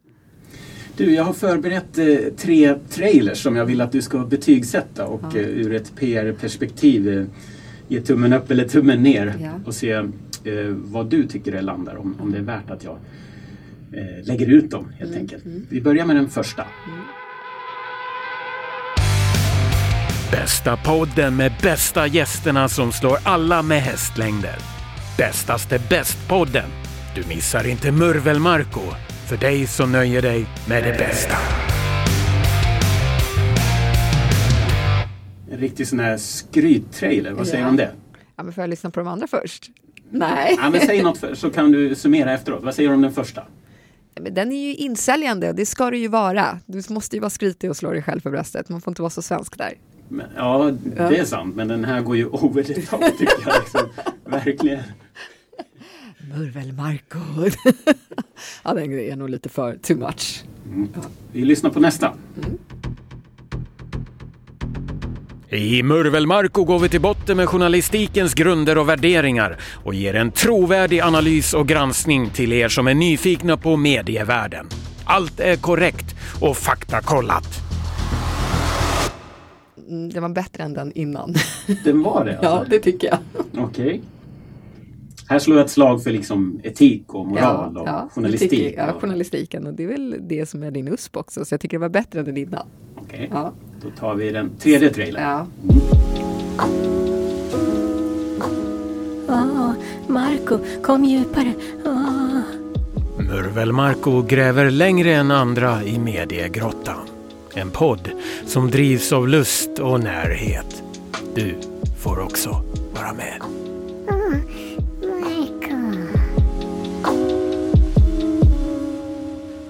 Du, 0.96 1.14
jag 1.14 1.24
har 1.24 1.32
förberett 1.32 1.98
eh, 1.98 2.16
tre 2.36 2.74
trailers 2.88 3.42
som 3.42 3.56
jag 3.56 3.64
vill 3.64 3.80
att 3.80 3.92
du 3.92 4.02
ska 4.02 4.18
betygsätta 4.18 5.06
och 5.06 5.22
ja. 5.34 5.38
eh, 5.38 5.48
ur 5.48 5.74
ett 5.74 5.96
PR-perspektiv 5.96 7.18
eh, 7.18 7.24
ge 7.88 8.00
tummen 8.00 8.32
upp 8.32 8.50
eller 8.50 8.68
tummen 8.68 9.02
ner 9.02 9.34
ja. 9.40 9.50
och 9.66 9.74
se 9.74 9.92
eh, 9.92 10.04
vad 10.68 11.10
du 11.10 11.26
tycker 11.26 11.52
det 11.52 11.62
landar 11.62 11.96
om, 11.96 12.16
om 12.20 12.32
det 12.32 12.38
är 12.38 12.42
värt 12.42 12.70
att 12.70 12.84
jag 12.84 12.96
eh, 13.92 14.24
lägger 14.24 14.46
ut 14.46 14.70
dem 14.70 14.92
helt 14.98 15.10
mm. 15.10 15.22
enkelt. 15.22 15.44
Mm. 15.44 15.66
Vi 15.70 15.80
börjar 15.80 16.06
med 16.06 16.16
den 16.16 16.30
första. 16.30 16.62
Mm. 16.62 17.04
Bästa 20.30 20.76
podden 20.76 21.36
med 21.36 21.52
bästa 21.62 22.06
gästerna 22.06 22.68
som 22.68 22.92
slår 22.92 23.18
alla 23.24 23.62
med 23.62 23.82
hästlängder. 23.82 24.56
Bästaste 25.18 25.78
bäst-podden. 25.90 26.68
Du 27.14 27.28
missar 27.28 27.66
inte 27.68 27.90
Murvel-Marco. 27.90 28.80
För 29.28 29.36
dig 29.36 29.66
som 29.66 29.92
nöjer 29.92 30.22
dig 30.22 30.46
med 30.68 30.84
det 30.84 30.98
bästa. 30.98 31.36
En 35.50 35.58
riktig 35.58 35.88
sån 35.88 36.00
här 36.00 36.16
skryttrailer. 36.16 37.32
Vad 37.32 37.46
säger 37.46 37.64
du 37.64 37.68
om 37.68 37.76
det? 37.76 37.90
Ja, 38.36 38.42
men 38.42 38.52
får 38.52 38.62
jag 38.62 38.70
lyssna 38.70 38.90
på 38.90 39.00
de 39.00 39.08
andra 39.08 39.26
först? 39.26 39.70
Nej. 40.10 40.56
Ja, 40.60 40.70
men 40.70 40.80
säg 40.80 41.02
något 41.02 41.18
för, 41.18 41.34
så 41.34 41.50
kan 41.50 41.72
du 41.72 41.94
summera 41.94 42.34
efteråt. 42.34 42.62
Vad 42.62 42.74
säger 42.74 42.88
du 42.88 42.94
om 42.94 43.02
den 43.02 43.12
första? 43.12 43.42
Den 44.14 44.52
är 44.52 44.56
ju 44.56 44.74
insäljande 44.74 45.48
och 45.48 45.54
det 45.54 45.66
ska 45.66 45.90
du 45.90 45.98
ju 45.98 46.08
vara. 46.08 46.58
Du 46.66 46.82
måste 46.88 47.16
ju 47.16 47.20
vara 47.20 47.30
skrytig 47.30 47.70
och 47.70 47.76
slå 47.76 47.92
dig 47.92 48.02
själv 48.02 48.20
för 48.20 48.30
bröstet. 48.30 48.68
Man 48.68 48.80
får 48.80 48.90
inte 48.90 49.02
vara 49.02 49.10
så 49.10 49.22
svensk 49.22 49.58
där. 49.58 49.74
Men, 50.08 50.26
ja, 50.36 50.72
det 50.96 51.18
är 51.18 51.24
sant. 51.24 51.56
Men 51.56 51.68
den 51.68 51.84
här 51.84 52.00
går 52.00 52.16
ju 52.16 52.26
over 52.26 52.62
the 52.62 52.82
top 52.82 53.18
tycker 53.18 53.42
jag. 53.46 53.54
Liksom. 53.60 53.80
Verkligen. 54.24 54.82
Murvel 56.36 56.72
Marco. 56.72 57.18
ja, 58.64 58.74
den 58.74 58.92
är 58.92 59.16
nog 59.16 59.30
lite 59.30 59.48
för 59.48 59.76
too 59.76 59.96
much. 59.96 60.44
Mm. 60.66 60.88
Ja. 60.94 61.00
Vi 61.32 61.44
lyssnar 61.44 61.70
på 61.70 61.80
nästa. 61.80 62.06
Mm. 62.36 62.58
I 65.52 65.82
Murvelmarko 65.82 66.64
går 66.64 66.78
vi 66.78 66.88
till 66.88 67.00
botten 67.00 67.36
med 67.36 67.48
journalistikens 67.48 68.34
grunder 68.34 68.78
och 68.78 68.88
värderingar 68.88 69.58
och 69.84 69.94
ger 69.94 70.14
en 70.14 70.30
trovärdig 70.30 71.00
analys 71.00 71.54
och 71.54 71.68
granskning 71.68 72.30
till 72.30 72.52
er 72.52 72.68
som 72.68 72.86
är 72.86 72.94
nyfikna 72.94 73.56
på 73.56 73.76
medievärlden. 73.76 74.66
Allt 75.04 75.40
är 75.40 75.56
korrekt 75.56 76.14
och 76.40 76.56
faktakollat. 76.56 77.44
Mm, 79.88 80.10
det 80.10 80.20
var 80.20 80.28
bättre 80.28 80.62
än 80.62 80.74
den 80.74 80.92
innan. 80.92 81.34
Den 81.84 82.02
var 82.02 82.24
det? 82.24 82.38
Alltså. 82.38 82.50
Ja, 82.50 82.64
det 82.70 82.78
tycker 82.78 83.08
jag. 83.08 83.18
Okej. 83.64 83.86
Okay. 83.86 84.00
Här 85.28 85.38
slår 85.38 85.56
jag 85.56 85.64
ett 85.64 85.70
slag 85.70 86.02
för 86.02 86.10
liksom 86.10 86.60
etik 86.64 87.14
och 87.14 87.26
moral 87.26 87.72
ja, 87.74 87.80
och 87.80 87.88
ja, 87.88 88.08
journalistik. 88.14 88.50
Tycker, 88.50 88.86
ja, 88.86 89.00
journalistiken 89.00 89.66
och 89.66 89.74
det 89.74 89.82
är 89.82 89.88
väl 89.88 90.16
det 90.20 90.46
som 90.46 90.62
är 90.62 90.70
din 90.70 90.88
USP 90.88 91.16
också. 91.16 91.44
Så 91.44 91.54
jag 91.54 91.60
tycker 91.60 91.76
det 91.76 91.80
var 91.80 91.88
bättre 91.88 92.18
än 92.18 92.24
den 92.24 92.36
innan. 92.36 92.66
Okej, 93.12 93.26
okay. 93.26 93.40
ja. 93.42 93.52
då 93.82 93.90
tar 93.90 94.14
vi 94.14 94.30
den 94.30 94.50
tredje 94.58 94.90
trailern. 94.90 95.22
Ja. 95.22 95.46
Oh, 99.28 99.72
Marco, 100.08 100.58
kom 100.82 101.04
djupare. 101.04 101.54
Oh. 101.84 102.40
Murvel-Marco 103.18 104.22
gräver 104.22 104.70
längre 104.70 105.14
än 105.14 105.30
andra 105.30 105.84
i 105.84 105.98
mediegrottan. 105.98 107.06
En 107.54 107.70
podd 107.70 108.10
som 108.46 108.70
drivs 108.70 109.12
av 109.12 109.28
lust 109.28 109.78
och 109.78 110.00
närhet. 110.00 110.82
Du 111.34 111.54
får 111.98 112.20
också 112.20 112.62
vara 112.94 113.12
med. 113.12 113.42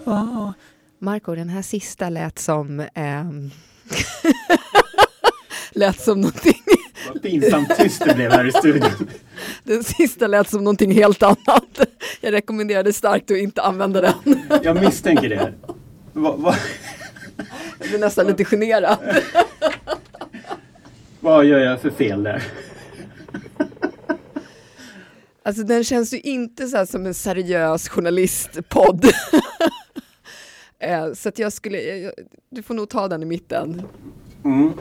Oh. 0.05 0.51
Marco, 1.03 1.35
den 1.35 1.49
här 1.49 1.63
sista 1.63 2.09
lät 2.09 2.39
som... 2.39 2.81
Eh, 2.81 3.25
lät 5.73 6.01
som 6.01 6.21
någonting... 6.21 6.63
Vad 7.13 7.23
pinsamt 7.23 7.77
tyst 7.77 8.03
det 8.07 8.15
blev 8.15 8.33
här 8.33 8.49
i 8.49 8.53
studion. 8.53 9.09
Den 9.65 9.85
sista 9.85 10.27
lät 10.27 10.51
som 10.51 10.65
någonting 10.65 10.93
helt 10.93 11.23
annat. 11.23 11.81
Jag 12.21 12.33
rekommenderar 12.33 12.83
dig 12.83 12.93
starkt 12.93 13.31
att 13.31 13.37
inte 13.37 13.63
använda 13.63 14.01
den. 14.01 14.43
Jag 14.63 14.81
misstänker 14.81 15.29
det. 15.29 15.55
Va, 16.13 16.37
va? 16.37 16.55
Jag 17.79 17.89
blir 17.89 17.99
nästan 17.99 18.27
lite 18.27 18.45
generad. 18.45 18.99
Vad 21.21 21.45
gör 21.45 21.59
jag 21.59 21.81
för 21.81 21.91
fel 21.91 22.23
där? 22.23 22.43
Alltså 25.43 25.63
den 25.63 25.85
känns 25.85 26.13
ju 26.13 26.21
inte 26.21 26.69
så 26.69 26.87
som 26.87 27.07
en 27.07 27.15
seriös 27.15 27.89
journalistpodd. 27.89 29.13
Eh, 30.83 31.13
så 31.13 31.29
att 31.29 31.39
jag 31.39 31.53
skulle, 31.53 31.79
du 32.51 32.63
får 32.63 32.75
nog 32.75 32.89
ta 32.89 33.09
den 33.09 33.23
i 33.23 33.27
mitten. 33.27 33.83
Mm. 34.45 34.73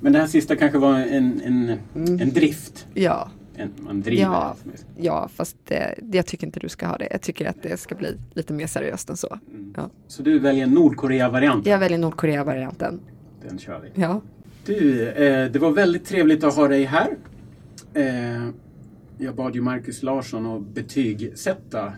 Men 0.00 0.12
det 0.12 0.18
här 0.18 0.26
sista 0.26 0.56
kanske 0.56 0.78
var 0.78 0.98
en, 0.98 1.40
en, 1.44 1.78
mm. 1.94 2.20
en 2.20 2.32
drift? 2.32 2.86
Ja. 2.94 3.30
En, 3.56 3.70
man 3.76 4.02
driver 4.02 4.22
ja, 4.22 4.56
ja, 4.96 5.28
fast 5.34 5.56
det, 5.64 5.98
jag 6.12 6.26
tycker 6.26 6.46
inte 6.46 6.60
du 6.60 6.68
ska 6.68 6.86
ha 6.86 6.96
det. 6.96 7.08
Jag 7.10 7.20
tycker 7.20 7.46
att 7.46 7.62
det 7.62 7.76
ska 7.76 7.94
bli 7.94 8.08
lite 8.34 8.52
mer 8.52 8.66
seriöst 8.66 9.10
än 9.10 9.16
så. 9.16 9.38
Mm. 9.50 9.74
Ja. 9.76 9.90
Så 10.06 10.22
du 10.22 10.38
väljer 10.38 10.66
Nordkorea-varianten? 10.66 11.72
Jag 11.72 11.78
väljer 11.78 11.98
Nordkorea-varianten. 11.98 13.00
Den 13.48 13.58
kör 13.58 13.80
vi. 13.80 14.02
Ja. 14.02 14.20
Du, 14.66 15.08
eh, 15.08 15.50
det 15.50 15.58
var 15.58 15.70
väldigt 15.70 16.04
trevligt 16.04 16.44
att 16.44 16.54
ha 16.54 16.68
dig 16.68 16.84
här. 16.84 17.16
Eh, 17.94 18.48
jag 19.18 19.34
bad 19.34 19.54
ju 19.54 19.60
Marcus 19.60 20.02
Larsson 20.02 20.46
att 20.46 20.74
betygsätta 20.74 21.86
Eh, 21.86 21.92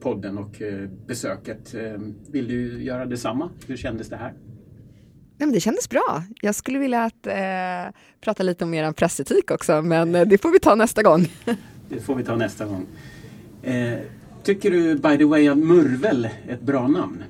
podden 0.00 0.38
och 0.38 0.62
eh, 0.62 0.88
besöket. 1.06 1.74
Eh, 1.74 1.98
vill 2.30 2.48
du 2.48 2.82
göra 2.82 3.06
detsamma? 3.06 3.50
Hur 3.66 3.76
kändes 3.76 4.08
det 4.08 4.16
här? 4.16 4.34
Ja, 5.38 5.46
men 5.46 5.52
det 5.52 5.60
kändes 5.60 5.88
bra. 5.88 6.22
Jag 6.40 6.54
skulle 6.54 6.78
vilja 6.78 7.04
att, 7.04 7.26
eh, 7.26 8.00
prata 8.20 8.42
lite 8.42 8.64
om 8.64 8.74
er 8.74 8.92
pressetik 8.92 9.50
också, 9.50 9.82
men 9.82 10.12
det 10.12 10.42
får 10.42 10.50
vi 10.50 10.60
ta 10.60 10.74
nästa 10.74 11.02
gång. 11.02 11.26
det 11.88 12.00
får 12.00 12.14
vi 12.14 12.24
ta 12.24 12.36
nästa 12.36 12.66
gång. 12.66 12.86
Eh, 13.62 13.98
tycker 14.42 14.70
du, 14.70 14.94
by 14.94 15.18
the 15.18 15.24
way, 15.24 15.48
att 15.48 15.58
Murvel 15.58 16.28
är 16.48 16.54
ett 16.54 16.62
bra 16.62 16.88
namn? 16.88 17.22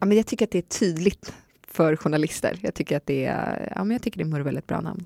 Ja, 0.00 0.06
men 0.06 0.16
jag 0.16 0.26
tycker 0.26 0.46
att 0.46 0.50
det 0.50 0.58
är 0.58 0.62
tydligt 0.62 1.34
för 1.68 1.96
journalister. 1.96 2.58
Jag 2.62 2.74
tycker 2.74 2.96
att 2.96 3.06
det 3.06 3.24
är, 3.24 3.72
ja, 3.76 3.84
men 3.84 3.90
jag 3.90 4.02
tycker 4.02 4.18
det 4.18 4.24
är 4.24 4.28
Murvel 4.28 4.56
ett 4.56 4.66
bra 4.66 4.80
namn. 4.80 5.04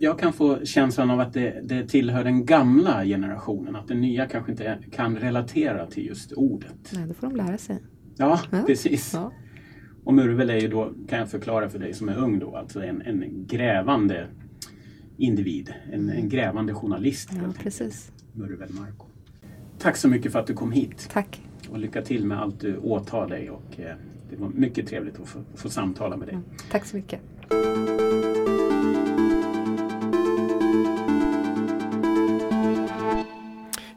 Jag 0.00 0.18
kan 0.18 0.32
få 0.32 0.64
känslan 0.64 1.10
av 1.10 1.20
att 1.20 1.32
det, 1.32 1.60
det 1.64 1.88
tillhör 1.88 2.24
den 2.24 2.46
gamla 2.46 3.04
generationen, 3.04 3.76
att 3.76 3.88
den 3.88 4.00
nya 4.00 4.26
kanske 4.26 4.52
inte 4.52 4.78
kan 4.92 5.16
relatera 5.16 5.86
till 5.86 6.06
just 6.06 6.32
ordet. 6.32 6.92
Nej, 6.92 7.06
då 7.08 7.14
får 7.14 7.26
de 7.26 7.36
lära 7.36 7.58
sig. 7.58 7.78
Ja, 8.16 8.40
ja. 8.50 8.62
precis. 8.66 9.10
Ja. 9.14 9.32
Och 10.04 10.14
Murvel 10.14 10.50
är 10.50 10.58
ju 10.58 10.68
då, 10.68 10.92
kan 11.08 11.18
jag 11.18 11.30
förklara 11.30 11.68
för 11.68 11.78
dig 11.78 11.94
som 11.94 12.08
är 12.08 12.16
ung 12.16 12.38
då, 12.38 12.56
alltså 12.56 12.82
en, 12.82 13.02
en 13.02 13.46
grävande 13.46 14.26
individ, 15.16 15.74
en, 15.92 16.10
en 16.10 16.28
grävande 16.28 16.74
journalist. 16.74 17.30
Ja, 17.32 17.52
precis. 17.62 18.12
Murvel 18.32 18.72
Marco. 18.72 19.06
Tack 19.78 19.96
så 19.96 20.08
mycket 20.08 20.32
för 20.32 20.38
att 20.38 20.46
du 20.46 20.54
kom 20.54 20.72
hit. 20.72 21.08
Tack. 21.12 21.42
Och 21.70 21.78
lycka 21.78 22.02
till 22.02 22.26
med 22.26 22.40
allt 22.40 22.60
du 22.60 22.76
åtar 22.76 23.28
dig 23.28 23.50
och 23.50 23.80
eh, 23.80 23.94
det 24.30 24.36
var 24.36 24.48
mycket 24.48 24.86
trevligt 24.86 25.20
att 25.20 25.28
få, 25.28 25.38
få 25.54 25.68
samtala 25.68 26.16
med 26.16 26.28
dig. 26.28 26.38
Ja, 26.48 26.56
tack 26.70 26.84
så 26.84 26.96
mycket. 26.96 27.20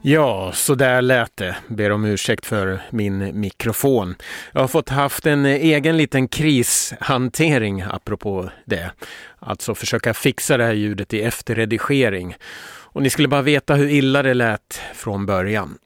Ja, 0.08 0.52
så 0.52 0.74
där 0.74 1.02
lät 1.02 1.36
det. 1.36 1.56
Ber 1.68 1.92
om 1.92 2.04
ursäkt 2.04 2.46
för 2.46 2.80
min 2.90 3.40
mikrofon. 3.40 4.14
Jag 4.52 4.60
har 4.60 4.68
fått 4.68 4.88
haft 4.88 5.26
en 5.26 5.46
egen 5.46 5.96
liten 5.96 6.28
krishantering 6.28 7.82
apropå 7.82 8.50
det. 8.64 8.90
Alltså 9.38 9.74
försöka 9.74 10.14
fixa 10.14 10.56
det 10.56 10.64
här 10.64 10.72
ljudet 10.72 11.14
i 11.14 11.22
efterredigering. 11.22 12.36
Och 12.66 13.02
ni 13.02 13.10
skulle 13.10 13.28
bara 13.28 13.42
veta 13.42 13.74
hur 13.74 13.88
illa 13.88 14.22
det 14.22 14.34
lät 14.34 14.80
från 14.94 15.26
början. 15.26 15.78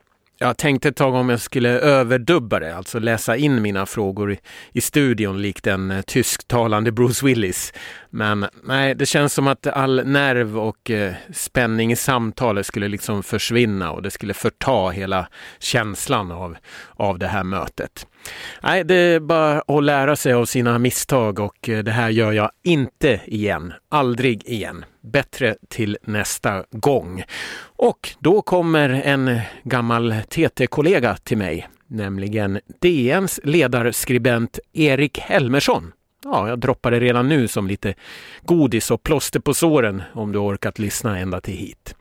Jag 0.43 0.57
tänkte 0.57 0.89
ett 0.89 0.97
tag 0.97 1.15
om 1.15 1.29
jag 1.29 1.41
skulle 1.41 1.69
överdubba 1.69 2.61
det, 2.61 2.77
alltså 2.77 2.99
läsa 2.99 3.37
in 3.37 3.63
mina 3.63 3.87
frågor 3.87 4.33
i, 4.33 4.39
i 4.73 4.81
studion 4.81 5.43
likt 5.43 5.67
en 5.67 5.91
eh, 5.91 6.03
tysktalande 6.03 6.93
Bruce 6.93 7.27
Willis. 7.27 7.73
Men 8.11 8.47
nej, 8.65 8.95
det 8.95 9.07
känns 9.07 9.35
som 9.35 9.47
att 9.47 9.67
all 9.67 10.07
nerv 10.07 10.59
och 10.59 10.91
eh, 10.91 11.15
spänning 11.33 11.93
i 11.93 11.97
samtalet 11.97 12.67
skulle 12.67 12.89
liksom 12.89 13.23
försvinna 13.23 13.93
och 13.93 14.03
det 14.03 14.11
skulle 14.11 14.35
förta 14.35 14.89
hela 14.89 15.29
känslan 15.59 16.31
av, 16.31 16.57
av 16.97 17.19
det 17.19 17.29
här 17.29 17.45
mötet. 17.45 18.07
Nej, 18.63 18.85
det 18.85 18.95
är 18.95 19.21
bara 19.21 19.61
att 19.61 19.85
lära 19.85 20.17
sig 20.17 20.33
av 20.33 20.45
sina 20.45 20.79
misstag 20.79 21.39
och 21.39 21.69
eh, 21.69 21.79
det 21.79 21.91
här 21.91 22.11
gör 22.11 22.33
jag 22.33 22.51
inte 22.63 23.21
igen. 23.27 23.73
Aldrig 23.89 24.45
igen. 24.45 24.85
Bättre 25.01 25.57
till 25.69 25.99
nästa 26.03 26.65
gång. 26.71 27.25
Och 27.63 28.11
då 28.19 28.43
kommer 28.43 28.89
en 28.89 29.41
gammal 29.63 30.15
TT-kollega 30.29 31.17
till 31.17 31.39
mig, 31.39 31.69
nämligen 31.87 32.61
DNs 32.81 33.41
ledarskribent 33.45 34.59
Erik 34.73 35.19
Helmersson. 35.19 35.93
Ja, 36.25 36.49
jag 36.49 36.59
droppar 36.59 36.91
det 36.91 37.01
redan 37.01 37.29
nu 37.29 37.49
som 37.49 37.67
lite 37.67 37.95
godis 38.43 38.91
och 38.91 39.03
plåster 39.03 39.41
på 39.41 39.55
såren 39.55 40.03
om 40.13 40.33
du 40.33 40.39
orkat 40.39 40.79
lyssna 40.79 41.19
ända 41.19 41.41
till 41.41 41.55
hit. 41.55 41.95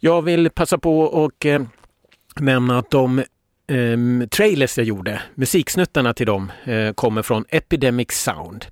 Jag 0.00 0.22
vill 0.22 0.50
passa 0.50 0.78
på 0.78 1.00
och 1.00 1.46
eh, 1.46 1.62
nämna 2.36 2.78
att 2.78 2.90
de 2.90 3.22
eh, 3.68 4.28
trailers 4.28 4.78
jag 4.78 4.86
gjorde, 4.86 5.22
musiksnuttarna 5.34 6.14
till 6.14 6.26
dem, 6.26 6.52
eh, 6.64 6.92
kommer 6.92 7.22
från 7.22 7.44
Epidemic 7.48 8.12
Sound. 8.12 8.66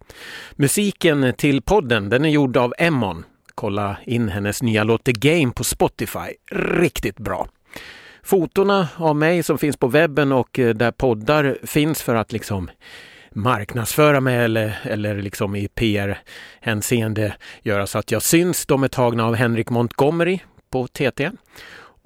Musiken 0.52 1.32
till 1.38 1.62
podden 1.62 2.08
den 2.08 2.24
är 2.24 2.28
gjord 2.28 2.56
av 2.56 2.74
Emmon. 2.78 3.24
Kolla 3.54 3.96
in 4.04 4.28
hennes 4.28 4.62
nya 4.62 4.84
låt 4.84 5.04
The 5.04 5.12
Game 5.12 5.52
på 5.52 5.64
Spotify. 5.64 6.28
Riktigt 6.52 7.16
bra. 7.16 7.48
Fotona 8.22 8.88
av 8.96 9.16
mig 9.16 9.42
som 9.42 9.58
finns 9.58 9.76
på 9.76 9.88
webben 9.88 10.32
och 10.32 10.58
eh, 10.58 10.74
där 10.74 10.90
poddar 10.90 11.58
finns 11.62 12.02
för 12.02 12.14
att 12.14 12.32
liksom 12.32 12.70
marknadsföra 13.32 14.20
mig 14.20 14.36
eller, 14.36 14.78
eller 14.84 15.22
liksom 15.22 15.56
i 15.56 15.68
PR-hänseende 15.68 17.34
göra 17.62 17.86
så 17.86 17.98
att 17.98 18.10
jag 18.10 18.22
syns. 18.22 18.66
De 18.66 18.84
är 18.84 18.88
tagna 18.88 19.24
av 19.24 19.34
Henrik 19.34 19.70
Montgomery 19.70 20.38
på 20.70 20.86
TT. 20.86 21.30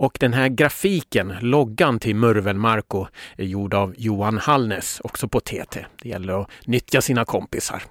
Och 0.01 0.17
den 0.21 0.33
här 0.33 0.49
grafiken, 0.49 1.35
loggan 1.41 1.99
till 1.99 2.17
Murvel 2.17 2.57
Marco, 2.57 3.07
är 3.37 3.45
gjord 3.45 3.75
av 3.75 3.95
Johan 3.99 4.39
Hallnes, 4.39 5.01
också 5.05 5.29
på 5.29 5.41
TT. 5.41 5.87
Det 6.03 6.09
gäller 6.09 6.43
att 6.43 6.51
nyttja 6.65 7.01
sina 7.01 7.25
kompisar. 7.25 7.83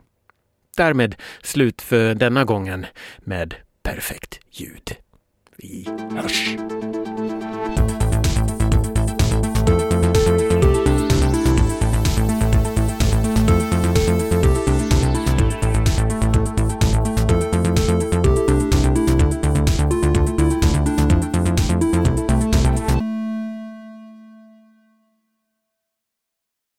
Därmed 0.78 1.16
slut 1.44 1.82
för 1.82 2.16
denna 2.16 2.44
gången 2.44 2.86
med 3.20 3.56
perfekt 3.84 4.40
ljud. 4.52 4.96
Vi 5.58 5.88
hörs! 6.16 6.56